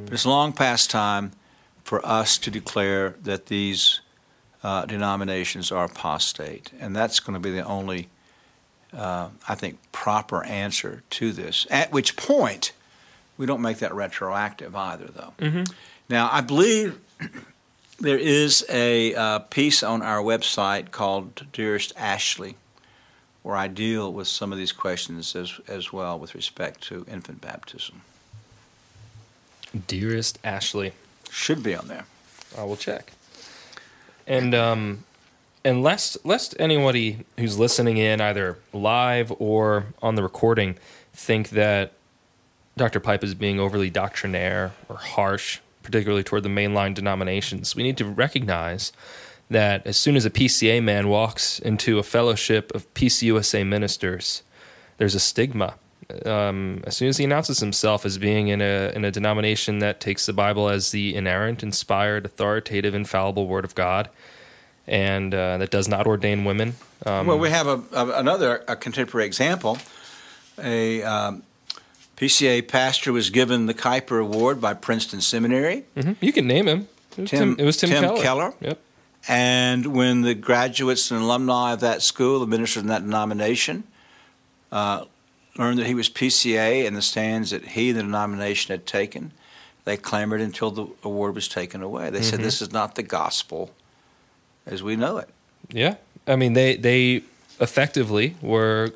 But 0.04 0.12
it's 0.14 0.26
long 0.26 0.52
past 0.52 0.90
time 0.90 1.32
for 1.84 2.04
us 2.04 2.36
to 2.38 2.50
declare 2.50 3.14
that 3.22 3.46
these 3.46 4.00
uh, 4.64 4.86
denominations 4.86 5.70
are 5.70 5.84
apostate, 5.84 6.72
and 6.80 6.96
that's 6.96 7.20
going 7.20 7.34
to 7.34 7.40
be 7.40 7.52
the 7.52 7.64
only, 7.64 8.08
uh, 8.92 9.28
I 9.48 9.54
think, 9.54 9.78
proper 9.92 10.42
answer 10.44 11.02
to 11.10 11.32
this. 11.32 11.66
At 11.70 11.92
which 11.92 12.16
point, 12.16 12.72
We 13.36 13.46
don't 13.46 13.62
make 13.62 13.78
that 13.78 13.94
retroactive 13.94 14.74
either, 14.74 15.06
though. 15.06 15.32
Mm-hmm. 15.38 15.62
Now, 16.08 16.28
I 16.32 16.40
believe 16.40 16.98
there 18.00 18.18
is 18.18 18.64
a 18.68 19.14
uh, 19.14 19.38
piece 19.40 19.82
on 19.84 20.02
our 20.02 20.20
website 20.20 20.90
called 20.90 21.46
Dearest 21.52 21.92
Ashley, 21.96 22.56
where 23.42 23.56
I 23.56 23.68
deal 23.68 24.12
with 24.12 24.28
some 24.28 24.52
of 24.52 24.58
these 24.58 24.72
questions 24.72 25.34
as, 25.34 25.60
as 25.68 25.92
well 25.92 26.18
with 26.18 26.34
respect 26.34 26.82
to 26.84 27.04
infant 27.10 27.40
baptism. 27.40 28.02
Dearest 29.86 30.38
Ashley. 30.44 30.92
Should 31.30 31.62
be 31.62 31.74
on 31.74 31.88
there. 31.88 32.06
I 32.56 32.64
will 32.64 32.76
check. 32.76 33.12
And 34.26 34.54
um, 34.54 35.04
and 35.64 35.82
lest 35.82 36.24
lest 36.24 36.54
anybody 36.58 37.24
who's 37.38 37.58
listening 37.58 37.96
in 37.96 38.20
either 38.20 38.58
live 38.72 39.32
or 39.38 39.86
on 40.02 40.14
the 40.14 40.22
recording 40.22 40.76
think 41.12 41.50
that 41.50 41.92
Dr. 42.76 43.00
Pipa 43.00 43.24
is 43.24 43.34
being 43.34 43.58
overly 43.58 43.90
doctrinaire 43.90 44.72
or 44.88 44.96
harsh, 44.96 45.58
particularly 45.82 46.22
toward 46.22 46.44
the 46.44 46.48
mainline 46.48 46.94
denominations, 46.94 47.74
we 47.74 47.82
need 47.82 47.96
to 47.98 48.04
recognize 48.04 48.92
that 49.50 49.86
as 49.86 49.96
soon 49.96 50.16
as 50.16 50.24
a 50.26 50.30
PCA 50.30 50.82
man 50.82 51.08
walks 51.08 51.58
into 51.58 51.98
a 51.98 52.02
fellowship 52.02 52.74
of 52.74 52.92
PCUSA 52.94 53.66
ministers, 53.66 54.42
there's 54.98 55.14
a 55.14 55.20
stigma. 55.20 55.74
Um, 56.24 56.82
as 56.86 56.96
soon 56.96 57.08
as 57.08 57.18
he 57.18 57.24
announces 57.24 57.58
himself 57.60 58.06
as 58.06 58.16
being 58.16 58.48
in 58.48 58.62
a 58.62 58.92
in 58.96 59.04
a 59.04 59.10
denomination 59.10 59.78
that 59.80 60.00
takes 60.00 60.24
the 60.24 60.32
Bible 60.32 60.68
as 60.70 60.90
the 60.90 61.14
inerrant, 61.14 61.62
inspired, 61.62 62.24
authoritative, 62.24 62.94
infallible 62.94 63.46
Word 63.46 63.64
of 63.64 63.74
God, 63.74 64.08
and 64.86 65.34
uh, 65.34 65.58
that 65.58 65.70
does 65.70 65.86
not 65.86 66.06
ordain 66.06 66.44
women. 66.46 66.76
Um, 67.04 67.26
well, 67.26 67.38
we 67.38 67.50
have 67.50 67.66
a, 67.66 67.82
a, 67.92 68.18
another 68.18 68.64
a 68.68 68.74
contemporary 68.74 69.26
example. 69.26 69.76
A 70.62 71.02
um, 71.02 71.42
PCA 72.16 72.66
pastor 72.66 73.12
was 73.12 73.28
given 73.30 73.66
the 73.66 73.74
Kuyper 73.74 74.20
Award 74.20 74.60
by 74.62 74.72
Princeton 74.74 75.20
Seminary. 75.20 75.84
mhm. 75.96 76.16
You 76.20 76.32
can 76.32 76.46
name 76.46 76.66
him. 76.66 76.88
It 77.16 77.20
was 77.20 77.30
Tim- 77.30 77.38
Tim, 77.38 77.56
it 77.58 77.64
was 77.64 77.76
Tim, 77.76 77.90
Tim 77.90 78.02
Keller. 78.02 78.22
Keller. 78.22 78.54
Yep. 78.60 78.78
And 79.26 79.86
when 79.94 80.22
the 80.22 80.34
graduates 80.34 81.10
and 81.10 81.20
alumni 81.22 81.72
of 81.72 81.80
that 81.80 82.02
school, 82.02 82.40
the 82.40 82.46
ministers 82.46 82.82
in 82.82 82.88
that 82.88 83.02
denomination, 83.02 83.84
uh, 84.72 85.04
learned 85.56 85.78
that 85.80 85.86
he 85.86 85.94
was 85.94 86.08
PCA 86.08 86.86
and 86.86 86.96
the 86.96 87.02
stands 87.02 87.50
that 87.50 87.64
he, 87.68 87.92
the 87.92 88.02
denomination, 88.02 88.72
had 88.72 88.86
taken, 88.86 89.32
they 89.84 89.96
clamored 89.96 90.40
until 90.40 90.70
the 90.70 90.86
award 91.02 91.34
was 91.34 91.48
taken 91.48 91.82
away. 91.82 92.10
They 92.10 92.22
said, 92.22 92.40
Mhm. 92.40 92.44
This 92.44 92.62
is 92.62 92.72
not 92.72 92.94
the 92.94 93.02
gospel 93.02 93.70
as 94.66 94.82
we 94.82 94.96
know 94.96 95.18
it. 95.18 95.28
Yeah, 95.70 95.96
I 96.26 96.36
mean 96.36 96.52
they 96.52 96.76
they 96.76 97.22
effectively 97.60 98.36
were 98.40 98.92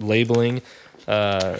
labeling 0.00 0.62
uh, 1.06 1.58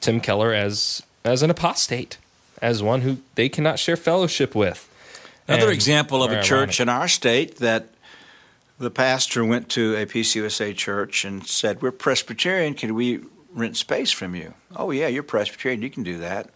Tim 0.00 0.20
Keller 0.20 0.52
as 0.52 1.02
as 1.24 1.42
an 1.42 1.50
apostate, 1.50 2.18
as 2.60 2.82
one 2.82 3.02
who 3.02 3.18
they 3.34 3.48
cannot 3.48 3.78
share 3.78 3.96
fellowship 3.96 4.54
with. 4.54 4.88
Another 5.54 5.66
And- 5.70 5.74
example 5.74 6.22
of 6.22 6.32
a 6.32 6.42
church 6.42 6.80
in 6.80 6.88
our 6.88 7.08
state 7.08 7.56
that 7.56 7.88
the 8.78 8.90
pastor 8.90 9.44
went 9.44 9.68
to 9.70 9.94
a 9.96 10.06
PCUSA 10.06 10.76
church 10.76 11.24
and 11.24 11.46
said, 11.46 11.82
We're 11.82 11.92
Presbyterian, 11.92 12.74
can 12.74 12.94
we 12.94 13.20
rent 13.52 13.76
space 13.76 14.10
from 14.10 14.34
you? 14.34 14.54
Oh, 14.74 14.90
yeah, 14.90 15.06
you're 15.08 15.22
Presbyterian, 15.22 15.82
you 15.82 15.90
can 15.90 16.02
do 16.02 16.18
that. 16.18 16.50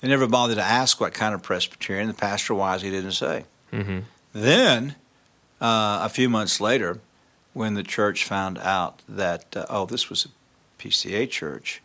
They 0.00 0.08
never 0.08 0.26
bothered 0.26 0.56
to 0.56 0.62
ask 0.62 1.00
what 1.00 1.14
kind 1.14 1.34
of 1.34 1.42
Presbyterian. 1.42 2.08
The 2.08 2.14
pastor 2.14 2.54
wisely 2.54 2.90
didn't 2.90 3.12
say. 3.12 3.44
Mhm. 3.72 4.04
Then, 4.32 4.94
uh, 5.60 6.00
a 6.02 6.08
few 6.08 6.28
months 6.28 6.60
later, 6.60 6.98
when 7.54 7.74
the 7.74 7.82
church 7.82 8.24
found 8.24 8.58
out 8.58 9.00
that, 9.08 9.56
uh, 9.56 9.64
oh, 9.70 9.86
this 9.86 10.10
was 10.10 10.26
a 10.26 10.28
PCA 10.82 11.26
church, 11.26 11.80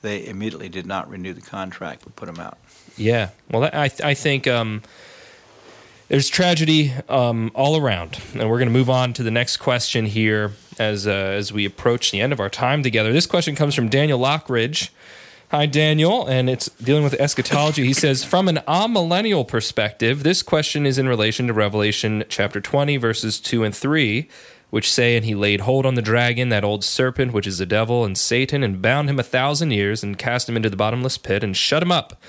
they 0.00 0.26
immediately 0.26 0.68
did 0.68 0.86
not 0.86 1.08
renew 1.10 1.32
the 1.34 1.42
contract 1.42 2.02
but 2.04 2.16
put 2.16 2.28
him 2.28 2.40
out. 2.40 2.56
Yeah. 2.96 3.28
Well, 3.50 3.64
I 3.64 3.90
I 4.02 4.14
think 4.14 4.46
um, 4.46 4.82
there's 6.12 6.28
tragedy 6.28 6.92
um, 7.08 7.50
all 7.54 7.74
around, 7.74 8.20
and 8.34 8.50
we're 8.50 8.58
going 8.58 8.68
to 8.68 8.72
move 8.72 8.90
on 8.90 9.14
to 9.14 9.22
the 9.22 9.30
next 9.30 9.56
question 9.56 10.04
here 10.04 10.52
as 10.78 11.06
uh, 11.06 11.10
as 11.10 11.54
we 11.54 11.64
approach 11.64 12.10
the 12.10 12.20
end 12.20 12.34
of 12.34 12.38
our 12.38 12.50
time 12.50 12.82
together. 12.82 13.14
This 13.14 13.24
question 13.24 13.54
comes 13.54 13.74
from 13.74 13.88
Daniel 13.88 14.18
Lockridge. 14.18 14.90
Hi, 15.52 15.64
Daniel, 15.64 16.26
and 16.26 16.50
it's 16.50 16.68
dealing 16.82 17.02
with 17.02 17.14
eschatology. 17.14 17.86
He 17.86 17.94
says, 17.94 18.24
from 18.24 18.46
an 18.46 18.60
amillennial 18.68 19.48
perspective, 19.48 20.22
this 20.22 20.42
question 20.42 20.84
is 20.84 20.98
in 20.98 21.08
relation 21.08 21.46
to 21.46 21.54
Revelation 21.54 22.24
chapter 22.28 22.60
20, 22.60 22.98
verses 22.98 23.40
2 23.40 23.64
and 23.64 23.74
3, 23.74 24.28
which 24.68 24.92
say, 24.92 25.16
And 25.16 25.24
he 25.24 25.34
laid 25.34 25.62
hold 25.62 25.86
on 25.86 25.94
the 25.94 26.02
dragon, 26.02 26.50
that 26.50 26.64
old 26.64 26.84
serpent, 26.84 27.32
which 27.32 27.46
is 27.46 27.56
the 27.56 27.66
devil 27.66 28.04
and 28.04 28.18
Satan, 28.18 28.62
and 28.62 28.82
bound 28.82 29.08
him 29.08 29.18
a 29.18 29.22
thousand 29.22 29.70
years, 29.70 30.02
and 30.02 30.18
cast 30.18 30.46
him 30.46 30.56
into 30.56 30.70
the 30.70 30.76
bottomless 30.76 31.16
pit, 31.16 31.42
and 31.42 31.56
shut 31.56 31.82
him 31.82 31.92
up 31.92 32.22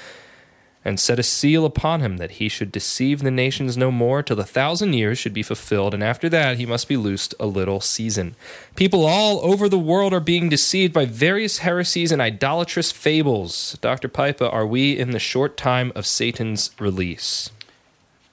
and 0.86 1.00
set 1.00 1.20
a 1.20 1.24
seal 1.24 1.66
upon 1.66 2.02
him 2.02 2.18
that 2.18 2.32
he 2.32 2.50
should 2.50 2.72
deceive 2.72 3.22
the 3.22 3.32
nations 3.32 3.78
no 3.78 3.92
more 3.92 4.22
till 4.22 4.36
the 4.36 4.44
thousand 4.44 4.94
years 4.94 5.18
should 5.18 5.34
be 5.34 5.44
fulfilled, 5.44 5.94
and 5.94 6.04
after 6.04 6.30
that 6.30 6.58
he 6.58 6.66
must 6.66 6.88
be 6.88 6.98
loosed 6.98 7.34
a 7.40 7.46
little 7.46 7.80
season. 7.80 8.36
People 8.76 9.06
all 9.06 9.40
over 9.46 9.70
the 9.70 9.80
world 9.80 10.14
are 10.14 10.20
being 10.20 10.50
deceived 10.50 10.94
by 10.94 11.06
various 11.06 11.60
heresies 11.60 12.12
and 12.12 12.22
idolatrous 12.22 12.92
fables. 12.92 13.78
Dr. 13.82 14.10
Pipa, 14.10 14.50
are 14.52 14.68
we 14.68 14.98
in 14.98 15.12
the 15.12 15.20
short 15.20 15.58
time 15.58 15.92
of 15.96 16.06
Satan's 16.06 16.72
release? 16.80 17.50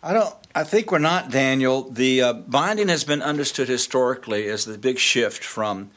I 0.02 0.12
don't. 0.12 0.34
I 0.52 0.64
think 0.64 0.90
we're 0.90 0.98
not, 0.98 1.30
Daniel. 1.30 1.82
The 1.82 2.22
uh, 2.22 2.32
binding 2.32 2.88
has 2.88 3.04
been 3.04 3.22
understood 3.22 3.68
historically 3.68 4.48
as 4.48 4.64
the 4.64 4.78
big 4.78 4.98
shift 4.98 5.44
from 5.44 5.90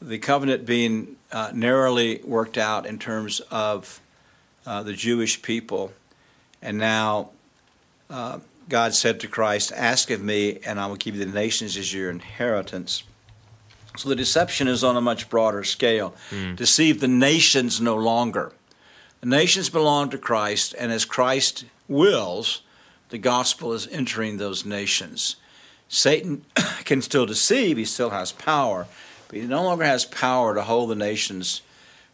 the 0.00 0.18
covenant 0.18 0.66
being 0.66 1.16
uh, 1.32 1.52
narrowly 1.54 2.20
worked 2.24 2.58
out 2.58 2.84
in 2.84 2.98
terms 2.98 3.40
of 3.50 4.00
uh, 4.68 4.82
the 4.82 4.92
Jewish 4.92 5.40
people, 5.40 5.92
and 6.60 6.76
now 6.76 7.30
uh, 8.10 8.38
God 8.68 8.94
said 8.94 9.18
to 9.20 9.26
Christ, 9.26 9.72
"Ask 9.74 10.10
of 10.10 10.20
me, 10.20 10.58
and 10.66 10.78
I 10.78 10.86
will 10.86 10.96
give 10.96 11.16
you 11.16 11.24
the 11.24 11.32
nations 11.32 11.76
as 11.78 11.94
your 11.94 12.10
inheritance." 12.10 13.02
So 13.96 14.10
the 14.10 14.14
deception 14.14 14.68
is 14.68 14.84
on 14.84 14.96
a 14.96 15.00
much 15.00 15.30
broader 15.30 15.64
scale. 15.64 16.14
Deceive 16.54 17.00
the 17.00 17.08
nations 17.08 17.80
no 17.80 17.96
longer. 17.96 18.52
The 19.22 19.26
nations 19.26 19.70
belong 19.70 20.10
to 20.10 20.18
Christ, 20.18 20.74
and 20.78 20.92
as 20.92 21.04
Christ 21.04 21.64
wills, 21.88 22.60
the 23.08 23.18
gospel 23.18 23.72
is 23.72 23.88
entering 23.88 24.36
those 24.36 24.66
nations. 24.66 25.36
Satan 25.88 26.44
can 26.84 27.00
still 27.00 27.24
deceive, 27.24 27.78
he 27.78 27.86
still 27.86 28.10
has 28.10 28.32
power, 28.32 28.86
but 29.28 29.38
he 29.38 29.46
no 29.46 29.64
longer 29.64 29.84
has 29.84 30.04
power 30.04 30.54
to 30.54 30.62
hold 30.62 30.90
the 30.90 30.94
nations 30.94 31.62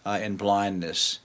uh, 0.06 0.20
in 0.22 0.36
blindness, 0.36 1.18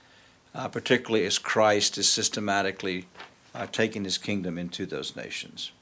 uh, 0.54 0.68
particularly 0.68 1.26
as 1.26 1.38
Christ 1.38 1.98
is 1.98 2.08
systematically 2.08 3.06
uh, 3.54 3.66
taking 3.66 4.04
his 4.04 4.18
kingdom 4.18 4.58
into 4.58 4.86
those 4.86 5.16
nations. 5.16 5.72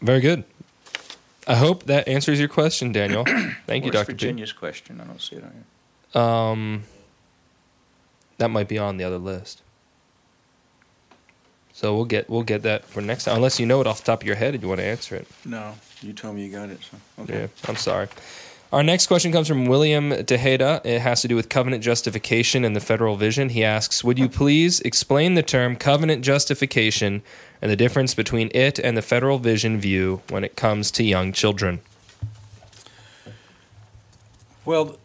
Very 0.00 0.20
good. 0.20 0.44
I 1.46 1.54
hope 1.54 1.84
that 1.84 2.08
answers 2.08 2.38
your 2.38 2.48
question, 2.48 2.92
Daniel. 2.92 3.24
Thank 3.66 3.84
you, 3.84 3.90
Dr. 3.90 4.06
P. 4.06 4.12
Virginia's 4.12 4.52
question? 4.52 5.00
I 5.00 5.04
don't 5.04 5.20
see 5.20 5.36
it 5.36 5.44
on 5.44 5.52
here. 5.52 6.22
Um, 6.22 6.82
that 8.38 8.48
might 8.48 8.68
be 8.68 8.78
on 8.78 8.96
the 8.96 9.04
other 9.04 9.18
list. 9.18 9.62
So 11.72 11.94
we'll 11.94 12.06
get 12.06 12.30
we'll 12.30 12.42
get 12.42 12.62
that 12.62 12.86
for 12.86 13.02
next 13.02 13.24
time, 13.24 13.36
unless 13.36 13.60
you 13.60 13.66
know 13.66 13.82
it 13.82 13.86
off 13.86 13.98
the 13.98 14.06
top 14.06 14.22
of 14.22 14.26
your 14.26 14.36
head 14.36 14.54
and 14.54 14.62
you 14.62 14.68
want 14.68 14.80
to 14.80 14.86
answer 14.86 15.14
it. 15.14 15.28
No, 15.44 15.74
you 16.00 16.14
told 16.14 16.34
me 16.34 16.46
you 16.46 16.50
got 16.50 16.70
it. 16.70 16.78
So 16.82 17.22
okay. 17.22 17.40
Yeah, 17.42 17.46
I'm 17.68 17.76
sorry. 17.76 18.08
Our 18.72 18.82
next 18.82 19.06
question 19.06 19.30
comes 19.30 19.46
from 19.46 19.66
William 19.66 20.10
Tejeda. 20.10 20.84
It 20.84 21.00
has 21.00 21.22
to 21.22 21.28
do 21.28 21.36
with 21.36 21.48
covenant 21.48 21.84
justification 21.84 22.64
and 22.64 22.74
the 22.74 22.80
federal 22.80 23.16
vision. 23.16 23.50
He 23.50 23.62
asks, 23.62 24.02
"Would 24.02 24.18
you 24.18 24.28
please 24.28 24.80
explain 24.80 25.34
the 25.34 25.42
term 25.42 25.76
covenant 25.76 26.22
justification 26.22 27.22
and 27.62 27.70
the 27.70 27.76
difference 27.76 28.12
between 28.12 28.50
it 28.52 28.80
and 28.80 28.96
the 28.96 29.02
federal 29.02 29.38
vision 29.38 29.78
view 29.80 30.20
when 30.28 30.42
it 30.42 30.56
comes 30.56 30.90
to 30.92 31.04
young 31.04 31.32
children?" 31.32 31.80
Well, 34.64 34.98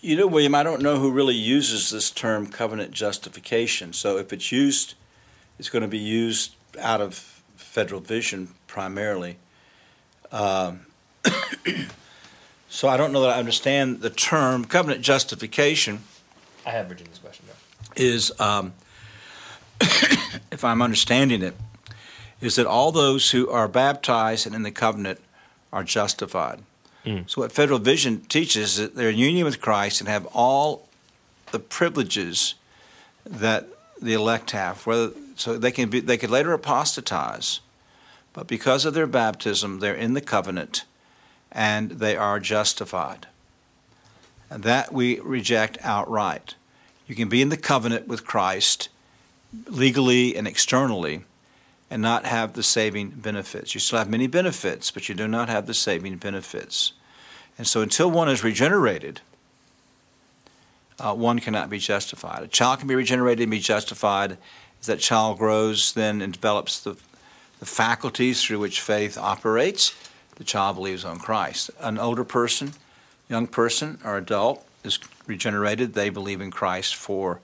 you 0.00 0.16
know, 0.16 0.28
William, 0.28 0.54
I 0.54 0.62
don't 0.62 0.82
know 0.82 1.00
who 1.00 1.10
really 1.10 1.34
uses 1.34 1.90
this 1.90 2.12
term 2.12 2.46
covenant 2.46 2.92
justification. 2.92 3.92
So 3.92 4.18
if 4.18 4.32
it's 4.32 4.52
used, 4.52 4.94
it's 5.58 5.68
going 5.68 5.82
to 5.82 5.88
be 5.88 5.98
used 5.98 6.52
out 6.78 7.00
of 7.00 7.42
federal 7.56 8.00
vision 8.00 8.54
primarily. 8.68 9.36
Um, 10.32 10.80
so 12.68 12.88
I 12.88 12.96
don't 12.96 13.12
know 13.12 13.20
that 13.22 13.36
I 13.36 13.38
understand 13.38 14.00
the 14.00 14.10
term 14.10 14.64
covenant 14.64 15.02
justification 15.02 16.00
I 16.64 16.70
have 16.70 16.86
Virginia's 16.86 17.18
question. 17.18 17.46
is, 17.96 18.32
um, 18.40 18.72
if 20.50 20.64
I'm 20.64 20.80
understanding 20.82 21.42
it, 21.42 21.54
is 22.40 22.56
that 22.56 22.66
all 22.66 22.92
those 22.92 23.30
who 23.30 23.48
are 23.48 23.68
baptized 23.68 24.46
and 24.46 24.54
in 24.54 24.62
the 24.62 24.70
covenant 24.70 25.20
are 25.72 25.84
justified. 25.84 26.60
Mm. 27.04 27.28
So 27.28 27.40
what 27.40 27.52
Federal 27.52 27.78
Vision 27.78 28.20
teaches 28.22 28.64
is 28.64 28.76
that 28.76 28.94
they're 28.94 29.10
in 29.10 29.18
union 29.18 29.44
with 29.44 29.60
Christ 29.60 30.00
and 30.00 30.08
have 30.08 30.26
all 30.32 30.88
the 31.50 31.58
privileges 31.58 32.54
that 33.24 33.66
the 34.00 34.12
elect 34.12 34.52
have. 34.52 34.86
Whether 34.86 35.12
so 35.36 35.56
they 35.56 35.72
can 35.72 35.88
be, 35.88 36.00
they 36.00 36.16
could 36.16 36.30
later 36.30 36.52
apostatize, 36.52 37.60
but 38.32 38.46
because 38.46 38.84
of 38.84 38.94
their 38.94 39.06
baptism, 39.06 39.80
they're 39.80 39.94
in 39.94 40.14
the 40.14 40.20
covenant, 40.20 40.84
and 41.50 41.92
they 41.92 42.16
are 42.16 42.40
justified. 42.40 43.26
And 44.48 44.62
that 44.62 44.92
we 44.92 45.20
reject 45.20 45.78
outright. 45.82 46.54
You 47.06 47.14
can 47.14 47.28
be 47.28 47.42
in 47.42 47.48
the 47.48 47.56
covenant 47.56 48.08
with 48.08 48.24
Christ 48.24 48.88
legally 49.66 50.36
and 50.36 50.46
externally 50.46 51.24
and 51.90 52.00
not 52.00 52.24
have 52.24 52.54
the 52.54 52.62
saving 52.62 53.10
benefits. 53.10 53.74
You 53.74 53.80
still 53.80 53.98
have 53.98 54.08
many 54.08 54.26
benefits, 54.26 54.90
but 54.90 55.08
you 55.08 55.14
do 55.14 55.28
not 55.28 55.50
have 55.50 55.66
the 55.66 55.74
saving 55.74 56.16
benefits. 56.16 56.94
And 57.58 57.66
so 57.66 57.82
until 57.82 58.10
one 58.10 58.30
is 58.30 58.42
regenerated, 58.42 59.20
uh, 60.98 61.14
one 61.14 61.38
cannot 61.38 61.68
be 61.68 61.78
justified. 61.78 62.42
A 62.44 62.48
child 62.48 62.78
can 62.78 62.88
be 62.88 62.94
regenerated 62.94 63.42
and 63.42 63.50
be 63.50 63.58
justified 63.58 64.38
as 64.80 64.86
that 64.86 65.00
child 65.00 65.36
grows 65.38 65.92
then 65.92 66.22
and 66.22 66.32
develops 66.32 66.80
the, 66.80 66.96
the 67.62 67.66
faculties 67.66 68.42
through 68.42 68.58
which 68.58 68.80
faith 68.80 69.16
operates. 69.16 69.94
The 70.34 70.42
child 70.42 70.74
believes 70.74 71.04
on 71.04 71.20
Christ. 71.20 71.70
An 71.78 71.96
older 71.96 72.24
person, 72.24 72.72
young 73.28 73.46
person, 73.46 74.00
or 74.04 74.16
adult 74.16 74.66
is 74.82 74.98
regenerated. 75.28 75.94
They 75.94 76.10
believe 76.10 76.40
in 76.40 76.50
Christ 76.50 76.96
for 76.96 77.40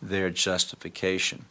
their 0.00 0.30
justification. 0.30 1.44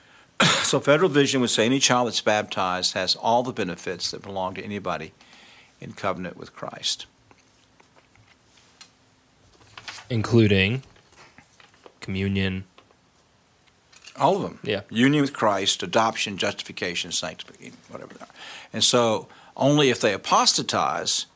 so 0.42 0.80
Federal 0.80 1.10
Vision 1.10 1.40
would 1.42 1.50
say 1.50 1.64
any 1.64 1.78
child 1.78 2.08
that's 2.08 2.20
baptized 2.20 2.94
has 2.94 3.14
all 3.14 3.44
the 3.44 3.52
benefits 3.52 4.10
that 4.10 4.20
belong 4.20 4.54
to 4.54 4.64
anybody 4.64 5.12
in 5.80 5.92
covenant 5.92 6.36
with 6.36 6.52
Christ. 6.52 7.06
Including 10.08 10.82
communion. 12.00 12.64
All 14.20 14.36
of 14.36 14.42
them. 14.42 14.58
Yeah. 14.62 14.82
Union 14.90 15.22
with 15.22 15.32
Christ, 15.32 15.82
adoption, 15.82 16.36
justification, 16.38 17.12
sanctification, 17.12 17.76
whatever 17.88 18.14
they 18.14 18.20
are. 18.20 18.28
And 18.72 18.84
so 18.84 19.28
only 19.56 19.90
if 19.90 20.00
they 20.00 20.12
apostatize, 20.12 21.26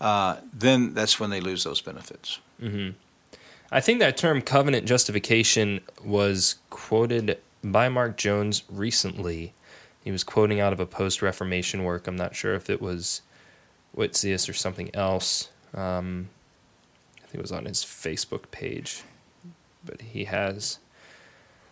uh, 0.00 0.36
then 0.52 0.94
that's 0.94 1.20
when 1.20 1.30
they 1.30 1.40
lose 1.40 1.64
those 1.64 1.80
benefits. 1.80 2.38
Mm-hmm. 2.60 2.96
I 3.70 3.80
think 3.80 4.00
that 4.00 4.16
term 4.16 4.40
covenant 4.40 4.86
justification 4.86 5.80
was 6.04 6.56
quoted 6.70 7.38
by 7.62 7.88
Mark 7.88 8.16
Jones 8.16 8.62
recently. 8.68 9.52
He 10.02 10.10
was 10.10 10.24
quoting 10.24 10.60
out 10.60 10.72
of 10.72 10.80
a 10.80 10.86
post 10.86 11.22
Reformation 11.22 11.84
work. 11.84 12.06
I'm 12.06 12.16
not 12.16 12.34
sure 12.34 12.54
if 12.54 12.68
it 12.68 12.80
was 12.80 13.22
Witsius 13.96 14.48
or 14.48 14.52
something 14.52 14.94
else. 14.94 15.50
Um, 15.72 16.28
I 17.18 17.26
think 17.26 17.36
it 17.36 17.42
was 17.42 17.52
on 17.52 17.64
his 17.64 17.84
Facebook 17.84 18.50
page 18.50 19.02
but 19.84 20.00
he 20.00 20.24
has. 20.24 20.78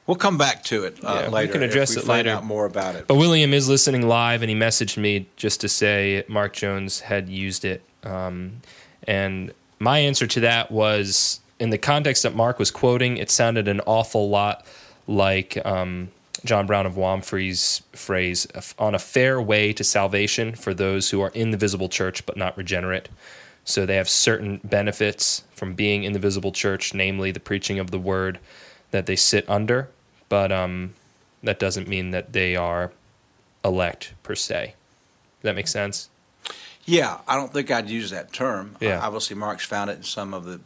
We'll 0.07 0.17
come 0.17 0.37
back 0.37 0.65
to 0.65 0.85
it 0.85 0.99
uh, 1.05 1.23
yeah, 1.23 1.29
later. 1.29 1.47
We 1.47 1.53
can 1.53 1.63
address 1.63 1.95
we 1.95 2.03
it 2.03 2.07
find 2.07 2.27
later. 2.27 2.37
out 2.37 2.45
more 2.45 2.67
about 2.67 2.97
it. 2.97 3.07
But 3.07 3.17
William 3.17 3.55
is 3.55 3.69
listening 3.69 4.09
live, 4.09 4.43
and 4.43 4.51
he 4.51 4.57
messaged 4.57 4.97
me 4.97 5.29
just 5.37 5.61
to 5.61 5.69
say 5.69 6.25
Mark 6.29 6.55
Jones 6.55 7.01
had 7.01 7.29
used 7.29 7.65
it. 7.65 7.83
Um, 8.03 8.63
and 9.07 9.53
my 9.79 9.99
answer 9.99 10.27
to 10.27 10.41
that 10.41 10.71
was 10.71 11.41
in 11.61 11.71
the 11.71 11.79
context 11.79 12.25
that 12.25 12.35
Mark 12.35 12.59
was 12.59 12.73
quoting, 12.73 13.17
it 13.17 13.31
sounded 13.31 13.69
an 13.69 13.81
awful 13.87 14.29
lot 14.29 14.67
like 15.07 15.65
um, 15.65 16.11
John 16.45 16.67
Brown 16.67 16.87
of 16.87 16.97
Wamphray's 16.97 17.83
phrase 17.93 18.47
on 18.79 18.97
a 18.97 18.99
fair 18.99 19.41
way 19.41 19.73
to 19.73 19.85
salvation 19.85 20.55
for 20.55 20.75
those 20.75 21.11
who 21.11 21.21
are 21.21 21.31
in 21.31 21.53
the 21.53 21.57
visible 21.57 21.89
church 21.89 22.27
but 22.27 22.37
not 22.37 22.57
regenerate. 22.57 23.09
So 23.65 23.87
they 23.87 23.95
have 23.97 24.09
certain 24.09 24.61
benefits 24.65 25.45
from 25.55 25.75
being 25.75 26.03
in 26.03 26.13
the 26.13 26.19
visible 26.19 26.51
church, 26.51 26.95
namely 26.95 27.31
the 27.31 27.41
preaching 27.41 27.79
of 27.79 27.93
the 27.93 27.99
word 27.99 28.41
that 28.93 29.07
they 29.07 29.17
sit 29.17 29.49
under, 29.49 29.89
but 30.29 30.53
um, 30.53 30.95
that 31.43 31.59
doesn't 31.59 31.89
mean 31.89 32.13
that 32.13 32.33
they 32.33 32.55
are 32.55 32.93
elect 33.65 34.15
per 34.23 34.35
se. 34.35 34.75
Does 35.41 35.43
that 35.43 35.57
make 35.57 35.69
sense? 35.69 36.09
Yeah, 36.85 37.19
I 37.29 37.37
don't 37.37 37.53
think 37.53 37.71
I'd 37.71 37.91
use 37.91 38.11
that 38.11 38.33
term. 38.33 38.77
Yeah. 38.81 38.99
Uh, 38.99 39.07
obviously, 39.07 39.37
Mark's 39.37 39.65
found 39.65 39.91
it 39.91 39.99
in 39.99 40.03
some 40.03 40.35
of 40.35 40.45
the 40.45 40.61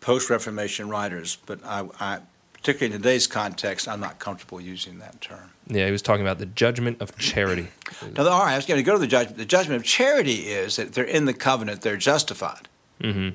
post 0.00 0.30
Reformation 0.30 0.88
writers, 0.88 1.38
but 1.46 1.64
I, 1.64 1.88
I, 1.98 2.18
particularly 2.52 2.94
in 2.94 3.02
today's 3.02 3.26
context, 3.26 3.88
I'm 3.88 4.00
not 4.00 4.18
comfortable 4.18 4.60
using 4.60 4.98
that 4.98 5.20
term. 5.20 5.50
Yeah, 5.66 5.86
he 5.86 5.92
was 5.92 6.02
talking 6.02 6.22
about 6.22 6.38
the 6.38 6.46
judgment 6.46 7.00
of 7.00 7.16
charity. 7.18 7.68
Now, 8.16 8.28
all 8.28 8.44
right, 8.44 8.52
I 8.52 8.56
was 8.56 8.66
going 8.66 8.78
to 8.78 8.82
go 8.82 8.92
to 8.94 8.98
the 8.98 9.06
judgment. 9.06 9.38
The 9.38 9.46
judgment 9.46 9.80
of 9.80 9.86
charity 9.86 10.48
is 10.48 10.76
that 10.76 10.92
they're 10.92 11.04
in 11.04 11.24
the 11.24 11.32
covenant, 11.32 11.80
they're 11.82 11.96
justified. 11.96 12.68
Mm-hmm. 13.00 13.30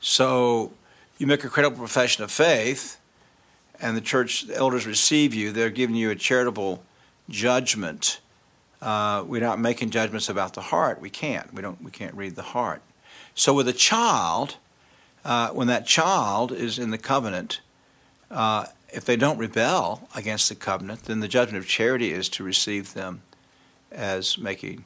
So 0.00 0.70
you 1.18 1.26
make 1.26 1.42
a 1.44 1.48
credible 1.48 1.78
profession 1.78 2.22
of 2.22 2.30
faith, 2.30 3.00
and 3.80 3.96
the 3.96 4.00
church 4.00 4.46
elders 4.50 4.86
receive 4.86 5.34
you. 5.34 5.52
They're 5.52 5.70
giving 5.70 5.96
you 5.96 6.10
a 6.10 6.14
charitable 6.14 6.82
judgment. 7.28 8.20
Uh, 8.80 9.24
we're 9.26 9.40
not 9.40 9.58
making 9.58 9.90
judgments 9.90 10.28
about 10.28 10.54
the 10.54 10.60
heart. 10.60 11.00
We 11.00 11.10
can't. 11.10 11.52
We 11.54 11.62
don't. 11.62 11.82
We 11.82 11.90
can't 11.90 12.14
read 12.14 12.36
the 12.36 12.42
heart. 12.42 12.82
So 13.34 13.54
with 13.54 13.68
a 13.68 13.72
child, 13.72 14.56
uh, 15.24 15.50
when 15.50 15.66
that 15.68 15.86
child 15.86 16.52
is 16.52 16.78
in 16.78 16.90
the 16.90 16.98
covenant, 16.98 17.60
uh, 18.30 18.66
if 18.92 19.04
they 19.04 19.16
don't 19.16 19.38
rebel 19.38 20.08
against 20.14 20.48
the 20.48 20.54
covenant, 20.54 21.04
then 21.04 21.20
the 21.20 21.28
judgment 21.28 21.64
of 21.64 21.68
charity 21.68 22.12
is 22.12 22.28
to 22.30 22.44
receive 22.44 22.94
them 22.94 23.22
as 23.90 24.38
making 24.38 24.84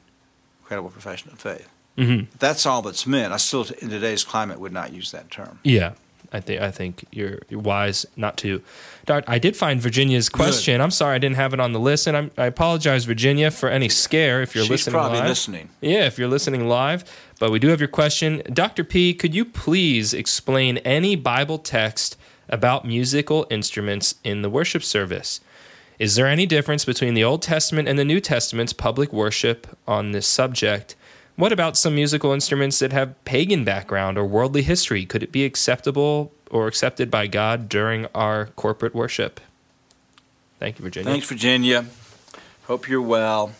credible 0.63 0.89
profession 0.89 1.31
of 1.31 1.39
faith. 1.39 1.69
Mm-hmm. 1.97 2.31
That's 2.39 2.65
all 2.65 2.81
that's 2.81 3.05
meant. 3.05 3.33
I 3.33 3.37
still, 3.37 3.65
in 3.79 3.89
today's 3.89 4.23
climate, 4.23 4.59
would 4.59 4.71
not 4.71 4.93
use 4.93 5.11
that 5.11 5.29
term. 5.29 5.59
Yeah, 5.63 5.93
I 6.31 6.39
think 6.39 6.61
I 6.61 6.71
think 6.71 7.05
you're 7.11 7.39
you're 7.49 7.59
wise 7.59 8.05
not 8.15 8.37
to. 8.37 8.61
Dart, 9.05 9.23
I 9.27 9.39
did 9.39 9.55
find 9.55 9.81
Virginia's 9.81 10.29
question. 10.29 10.75
Good. 10.75 10.83
I'm 10.83 10.91
sorry 10.91 11.15
I 11.15 11.17
didn't 11.17 11.37
have 11.37 11.53
it 11.53 11.59
on 11.59 11.73
the 11.73 11.79
list, 11.79 12.07
and 12.07 12.15
I'm, 12.15 12.31
i 12.37 12.45
apologize, 12.45 13.05
Virginia, 13.05 13.49
for 13.49 13.69
any 13.69 13.89
scare 13.89 14.41
if 14.41 14.53
you're 14.53 14.63
She's 14.65 14.71
listening 14.71 14.93
probably 14.93 15.19
live. 15.19 15.29
listening. 15.29 15.69
Yeah, 15.81 16.05
if 16.05 16.19
you're 16.19 16.27
listening 16.27 16.67
live. 16.67 17.03
But 17.39 17.51
we 17.51 17.59
do 17.59 17.69
have 17.69 17.79
your 17.79 17.89
question, 17.89 18.43
Dr. 18.51 18.83
P. 18.83 19.13
Could 19.13 19.33
you 19.33 19.45
please 19.45 20.13
explain 20.13 20.77
any 20.79 21.15
Bible 21.15 21.57
text 21.57 22.17
about 22.49 22.85
musical 22.85 23.47
instruments 23.49 24.15
in 24.23 24.41
the 24.41 24.49
worship 24.49 24.83
service? 24.83 25.39
Is 25.97 26.15
there 26.15 26.27
any 26.27 26.45
difference 26.45 26.85
between 26.85 27.13
the 27.13 27.23
Old 27.23 27.41
Testament 27.41 27.87
and 27.87 27.99
the 27.99 28.05
New 28.05 28.21
Testament's 28.21 28.73
public 28.73 29.11
worship 29.11 29.67
on 29.87 30.11
this 30.11 30.27
subject? 30.27 30.95
What 31.39 31.53
about 31.53 31.77
some 31.77 31.95
musical 31.95 32.33
instruments 32.33 32.79
that 32.79 32.91
have 32.91 33.23
pagan 33.23 33.63
background 33.63 34.17
or 34.17 34.25
worldly 34.25 34.61
history? 34.61 35.05
Could 35.05 35.23
it 35.23 35.31
be 35.31 35.45
acceptable 35.45 36.33
or 36.51 36.67
accepted 36.67 37.09
by 37.09 37.27
God 37.27 37.69
during 37.69 38.07
our 38.07 38.47
corporate 38.57 38.93
worship? 38.93 39.39
Thank 40.59 40.77
you, 40.77 40.83
Virginia. 40.83 41.09
Thanks, 41.09 41.29
Virginia. 41.29 41.85
Hope 42.67 42.89
you're 42.89 43.01
well. 43.01 43.53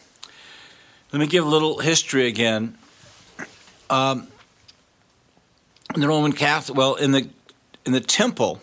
Let 1.14 1.22
me 1.22 1.28
give 1.28 1.46
a 1.46 1.48
little 1.48 1.80
history 1.80 2.28
again. 2.28 2.78
Um, 3.90 4.28
in 5.96 6.02
the 6.02 6.10
Roman 6.10 6.34
Catholic, 6.34 6.78
well, 6.78 6.96
in 6.96 7.14
the 7.14 7.30
in 7.86 7.94
the 7.94 8.02
temple, 8.02 8.60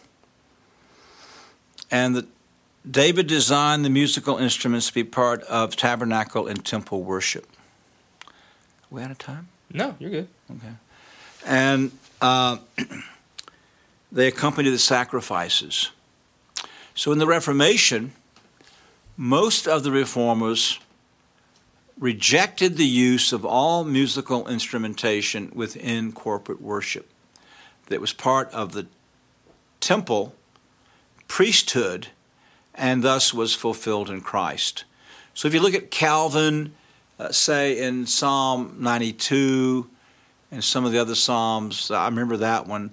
and 1.91 2.17
the 2.17 2.27
David 2.89 3.29
designed 3.29 3.83
the 3.83 3.89
musical 3.89 4.37
instruments 4.37 4.89
to 4.89 4.93
be 4.93 5.05
part 5.05 5.41
of 5.45 5.75
tabernacle 5.75 6.47
and 6.47 6.63
temple 6.63 7.03
worship. 7.03 7.56
We 8.97 9.03
out 9.03 9.11
of 9.11 9.19
time? 9.19 9.49
No, 9.71 9.95
you're 9.99 10.11
good. 10.11 10.29
Okay. 10.51 10.73
And 11.45 11.93
uh, 12.23 12.57
they 14.11 14.27
accompany 14.27 14.71
the 14.71 14.79
sacrifices. 14.79 15.91
So 16.95 17.13
in 17.13 17.19
the 17.19 17.27
Reformation, 17.27 18.13
most 19.19 19.69
of 19.69 19.83
the 19.83 19.91
reformers 19.91 20.81
rejected 21.99 22.79
the 22.79 22.87
use 22.87 23.35
of 23.35 23.45
all 23.45 23.85
musical 23.85 24.49
instrumentation 24.49 25.53
within 25.55 26.13
corporate 26.13 26.63
worship. 26.63 27.11
That 27.89 28.01
was 28.01 28.15
part 28.15 28.51
of 28.53 28.73
the 28.73 28.87
temple 29.79 30.35
priesthood 31.29 32.09
and 32.75 33.03
thus 33.03 33.35
was 33.35 33.55
fulfilled 33.55 34.09
in 34.09 34.23
Christ. 34.23 34.85
So 35.35 35.49
if 35.49 35.53
you 35.53 35.61
look 35.61 35.75
at 35.75 35.91
Calvin, 35.91 36.73
uh, 37.19 37.33
say 37.33 37.79
in 37.79 38.07
Psalm 38.07 38.77
92 38.79 39.89
and 40.51 40.63
some 40.63 40.85
of 40.85 40.93
the 40.93 40.99
other 40.99 41.15
Psalms, 41.15 41.91
I 41.91 42.07
remember 42.07 42.37
that 42.39 42.67
one, 42.67 42.91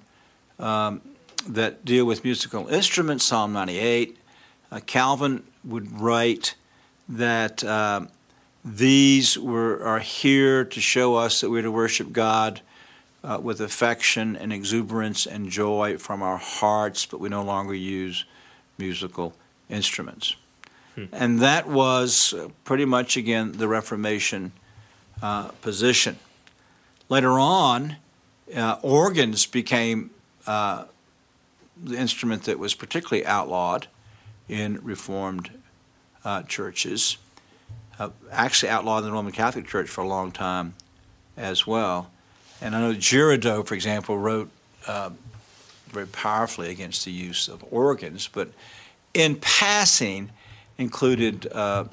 um, 0.60 1.02
that 1.48 1.84
deal 1.86 2.06
with 2.06 2.24
musical 2.24 2.68
instruments, 2.68 3.26
Psalm 3.26 3.54
98, 3.54 4.18
uh, 4.72 4.80
Calvin 4.86 5.44
would 5.64 6.00
write 6.00 6.56
that 7.10 7.64
uh, 7.64 8.02
these 8.64 9.38
were, 9.38 9.84
are 9.84 10.00
here 10.00 10.64
to 10.64 10.80
show 10.80 11.16
us 11.16 11.42
that 11.42 11.50
we're 11.50 11.62
to 11.62 11.72
worship 11.72 12.12
God 12.12 12.62
uh, 13.24 13.40
with 13.42 13.62
affection 13.62 14.36
and 14.36 14.52
exuberance 14.52 15.26
and 15.26 15.50
joy 15.50 15.98
from 15.98 16.22
our 16.22 16.38
hearts, 16.38 17.06
but 17.06 17.20
we 17.20 17.30
no 17.30 17.44
longer 17.44 17.74
use 17.74 18.26
musical 18.78 19.34
instruments. 19.70 20.36
Hmm. 20.96 21.06
And 21.12 21.40
that 21.40 21.68
was 21.68 22.34
pretty 22.64 22.86
much, 22.86 23.18
again, 23.18 23.54
the 23.54 23.68
Reformation 23.68 24.52
uh, 25.22 25.50
position. 25.62 26.18
Later 27.10 27.40
on, 27.40 27.98
uh, 28.56 28.78
organs 28.82 29.46
became 29.46 30.12
uh, 30.46 30.86
the 31.82 31.98
instrument 31.98 32.44
that 32.44 32.60
was 32.60 32.76
particularly 32.76 33.26
outlawed 33.26 33.88
in 34.48 34.80
Reformed 34.84 35.50
uh, 36.24 36.44
churches. 36.44 37.18
Uh, 38.00 38.10
actually, 38.32 38.70
outlawed 38.70 39.04
in 39.04 39.10
the 39.10 39.14
Roman 39.14 39.32
Catholic 39.32 39.68
Church 39.68 39.90
for 39.90 40.02
a 40.02 40.08
long 40.08 40.32
time 40.32 40.74
as 41.38 41.66
well. 41.66 42.12
And 42.62 42.76
I 42.76 42.82
know 42.82 42.94
Girardeau, 42.94 43.64
for 43.64 43.76
example, 43.76 44.18
wrote 44.18 44.50
uh, 44.88 45.12
very 45.88 46.08
powerfully 46.08 46.70
against 46.70 47.06
the 47.06 47.12
use 47.12 47.48
of 47.48 47.64
organs, 47.72 48.28
but 48.28 48.50
in 49.14 49.36
passing 49.36 50.32
included 50.78 51.48
uh, 51.52 51.86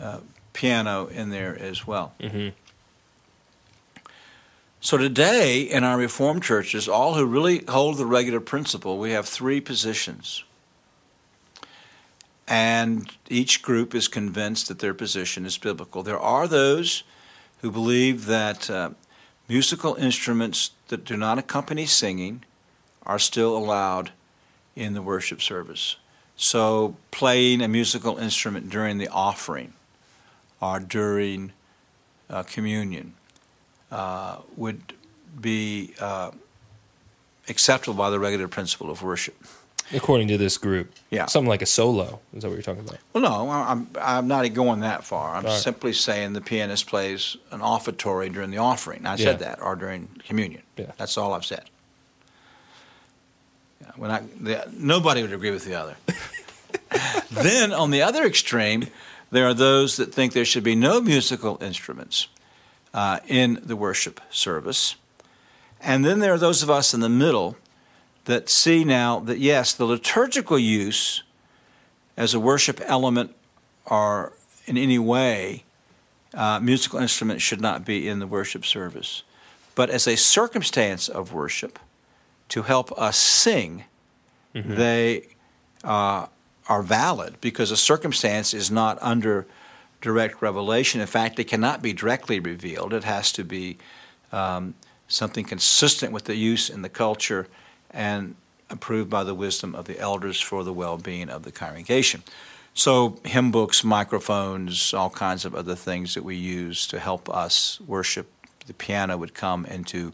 uh, 0.00 0.18
piano 0.52 1.06
in 1.06 1.30
there 1.30 1.58
as 1.58 1.86
well. 1.86 2.14
Mm-hmm. 2.20 2.48
So 4.80 4.96
today, 4.96 5.62
in 5.62 5.82
our 5.82 5.98
Reformed 5.98 6.42
churches, 6.42 6.88
all 6.88 7.14
who 7.14 7.26
really 7.26 7.64
hold 7.68 7.96
the 7.96 8.06
regular 8.06 8.40
principle, 8.40 8.98
we 8.98 9.10
have 9.10 9.26
three 9.26 9.60
positions. 9.60 10.44
And 12.46 13.10
each 13.28 13.62
group 13.62 13.94
is 13.94 14.06
convinced 14.06 14.68
that 14.68 14.78
their 14.78 14.94
position 14.94 15.44
is 15.44 15.58
biblical. 15.58 16.04
There 16.04 16.20
are 16.20 16.46
those 16.46 17.02
who 17.62 17.72
believe 17.72 18.26
that 18.26 18.70
uh, 18.70 18.90
musical 19.48 19.94
instruments 19.96 20.70
that 20.88 21.04
do 21.04 21.16
not 21.16 21.38
accompany 21.38 21.86
singing 21.86 22.44
are 23.04 23.18
still 23.18 23.56
allowed 23.56 24.12
in 24.76 24.94
the 24.94 25.02
worship 25.02 25.42
service. 25.42 25.96
So, 26.36 26.96
playing 27.10 27.62
a 27.62 27.68
musical 27.68 28.18
instrument 28.18 28.68
during 28.68 28.98
the 28.98 29.08
offering 29.08 29.72
or 30.60 30.80
during 30.80 31.52
uh, 32.28 32.42
communion 32.42 33.14
uh, 33.90 34.38
would 34.56 34.92
be 35.40 35.94
uh, 36.00 36.30
acceptable 37.48 37.94
by 37.94 38.10
the 38.10 38.18
regulative 38.18 38.50
principle 38.50 38.90
of 38.90 39.02
worship. 39.02 39.36
According 39.94 40.26
to 40.28 40.36
this 40.36 40.58
group, 40.58 40.92
Yeah. 41.10 41.26
something 41.26 41.48
like 41.48 41.62
a 41.62 41.66
solo. 41.66 42.18
Is 42.34 42.42
that 42.42 42.48
what 42.48 42.54
you're 42.54 42.62
talking 42.62 42.80
about? 42.86 42.98
Well, 43.12 43.22
no, 43.22 43.50
I'm, 43.50 43.88
I'm 44.00 44.26
not 44.26 44.52
going 44.52 44.80
that 44.80 45.04
far. 45.04 45.36
I'm 45.36 45.44
right. 45.44 45.58
simply 45.58 45.92
saying 45.92 46.32
the 46.32 46.40
pianist 46.40 46.88
plays 46.88 47.36
an 47.52 47.60
offertory 47.60 48.28
during 48.28 48.50
the 48.50 48.58
offering. 48.58 49.06
I 49.06 49.12
Yeah. 49.12 49.24
said 49.26 49.38
that, 49.38 49.62
or 49.62 49.76
during 49.76 50.08
communion. 50.26 50.62
Yeah. 50.76 50.90
That's 50.98 51.16
all 51.16 51.32
I've 51.34 51.44
said. 51.44 51.64
When 53.96 54.10
I, 54.10 54.22
the, 54.40 54.68
nobody 54.72 55.22
would 55.22 55.32
agree 55.32 55.50
with 55.50 55.64
the 55.64 55.74
other. 55.74 55.96
then, 57.30 57.72
on 57.72 57.90
the 57.90 58.02
other 58.02 58.24
extreme, 58.24 58.88
there 59.30 59.46
are 59.46 59.54
those 59.54 59.96
that 59.96 60.14
think 60.14 60.32
there 60.32 60.44
should 60.44 60.64
be 60.64 60.74
no 60.74 61.00
musical 61.00 61.58
instruments 61.60 62.28
uh, 62.94 63.20
in 63.26 63.60
the 63.62 63.76
worship 63.76 64.20
service. 64.30 64.96
And 65.80 66.04
then 66.04 66.20
there 66.20 66.32
are 66.34 66.38
those 66.38 66.62
of 66.62 66.70
us 66.70 66.94
in 66.94 67.00
the 67.00 67.08
middle 67.08 67.56
that 68.24 68.48
see 68.48 68.84
now 68.84 69.20
that, 69.20 69.38
yes, 69.38 69.72
the 69.72 69.84
liturgical 69.84 70.58
use 70.58 71.22
as 72.16 72.34
a 72.34 72.40
worship 72.40 72.80
element 72.84 73.34
or 73.84 74.32
in 74.66 74.76
any 74.76 74.98
way, 74.98 75.64
uh, 76.34 76.58
musical 76.60 76.98
instruments 76.98 77.42
should 77.42 77.60
not 77.60 77.84
be 77.84 78.08
in 78.08 78.18
the 78.18 78.26
worship 78.26 78.64
service. 78.64 79.22
But 79.74 79.90
as 79.90 80.06
a 80.06 80.16
circumstance 80.16 81.08
of 81.08 81.32
worship, 81.32 81.78
to 82.48 82.62
help 82.62 82.92
us 82.98 83.16
sing, 83.16 83.84
they 84.76 85.26
uh, 85.84 86.26
are 86.68 86.82
valid 86.82 87.36
because 87.40 87.70
a 87.70 87.76
circumstance 87.76 88.54
is 88.54 88.70
not 88.70 88.98
under 89.00 89.46
direct 90.00 90.40
revelation. 90.40 91.00
In 91.00 91.06
fact, 91.06 91.38
it 91.38 91.44
cannot 91.44 91.82
be 91.82 91.92
directly 91.92 92.40
revealed. 92.40 92.92
It 92.92 93.04
has 93.04 93.32
to 93.32 93.44
be 93.44 93.76
um, 94.32 94.74
something 95.08 95.44
consistent 95.44 96.12
with 96.12 96.24
the 96.24 96.36
use 96.36 96.70
in 96.70 96.82
the 96.82 96.88
culture 96.88 97.46
and 97.90 98.34
approved 98.70 99.10
by 99.10 99.24
the 99.24 99.34
wisdom 99.34 99.74
of 99.74 99.84
the 99.84 99.98
elders 99.98 100.40
for 100.40 100.64
the 100.64 100.72
well 100.72 100.98
being 100.98 101.28
of 101.28 101.42
the 101.42 101.52
congregation. 101.52 102.22
So, 102.74 103.18
hymn 103.24 103.50
books, 103.50 103.82
microphones, 103.84 104.92
all 104.92 105.08
kinds 105.08 105.46
of 105.46 105.54
other 105.54 105.74
things 105.74 106.14
that 106.14 106.24
we 106.24 106.36
use 106.36 106.86
to 106.88 106.98
help 106.98 107.28
us 107.30 107.80
worship, 107.80 108.30
the 108.66 108.74
piano 108.74 109.16
would 109.16 109.32
come 109.32 109.64
into, 109.64 110.12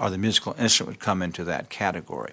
or 0.00 0.10
the 0.10 0.18
musical 0.18 0.54
instrument 0.58 0.96
would 0.96 1.00
come 1.04 1.22
into 1.22 1.44
that 1.44 1.68
category. 1.68 2.32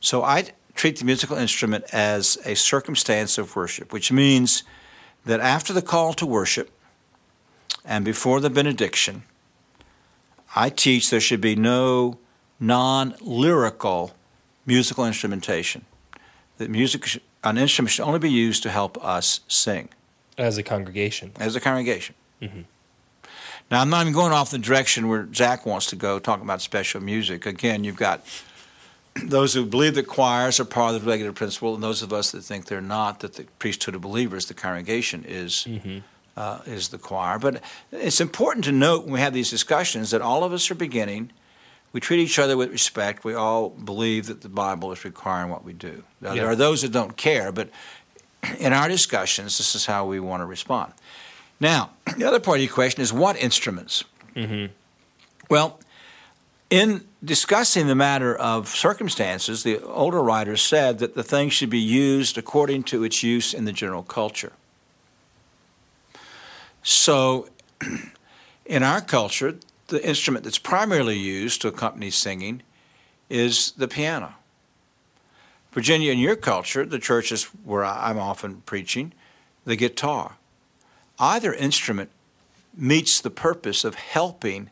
So, 0.00 0.22
I 0.24 0.50
treat 0.74 0.98
the 0.98 1.04
musical 1.04 1.36
instrument 1.36 1.84
as 1.92 2.38
a 2.44 2.54
circumstance 2.54 3.38
of 3.38 3.56
worship, 3.56 3.92
which 3.92 4.12
means 4.12 4.62
that 5.24 5.40
after 5.40 5.72
the 5.72 5.82
call 5.82 6.12
to 6.14 6.26
worship 6.26 6.70
and 7.84 8.04
before 8.04 8.40
the 8.40 8.50
benediction, 8.50 9.22
I 10.54 10.70
teach 10.70 11.10
there 11.10 11.20
should 11.20 11.40
be 11.40 11.56
no 11.56 12.18
non 12.60 13.14
lyrical 13.20 14.12
musical 14.66 15.04
instrumentation. 15.06 15.84
That 16.58 16.70
music, 16.70 17.20
an 17.44 17.56
instrument 17.58 17.92
should 17.92 18.04
only 18.04 18.18
be 18.18 18.30
used 18.30 18.62
to 18.64 18.70
help 18.70 19.02
us 19.04 19.40
sing 19.48 19.88
As 20.36 20.58
a 20.58 20.62
congregation. 20.62 21.32
as 21.38 21.54
a 21.56 21.60
congregation. 21.60 22.14
Mhm. 22.42 22.64
Now, 23.70 23.80
I'm 23.82 23.90
not 23.90 24.00
even 24.02 24.12
going 24.14 24.32
off 24.32 24.50
the 24.50 24.58
direction 24.58 25.08
where 25.08 25.28
Zach 25.34 25.66
wants 25.66 25.86
to 25.86 25.96
go, 25.96 26.18
talking 26.18 26.44
about 26.44 26.62
special 26.62 27.02
music. 27.02 27.44
Again, 27.44 27.84
you've 27.84 27.96
got 27.96 28.24
those 29.24 29.52
who 29.52 29.66
believe 29.66 29.94
that 29.96 30.06
choirs 30.06 30.58
are 30.60 30.64
part 30.64 30.94
of 30.94 31.02
the 31.02 31.10
regulative 31.10 31.34
principle, 31.34 31.74
and 31.74 31.82
those 31.82 32.02
of 32.02 32.12
us 32.12 32.30
that 32.32 32.42
think 32.42 32.66
they're 32.66 32.80
not, 32.80 33.20
that 33.20 33.34
the 33.34 33.44
priesthood 33.58 33.94
of 33.94 34.00
believers, 34.00 34.46
the 34.46 34.54
congregation, 34.54 35.24
is 35.26 35.64
Mm-hmm. 35.68 35.98
uh, 36.36 36.60
is 36.66 36.88
the 36.88 36.98
choir. 36.98 37.38
But 37.38 37.62
it's 37.92 38.20
important 38.20 38.64
to 38.66 38.72
note 38.72 39.04
when 39.04 39.14
we 39.14 39.20
have 39.20 39.34
these 39.34 39.50
discussions 39.50 40.12
that 40.12 40.22
all 40.22 40.44
of 40.44 40.52
us 40.52 40.70
are 40.70 40.74
beginning. 40.76 41.30
We 41.92 42.00
treat 42.00 42.20
each 42.20 42.38
other 42.38 42.56
with 42.56 42.70
respect. 42.70 43.24
We 43.24 43.34
all 43.34 43.70
believe 43.70 44.26
that 44.26 44.42
the 44.42 44.48
Bible 44.48 44.92
is 44.92 45.04
requiring 45.04 45.50
what 45.50 45.64
we 45.64 45.72
do. 45.72 46.04
Now, 46.20 46.32
Yeah. 46.34 46.42
There 46.42 46.50
are 46.50 46.56
those 46.56 46.82
that 46.82 46.92
don't 46.92 47.16
care, 47.16 47.50
but 47.50 47.70
in 48.58 48.72
our 48.72 48.88
discussions, 48.88 49.58
this 49.58 49.74
is 49.74 49.86
how 49.86 50.06
we 50.06 50.20
want 50.20 50.42
to 50.42 50.46
respond. 50.46 50.92
Now, 51.60 51.90
the 52.16 52.24
other 52.24 52.40
part 52.40 52.58
of 52.58 52.64
your 52.64 52.72
question 52.72 53.02
is 53.02 53.12
what 53.12 53.36
instruments? 53.36 54.04
Mm-hmm. 54.34 54.72
Well, 55.50 55.80
in 56.70 57.06
discussing 57.24 57.86
the 57.86 57.94
matter 57.94 58.34
of 58.36 58.68
circumstances, 58.68 59.62
the 59.62 59.82
older 59.82 60.22
writers 60.22 60.62
said 60.62 60.98
that 60.98 61.14
the 61.14 61.22
thing 61.22 61.48
should 61.48 61.70
be 61.70 61.78
used 61.78 62.38
according 62.38 62.84
to 62.84 63.02
its 63.04 63.22
use 63.22 63.54
in 63.54 63.64
the 63.64 63.72
general 63.72 64.02
culture. 64.02 64.52
So, 66.82 67.48
in 68.66 68.82
our 68.82 69.00
culture, 69.00 69.56
the 69.88 70.06
instrument 70.06 70.44
that's 70.44 70.58
primarily 70.58 71.18
used 71.18 71.60
to 71.62 71.68
accompany 71.68 72.10
singing 72.10 72.62
is 73.28 73.72
the 73.72 73.88
piano. 73.88 74.34
Virginia, 75.72 76.12
in 76.12 76.18
your 76.18 76.36
culture, 76.36 76.84
the 76.84 76.98
churches 76.98 77.44
where 77.64 77.84
I'm 77.84 78.18
often 78.18 78.62
preaching, 78.62 79.12
the 79.64 79.76
guitar. 79.76 80.37
Either 81.18 81.52
instrument 81.52 82.10
meets 82.76 83.20
the 83.20 83.30
purpose 83.30 83.84
of 83.84 83.94
helping 83.96 84.70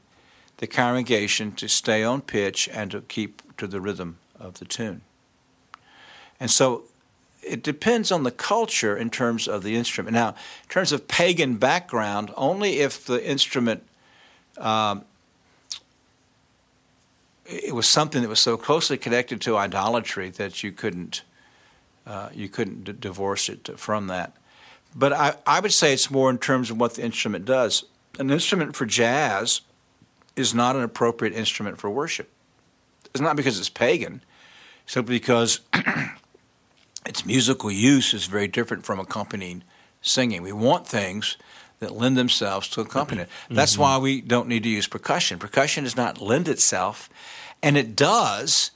the 0.58 0.66
congregation 0.66 1.52
to 1.52 1.68
stay 1.68 2.02
on 2.02 2.20
pitch 2.20 2.68
and 2.72 2.90
to 2.90 3.00
keep 3.02 3.42
to 3.56 3.66
the 3.66 3.80
rhythm 3.80 4.18
of 4.38 4.58
the 4.58 4.64
tune. 4.64 5.00
And 6.38 6.50
so 6.50 6.84
it 7.42 7.62
depends 7.62 8.12
on 8.12 8.22
the 8.22 8.30
culture 8.30 8.96
in 8.96 9.10
terms 9.10 9.48
of 9.48 9.62
the 9.62 9.76
instrument. 9.76 10.14
Now, 10.14 10.30
in 10.30 10.68
terms 10.68 10.92
of 10.92 11.08
pagan 11.08 11.56
background, 11.56 12.32
only 12.36 12.80
if 12.80 13.04
the 13.04 13.24
instrument 13.28 13.82
um, 14.58 15.04
it 17.48 17.74
was 17.74 17.86
something 17.86 18.22
that 18.22 18.28
was 18.28 18.40
so 18.40 18.56
closely 18.56 18.96
connected 18.96 19.40
to 19.42 19.56
idolatry 19.56 20.30
that 20.30 20.62
you 20.62 20.72
couldn't 20.72 21.22
uh, 22.06 22.28
you 22.32 22.48
couldn't 22.48 22.84
d- 22.84 22.92
divorce 22.92 23.48
it 23.48 23.68
from 23.78 24.06
that. 24.06 24.32
But 24.98 25.12
I, 25.12 25.34
I 25.46 25.60
would 25.60 25.74
say 25.74 25.92
it's 25.92 26.10
more 26.10 26.30
in 26.30 26.38
terms 26.38 26.70
of 26.70 26.80
what 26.80 26.94
the 26.94 27.04
instrument 27.04 27.44
does. 27.44 27.84
An 28.18 28.30
instrument 28.30 28.74
for 28.74 28.86
jazz 28.86 29.60
is 30.34 30.54
not 30.54 30.74
an 30.74 30.82
appropriate 30.82 31.34
instrument 31.34 31.78
for 31.78 31.90
worship. 31.90 32.30
It's 33.04 33.20
not 33.20 33.36
because 33.36 33.58
it's 33.58 33.68
pagan, 33.68 34.22
simply 34.86 35.16
because 35.16 35.60
its 37.06 37.26
musical 37.26 37.70
use 37.70 38.14
is 38.14 38.24
very 38.26 38.48
different 38.48 38.84
from 38.84 38.98
accompanying 38.98 39.62
singing. 40.00 40.42
We 40.42 40.52
want 40.52 40.86
things 40.86 41.36
that 41.78 41.92
lend 41.92 42.16
themselves 42.16 42.66
to 42.68 42.80
accompaniment. 42.80 43.28
That's 43.50 43.76
why 43.76 43.98
we 43.98 44.22
don't 44.22 44.48
need 44.48 44.62
to 44.62 44.68
use 44.70 44.86
percussion. 44.86 45.38
Percussion 45.38 45.84
does 45.84 45.96
not 45.96 46.22
lend 46.22 46.48
itself, 46.48 47.10
and 47.62 47.76
it 47.76 47.94
does 47.94 48.70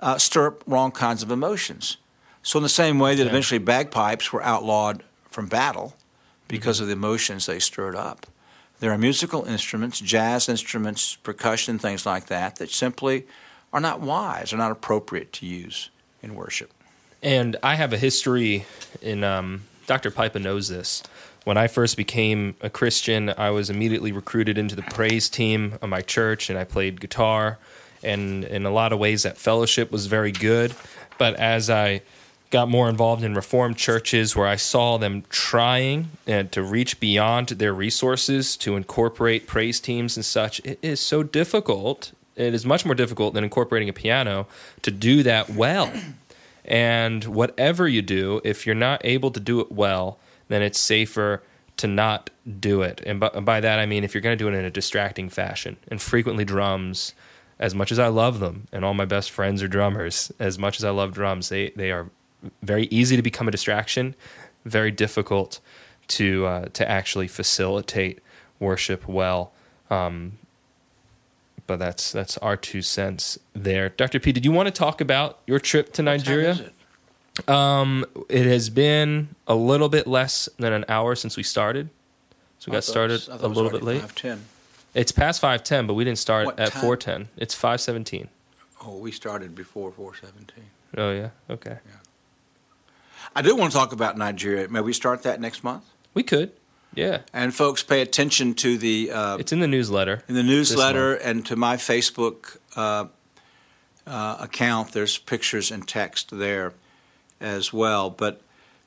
uh, 0.00 0.18
stir 0.18 0.48
up 0.48 0.62
wrong 0.66 0.90
kinds 0.92 1.22
of 1.22 1.30
emotions. 1.30 1.96
So, 2.42 2.58
in 2.58 2.62
the 2.62 2.68
same 2.68 2.98
way 2.98 3.14
that 3.14 3.22
Okay. 3.22 3.30
eventually 3.30 3.58
bagpipes 3.58 4.32
were 4.32 4.42
outlawed 4.42 5.02
from 5.36 5.46
battle 5.48 5.94
because 6.48 6.80
of 6.80 6.86
the 6.86 6.94
emotions 6.94 7.44
they 7.44 7.58
stirred 7.58 7.94
up, 7.94 8.26
there 8.80 8.90
are 8.90 8.96
musical 8.96 9.44
instruments, 9.44 10.00
jazz 10.00 10.48
instruments, 10.48 11.16
percussion, 11.16 11.78
things 11.78 12.06
like 12.06 12.28
that, 12.28 12.56
that 12.56 12.70
simply 12.70 13.26
are 13.70 13.80
not 13.80 14.00
wise, 14.00 14.54
are 14.54 14.56
not 14.56 14.72
appropriate 14.72 15.34
to 15.34 15.44
use 15.44 15.90
in 16.22 16.34
worship. 16.34 16.72
And 17.22 17.54
I 17.62 17.74
have 17.74 17.92
a 17.92 17.98
history 17.98 18.64
in 19.02 19.24
um, 19.24 19.64
Dr. 19.86 20.10
Pipa 20.10 20.38
knows 20.38 20.68
this. 20.68 21.02
When 21.44 21.58
I 21.58 21.66
first 21.66 21.98
became 21.98 22.56
a 22.62 22.70
Christian, 22.70 23.34
I 23.36 23.50
was 23.50 23.68
immediately 23.68 24.12
recruited 24.12 24.56
into 24.56 24.74
the 24.74 24.82
praise 24.82 25.28
team 25.28 25.74
of 25.82 25.90
my 25.90 26.00
church, 26.00 26.48
and 26.48 26.58
I 26.58 26.64
played 26.64 26.98
guitar. 26.98 27.58
And 28.02 28.42
in 28.44 28.64
a 28.64 28.70
lot 28.70 28.94
of 28.94 28.98
ways, 28.98 29.24
that 29.24 29.36
fellowship 29.36 29.92
was 29.92 30.06
very 30.06 30.32
good. 30.32 30.74
But 31.18 31.34
as 31.34 31.68
I 31.68 32.00
got 32.56 32.68
more 32.70 32.88
involved 32.88 33.22
in 33.22 33.34
Reformed 33.34 33.76
churches, 33.76 34.34
where 34.34 34.46
I 34.46 34.56
saw 34.56 34.96
them 34.96 35.24
trying 35.28 36.08
uh, 36.26 36.44
to 36.44 36.62
reach 36.62 36.98
beyond 37.00 37.48
their 37.48 37.74
resources 37.74 38.56
to 38.58 38.76
incorporate 38.76 39.46
praise 39.46 39.78
teams 39.78 40.16
and 40.16 40.24
such, 40.24 40.60
it 40.60 40.78
is 40.80 40.98
so 40.98 41.22
difficult 41.22 42.12
it 42.36 42.54
is 42.54 42.66
much 42.66 42.84
more 42.84 42.94
difficult 42.94 43.34
than 43.34 43.44
incorporating 43.44 43.88
a 43.88 43.92
piano 43.92 44.46
to 44.82 44.90
do 44.90 45.22
that 45.22 45.50
well. 45.50 45.92
And 46.64 47.24
whatever 47.24 47.88
you 47.88 48.02
do, 48.02 48.40
if 48.44 48.66
you're 48.66 48.74
not 48.74 49.00
able 49.04 49.30
to 49.30 49.40
do 49.40 49.60
it 49.60 49.72
well, 49.72 50.18
then 50.48 50.62
it's 50.62 50.78
safer 50.78 51.42
to 51.78 51.86
not 51.86 52.30
do 52.60 52.82
it. 52.82 53.02
And 53.06 53.20
by, 53.20 53.28
by 53.28 53.60
that, 53.60 53.78
I 53.78 53.86
mean 53.86 54.04
if 54.04 54.14
you're 54.14 54.20
going 54.20 54.36
to 54.36 54.44
do 54.44 54.48
it 54.48 54.58
in 54.58 54.64
a 54.64 54.70
distracting 54.70 55.28
fashion. 55.28 55.76
And 55.88 56.00
frequently, 56.00 56.44
drums, 56.44 57.14
as 57.58 57.74
much 57.74 57.92
as 57.92 57.98
I 57.98 58.08
love 58.08 58.40
them, 58.40 58.66
and 58.72 58.84
all 58.84 58.94
my 58.94 59.04
best 59.04 59.30
friends 59.30 59.62
are 59.62 59.68
drummers, 59.68 60.32
as 60.38 60.58
much 60.58 60.78
as 60.78 60.84
I 60.84 60.90
love 60.90 61.14
drums, 61.14 61.48
they, 61.48 61.70
they 61.70 61.90
are 61.90 62.10
very 62.62 62.84
easy 62.86 63.16
to 63.16 63.22
become 63.22 63.48
a 63.48 63.50
distraction, 63.50 64.14
very 64.64 64.90
difficult 64.90 65.60
to, 66.08 66.46
uh, 66.46 66.64
to 66.72 66.88
actually 66.88 67.28
facilitate 67.28 68.20
worship 68.60 69.06
well. 69.08 69.52
Um, 69.90 70.38
but 71.66 71.78
that's 71.80 72.12
that's 72.12 72.38
our 72.38 72.56
two 72.56 72.80
cents 72.82 73.38
there. 73.52 73.88
Dr. 73.88 74.20
P, 74.20 74.30
did 74.32 74.44
you 74.44 74.52
want 74.52 74.66
to 74.68 74.70
talk 74.72 75.00
about 75.00 75.40
your 75.46 75.58
trip 75.58 75.92
to 75.94 76.02
Nigeria? 76.02 76.48
What 76.50 76.56
time 76.56 76.64
is 76.66 76.70
it? 77.40 77.48
Um, 77.50 78.04
it 78.28 78.46
has 78.46 78.70
been 78.70 79.28
a 79.48 79.54
little 79.56 79.88
bit 79.88 80.06
less 80.06 80.48
than 80.58 80.72
an 80.72 80.84
hour 80.88 81.14
since 81.16 81.36
we 81.36 81.42
started. 81.42 81.90
So 82.60 82.70
we 82.70 82.76
I 82.76 82.78
got 82.78 82.84
started 82.84 83.14
was- 83.28 83.42
a 83.42 83.48
little 83.48 83.70
bit 83.70 83.82
late. 83.82 84.00
5:10. 84.02 84.38
It's 84.94 85.12
past 85.12 85.40
five 85.40 85.62
ten, 85.64 85.86
but 85.86 85.94
we 85.94 86.04
didn't 86.04 86.18
start 86.18 86.46
What 86.46 86.58
at 86.60 86.70
time? 86.72 86.80
four 86.82 86.96
ten. 86.96 87.28
It's 87.36 87.54
five 87.54 87.80
seventeen. 87.80 88.28
Oh, 88.82 88.96
we 88.96 89.10
started 89.10 89.54
before 89.54 89.90
417. 89.90 90.64
Oh 90.96 91.10
yeah, 91.10 91.30
okay. 91.50 91.78
I 93.36 93.42
do 93.42 93.54
want 93.54 93.70
to 93.70 93.76
talk 93.78 93.92
about 93.92 94.16
Nigeria. 94.16 94.66
May 94.66 94.80
we 94.80 94.94
start 94.94 95.22
that 95.24 95.42
next 95.42 95.62
month? 95.62 95.84
We 96.14 96.22
could. 96.22 96.52
Yeah, 96.94 97.20
And 97.34 97.54
folks, 97.54 97.82
pay 97.82 98.00
attention 98.00 98.54
to 98.54 98.78
the 98.78 99.10
uh, 99.12 99.36
it's 99.36 99.52
in 99.52 99.60
the 99.60 99.68
newsletter. 99.68 100.22
in 100.28 100.34
the 100.34 100.42
newsletter 100.42 101.14
and 101.14 101.44
to 101.44 101.54
my 101.54 101.76
Facebook 101.76 102.56
uh, 102.74 103.08
uh, 104.06 104.36
account. 104.40 104.92
There's 104.92 105.18
pictures 105.18 105.70
and 105.70 105.86
text 105.86 106.30
there 106.38 106.72
as 107.38 107.70
well. 107.70 108.08
But 108.08 108.40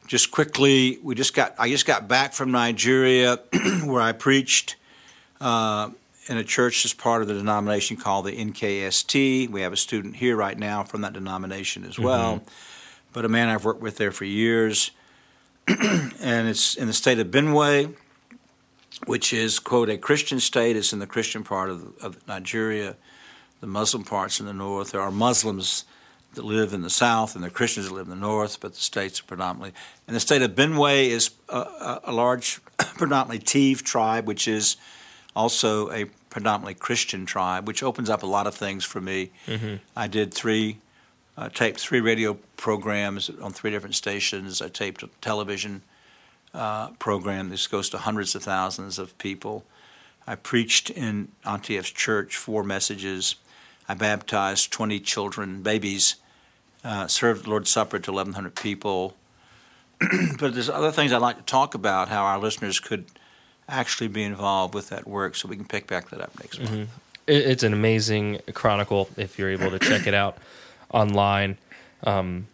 just 0.08 0.32
quickly, 0.32 0.98
we 1.04 1.14
just 1.14 1.36
got 1.36 1.54
I 1.60 1.70
just 1.70 1.86
got 1.86 2.08
back 2.08 2.34
from 2.34 2.50
Nigeria, 2.50 3.38
where 3.84 4.02
I 4.02 4.14
preached 4.14 4.76
uh, 5.40 5.92
in 6.28 6.38
a 6.38 6.44
church 6.44 6.82
that's 6.82 6.96
part 6.96 7.22
of 7.22 7.28
the 7.28 7.36
denomination 7.36 7.96
called 7.96 8.26
the 8.26 8.32
NKST. 8.32 9.52
We 9.52 9.62
have 9.62 9.72
a 9.74 9.78
student 9.78 10.16
here 10.16 10.36
right 10.36 10.58
now 10.58 10.82
from 10.82 11.02
that 11.02 11.14
denomination 11.14 11.86
as 11.86 12.00
well. 12.00 12.42
But 13.14 13.26
a 13.26 13.30
man 13.30 13.50
I've 13.50 13.66
worked 13.66 13.82
with 13.82 13.98
there 13.98 14.12
for 14.12 14.26
years, 14.26 14.92
and 15.68 16.48
it's 16.48 16.76
in 16.76 16.88
the 16.88 16.94
state 16.94 17.20
of 17.20 17.28
Benue 17.28 17.96
which 19.06 19.34
is, 19.34 19.60
quote, 19.60 19.90
a 19.90 19.98
Christian 19.98 20.40
state. 20.40 20.76
It's 20.76 20.94
in 20.94 21.00
the 21.00 21.08
Christian 21.08 21.44
part 21.44 21.70
of, 21.70 21.98
of 22.02 22.28
Nigeria. 22.28 22.96
The 23.62 23.68
Muslim 23.68 24.04
part's 24.04 24.40
in 24.40 24.46
the 24.46 24.54
north. 24.54 24.92
There 24.92 25.02
are 25.02 25.12
Muslims 25.12 25.86
that 26.36 26.46
live 26.46 26.74
in 26.74 26.82
the 26.82 26.90
south 26.90 27.36
and 27.36 27.44
the 27.44 27.50
Christians 27.50 27.88
that 27.88 27.94
live 27.94 28.06
in 28.06 28.12
the 28.12 28.16
north, 28.16 28.60
but 28.60 28.74
the 28.74 28.80
states 28.80 29.20
are 29.20 29.24
predominantly. 29.24 29.74
And 30.08 30.16
the 30.16 30.20
state 30.20 30.42
of 30.42 30.52
Benue 30.52 31.08
is 31.08 31.32
a, 31.50 32.00
a, 32.06 32.12
large, 32.12 32.62
predominantly 32.78 33.40
Tiv 33.40 33.84
tribe, 33.84 34.28
which 34.28 34.48
is 34.48 34.78
also 35.36 35.92
a 35.92 36.06
predominantly 36.30 36.76
Christian 36.76 37.26
tribe, 37.26 37.68
which 37.68 37.82
opens 37.82 38.10
up 38.10 38.22
a 38.22 38.28
lot 38.28 38.48
of 38.48 38.54
things 38.54 38.86
for 38.86 39.02
me. 39.02 39.32
Mm-hmm. 39.48 39.76
I 39.96 40.08
did 40.08 40.34
three, 40.34 40.80
uh, 41.40 41.48
taped 41.48 41.80
three 41.80 42.02
radio 42.02 42.38
programs 42.58 43.30
on 43.42 43.54
three 43.54 43.72
different 43.72 43.96
stations. 43.96 44.62
I 44.62 44.68
taped 44.68 45.04
a 45.04 45.10
television 45.22 45.84
uh, 46.54 46.90
program. 47.00 47.48
This 47.48 47.66
goes 47.66 47.90
to 47.92 47.98
hundreds 48.00 48.36
of 48.36 48.44
thousands 48.44 49.00
of 49.00 49.18
people. 49.18 49.64
I 50.28 50.36
preached 50.36 50.90
in 50.90 51.30
Antioch's 51.46 51.92
church 51.92 52.36
four 52.36 52.62
messages. 52.62 53.36
I 53.88 53.94
baptized 53.94 54.72
20 54.74 55.00
children, 55.00 55.64
babies, 55.64 56.18
uh, 56.84 57.08
served 57.08 57.48
Lord's 57.48 57.70
Supper 57.70 58.00
to 58.00 58.12
1,100 58.12 58.56
people. 58.56 59.16
but 60.40 60.54
there's 60.54 60.70
other 60.70 60.92
things 60.92 61.14
I'd 61.14 61.22
like 61.22 61.38
to 61.38 61.44
talk 61.44 61.74
about, 61.74 62.10
how 62.10 62.26
our 62.26 62.38
listeners 62.38 62.82
could 62.82 63.06
actually 63.70 64.10
be 64.10 64.24
involved 64.24 64.74
with 64.74 64.90
that 64.90 65.08
work, 65.08 65.36
so 65.36 65.48
we 65.48 65.56
can 65.56 65.66
pick 65.66 65.88
back 65.88 66.10
that 66.10 66.20
up 66.20 66.38
next 66.40 66.60
month. 66.60 66.90
It's 67.28 67.64
an 67.64 67.74
amazing 67.74 68.40
chronicle 68.54 69.08
if 69.16 69.40
you're 69.40 69.52
able 69.52 69.70
to 69.72 69.80
check 69.80 70.06
it 70.06 70.14
out 70.14 70.38
online. 70.92 71.58
Um, 72.04 72.48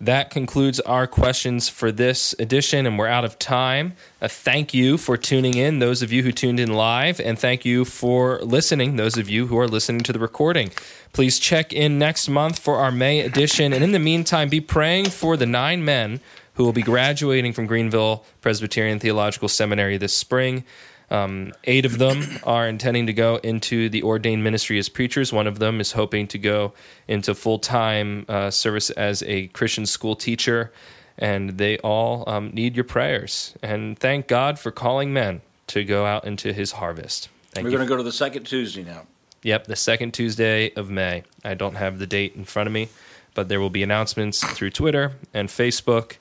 that 0.00 0.30
concludes 0.30 0.78
our 0.80 1.08
questions 1.08 1.68
for 1.68 1.90
this 1.90 2.32
edition, 2.38 2.86
and 2.86 2.96
we're 2.96 3.08
out 3.08 3.24
of 3.24 3.36
time. 3.38 3.94
Uh, 4.22 4.28
thank 4.28 4.72
you 4.72 4.96
for 4.96 5.16
tuning 5.16 5.54
in, 5.54 5.80
those 5.80 6.02
of 6.02 6.12
you 6.12 6.22
who 6.22 6.30
tuned 6.30 6.60
in 6.60 6.72
live, 6.72 7.18
and 7.18 7.36
thank 7.36 7.64
you 7.64 7.84
for 7.84 8.38
listening, 8.38 8.94
those 8.94 9.18
of 9.18 9.28
you 9.28 9.48
who 9.48 9.58
are 9.58 9.66
listening 9.66 10.02
to 10.02 10.12
the 10.12 10.20
recording. 10.20 10.70
Please 11.12 11.40
check 11.40 11.72
in 11.72 11.98
next 11.98 12.28
month 12.28 12.60
for 12.60 12.76
our 12.76 12.92
May 12.92 13.20
edition, 13.20 13.72
and 13.72 13.82
in 13.82 13.90
the 13.90 13.98
meantime, 13.98 14.48
be 14.48 14.60
praying 14.60 15.06
for 15.10 15.36
the 15.36 15.46
nine 15.46 15.84
men 15.84 16.20
who 16.54 16.64
will 16.64 16.72
be 16.72 16.82
graduating 16.82 17.52
from 17.52 17.66
Greenville 17.66 18.24
Presbyterian 18.40 19.00
Theological 19.00 19.48
Seminary 19.48 19.96
this 19.96 20.14
spring. 20.14 20.64
Um, 21.10 21.54
eight 21.64 21.84
of 21.86 21.98
them 21.98 22.22
are 22.44 22.68
intending 22.68 23.06
to 23.06 23.12
go 23.12 23.36
into 23.36 23.88
the 23.88 24.02
ordained 24.02 24.44
ministry 24.44 24.78
as 24.78 24.88
preachers. 24.88 25.32
One 25.32 25.46
of 25.46 25.58
them 25.58 25.80
is 25.80 25.92
hoping 25.92 26.26
to 26.28 26.38
go 26.38 26.74
into 27.06 27.34
full 27.34 27.58
time 27.58 28.26
uh, 28.28 28.50
service 28.50 28.90
as 28.90 29.22
a 29.24 29.48
Christian 29.48 29.86
school 29.86 30.16
teacher. 30.16 30.72
And 31.20 31.58
they 31.58 31.78
all 31.78 32.28
um, 32.28 32.50
need 32.50 32.76
your 32.76 32.84
prayers. 32.84 33.54
And 33.62 33.98
thank 33.98 34.28
God 34.28 34.58
for 34.58 34.70
calling 34.70 35.12
men 35.12 35.40
to 35.68 35.84
go 35.84 36.06
out 36.06 36.24
into 36.24 36.52
his 36.52 36.72
harvest. 36.72 37.28
Thank 37.52 37.64
We're 37.64 37.70
going 37.70 37.82
to 37.82 37.88
go 37.88 37.96
to 37.96 38.02
the 38.02 38.12
second 38.12 38.44
Tuesday 38.44 38.84
now. 38.84 39.06
Yep, 39.42 39.64
the 39.64 39.76
second 39.76 40.14
Tuesday 40.14 40.72
of 40.74 40.90
May. 40.90 41.22
I 41.44 41.54
don't 41.54 41.76
have 41.76 41.98
the 41.98 42.06
date 42.06 42.34
in 42.34 42.44
front 42.44 42.66
of 42.66 42.72
me, 42.72 42.88
but 43.34 43.48
there 43.48 43.60
will 43.60 43.70
be 43.70 43.82
announcements 43.82 44.44
through 44.44 44.70
Twitter 44.70 45.12
and 45.32 45.48
Facebook 45.48 46.16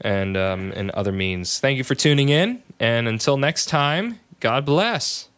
and 0.00 0.36
um, 0.36 0.72
and 0.74 0.90
other 0.90 1.12
means. 1.12 1.58
Thank 1.58 1.78
you 1.78 1.84
for 1.84 1.94
tuning 1.94 2.28
in, 2.28 2.62
and 2.80 3.06
until 3.06 3.36
next 3.36 3.66
time, 3.66 4.18
God 4.40 4.64
bless. 4.64 5.29